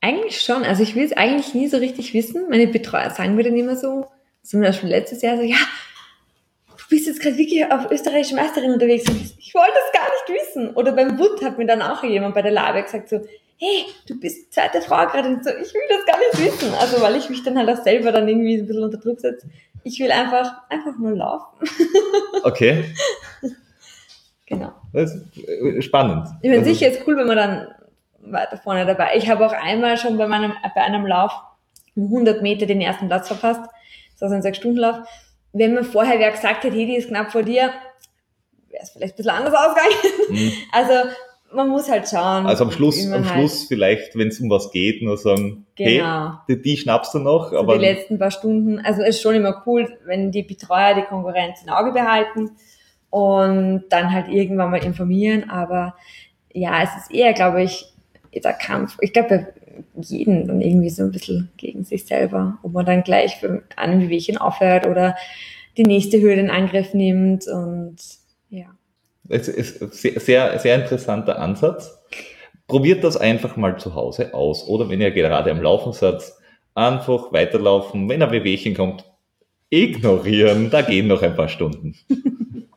eigentlich 0.00 0.40
schon. 0.40 0.64
Also 0.64 0.82
ich 0.82 0.94
will 0.94 1.04
es 1.04 1.12
eigentlich 1.12 1.54
nie 1.54 1.68
so 1.68 1.78
richtig 1.78 2.14
wissen. 2.14 2.48
Meine 2.48 2.66
Betreuer 2.66 3.10
sagen 3.10 3.34
mir 3.34 3.44
dann 3.44 3.56
immer 3.56 3.76
so, 3.76 4.06
zum 4.42 4.60
Beispiel 4.60 4.88
letztes 4.88 5.22
Jahr 5.22 5.36
so, 5.36 5.42
ja, 5.42 5.56
du 6.68 6.84
bist 6.88 7.06
jetzt 7.06 7.20
gerade 7.20 7.36
wirklich 7.36 7.70
auf 7.70 7.90
österreichische 7.90 8.34
Meisterin 8.34 8.72
unterwegs. 8.72 9.08
Und 9.08 9.20
ich 9.38 9.54
wollte 9.54 9.72
das 9.74 10.00
gar 10.00 10.08
nicht 10.08 10.42
wissen. 10.42 10.74
Oder 10.74 10.92
beim 10.92 11.18
Wood 11.18 11.42
hat 11.42 11.58
mir 11.58 11.66
dann 11.66 11.82
auch 11.82 12.02
jemand 12.02 12.34
bei 12.34 12.42
der 12.42 12.52
Labe 12.52 12.82
gesagt 12.82 13.08
so, 13.08 13.20
hey, 13.60 13.86
du 14.06 14.18
bist 14.20 14.52
zweite 14.52 14.80
Frau 14.80 15.04
gerade 15.06 15.28
und 15.28 15.44
so, 15.44 15.50
ich 15.50 15.74
will 15.74 15.82
das 15.88 16.06
gar 16.06 16.18
nicht 16.18 16.38
wissen. 16.38 16.72
Also 16.74 17.00
weil 17.02 17.16
ich 17.16 17.28
mich 17.28 17.42
dann 17.42 17.58
halt 17.58 17.68
auch 17.68 17.82
selber 17.82 18.12
dann 18.12 18.28
irgendwie 18.28 18.58
ein 18.58 18.66
bisschen 18.66 18.84
unter 18.84 18.98
Druck 18.98 19.20
setze. 19.20 19.48
Ich 19.84 19.98
will 20.00 20.10
einfach, 20.10 20.68
einfach 20.68 20.96
nur 20.98 21.12
laufen. 21.12 21.46
Okay. 22.44 22.84
genau. 24.46 24.72
Das 24.92 25.12
ist 25.12 25.84
spannend. 25.84 26.28
Ich 26.40 26.48
meine, 26.48 26.60
also, 26.60 26.72
sicher 26.72 26.88
ist 26.88 27.02
cool, 27.06 27.16
wenn 27.16 27.26
man 27.26 27.36
dann 27.36 27.68
weiter 28.20 28.56
vorne 28.56 28.86
dabei. 28.86 29.16
Ich 29.16 29.28
habe 29.28 29.44
auch 29.44 29.52
einmal 29.52 29.96
schon 29.96 30.16
bei 30.16 30.28
meinem, 30.28 30.52
bei 30.74 30.82
einem 30.82 31.04
Lauf 31.04 31.32
100 31.96 32.42
Meter 32.42 32.66
den 32.66 32.80
ersten 32.80 33.08
Platz 33.08 33.26
verpasst. 33.26 33.62
Das 34.12 34.20
war 34.20 34.28
so 34.28 34.34
ein 34.34 34.42
6-Stunden-Lauf. 34.42 34.98
Wenn 35.52 35.74
man 35.74 35.84
vorher 35.84 36.18
wer 36.18 36.30
gesagt 36.30 36.64
hätte, 36.64 36.76
hey, 36.76 36.86
die 36.86 36.96
ist 36.96 37.08
knapp 37.08 37.32
vor 37.32 37.42
dir, 37.42 37.72
wäre 38.68 38.82
es 38.82 38.90
vielleicht 38.90 39.14
ein 39.14 39.16
bisschen 39.16 39.32
anders 39.32 39.54
ausgegangen. 39.54 39.94
Mhm. 40.30 40.52
Also, 40.72 41.10
man 41.52 41.68
muss 41.68 41.90
halt 41.90 42.08
schauen. 42.08 42.46
Also 42.46 42.64
am 42.64 42.70
Schluss, 42.70 43.04
am 43.06 43.12
halt 43.12 43.26
Schluss 43.26 43.64
vielleicht, 43.64 44.16
wenn 44.16 44.28
es 44.28 44.40
um 44.40 44.50
was 44.50 44.70
geht, 44.70 45.02
nur 45.02 45.16
sagen, 45.16 45.66
genau. 45.76 46.38
hey, 46.46 46.56
die, 46.56 46.62
die 46.62 46.76
schnappst 46.76 47.14
du 47.14 47.18
noch. 47.18 47.50
So 47.50 47.58
aber 47.58 47.78
die 47.78 47.84
letzten 47.84 48.18
paar 48.18 48.30
Stunden, 48.30 48.78
also 48.80 49.02
es 49.02 49.16
ist 49.16 49.22
schon 49.22 49.34
immer 49.34 49.62
cool, 49.66 49.88
wenn 50.04 50.30
die 50.30 50.42
Betreuer 50.42 50.94
die 50.94 51.02
Konkurrenz 51.02 51.62
im 51.64 51.72
Auge 51.72 51.92
behalten 51.92 52.50
und 53.10 53.84
dann 53.88 54.12
halt 54.12 54.28
irgendwann 54.28 54.70
mal 54.70 54.84
informieren. 54.84 55.48
Aber 55.48 55.94
ja, 56.52 56.82
es 56.82 56.90
ist 57.02 57.14
eher, 57.14 57.32
glaube 57.32 57.62
ich, 57.62 57.86
dieser 58.34 58.52
Kampf, 58.52 58.96
ich 59.00 59.12
glaube, 59.12 59.28
bei 59.28 59.46
jedem 60.02 60.46
dann 60.46 60.60
irgendwie 60.60 60.90
so 60.90 61.04
ein 61.04 61.12
bisschen 61.12 61.50
gegen 61.56 61.84
sich 61.84 62.04
selber, 62.04 62.58
ob 62.62 62.72
man 62.72 62.84
dann 62.84 63.04
gleich 63.04 63.36
für 63.36 63.62
einem 63.76 64.00
Wehwehchen 64.00 64.36
aufhört 64.36 64.86
oder 64.86 65.16
die 65.76 65.84
nächste 65.84 66.20
Höhe 66.20 66.34
in 66.34 66.50
Angriff 66.50 66.94
nimmt 66.94 67.46
und. 67.46 67.96
Es 69.28 69.48
ist 69.48 69.82
ein 69.82 69.90
sehr, 69.92 70.58
sehr 70.58 70.74
interessanter 70.74 71.38
Ansatz. 71.38 71.98
Probiert 72.66 73.04
das 73.04 73.16
einfach 73.16 73.56
mal 73.56 73.78
zu 73.78 73.94
Hause 73.94 74.34
aus 74.34 74.66
oder 74.66 74.88
wenn 74.88 75.00
ihr 75.00 75.10
gerade 75.10 75.50
am 75.50 75.62
Laufen 75.62 75.92
seid, 75.92 76.22
einfach 76.74 77.32
weiterlaufen. 77.32 78.08
Wenn 78.08 78.22
ein 78.22 78.30
Wehwehchen 78.30 78.74
kommt, 78.74 79.04
ignorieren. 79.70 80.70
Da 80.70 80.82
gehen 80.82 81.06
noch 81.06 81.22
ein 81.22 81.36
paar 81.36 81.48
Stunden. 81.48 81.94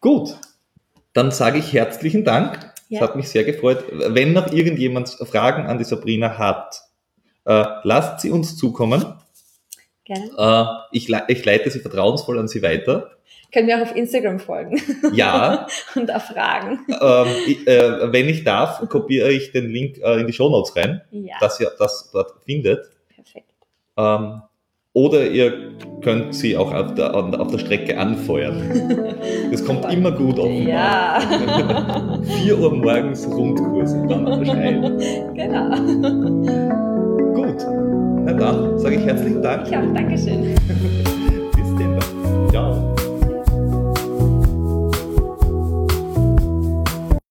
Gut, 0.00 0.36
dann 1.12 1.30
sage 1.30 1.58
ich 1.58 1.72
herzlichen 1.72 2.24
Dank 2.24 2.68
ja. 2.88 3.00
Das 3.00 3.10
hat 3.10 3.16
mich 3.16 3.28
sehr 3.28 3.44
gefreut. 3.44 3.84
Wenn 3.92 4.32
noch 4.32 4.50
irgendjemand 4.52 5.10
Fragen 5.10 5.66
an 5.66 5.78
die 5.78 5.84
Sabrina 5.84 6.38
hat, 6.38 6.82
äh, 7.44 7.64
lasst 7.82 8.20
sie 8.20 8.30
uns 8.30 8.56
zukommen. 8.56 9.04
Gerne. 10.08 10.30
Äh, 10.92 10.96
ich, 10.96 11.08
ich 11.28 11.44
leite 11.44 11.70
sie 11.70 11.80
vertrauensvoll 11.80 12.38
an 12.38 12.48
sie 12.48 12.62
weiter. 12.62 13.10
Können 13.52 13.68
wir 13.68 13.76
auch 13.76 13.82
auf 13.82 13.96
Instagram 13.96 14.40
folgen. 14.40 14.80
Ja. 15.12 15.66
Und 15.94 16.08
da 16.08 16.18
fragen. 16.18 16.80
Ähm, 16.88 17.26
ich, 17.46 17.66
äh, 17.66 18.12
wenn 18.12 18.28
ich 18.28 18.44
darf, 18.44 18.86
kopiere 18.88 19.30
ich 19.30 19.52
den 19.52 19.70
Link 19.70 19.98
äh, 19.98 20.20
in 20.20 20.26
die 20.26 20.32
Show 20.32 20.48
Notes 20.48 20.74
rein, 20.76 21.02
ja. 21.10 21.34
dass 21.40 21.60
ihr 21.60 21.70
das 21.78 22.10
dort 22.12 22.32
findet. 22.44 22.90
Perfekt. 23.14 23.52
Ähm, 23.96 24.42
oder 24.94 25.26
ihr 25.28 25.74
könnt 26.02 26.34
sie 26.34 26.56
auch 26.56 26.72
auf 26.72 26.94
der, 26.94 27.14
auf 27.14 27.50
der 27.50 27.58
Strecke 27.58 27.98
anfeuern. 27.98 29.14
Das 29.50 29.64
kommt 29.64 29.90
immer 29.90 30.12
gut 30.12 30.38
offenbar. 30.38 30.68
Ja. 30.68 32.20
4 32.42 32.58
Uhr 32.58 32.74
morgens 32.74 33.26
Rundkurs 33.26 33.92
und 33.92 34.08
dann 34.08 34.26
unterschreiben. 34.26 34.98
Genau. 35.34 36.87
Na 38.28 38.34
dann 38.34 38.78
sage 38.78 38.96
ich 38.96 39.06
herzlichen 39.06 39.40
Dank. 39.40 39.66
Ich 39.66 39.74
auch. 39.74 39.94
Dankeschön. 39.94 40.54
Bis 41.56 41.74
dann. 41.78 42.50
Ciao. 42.50 42.94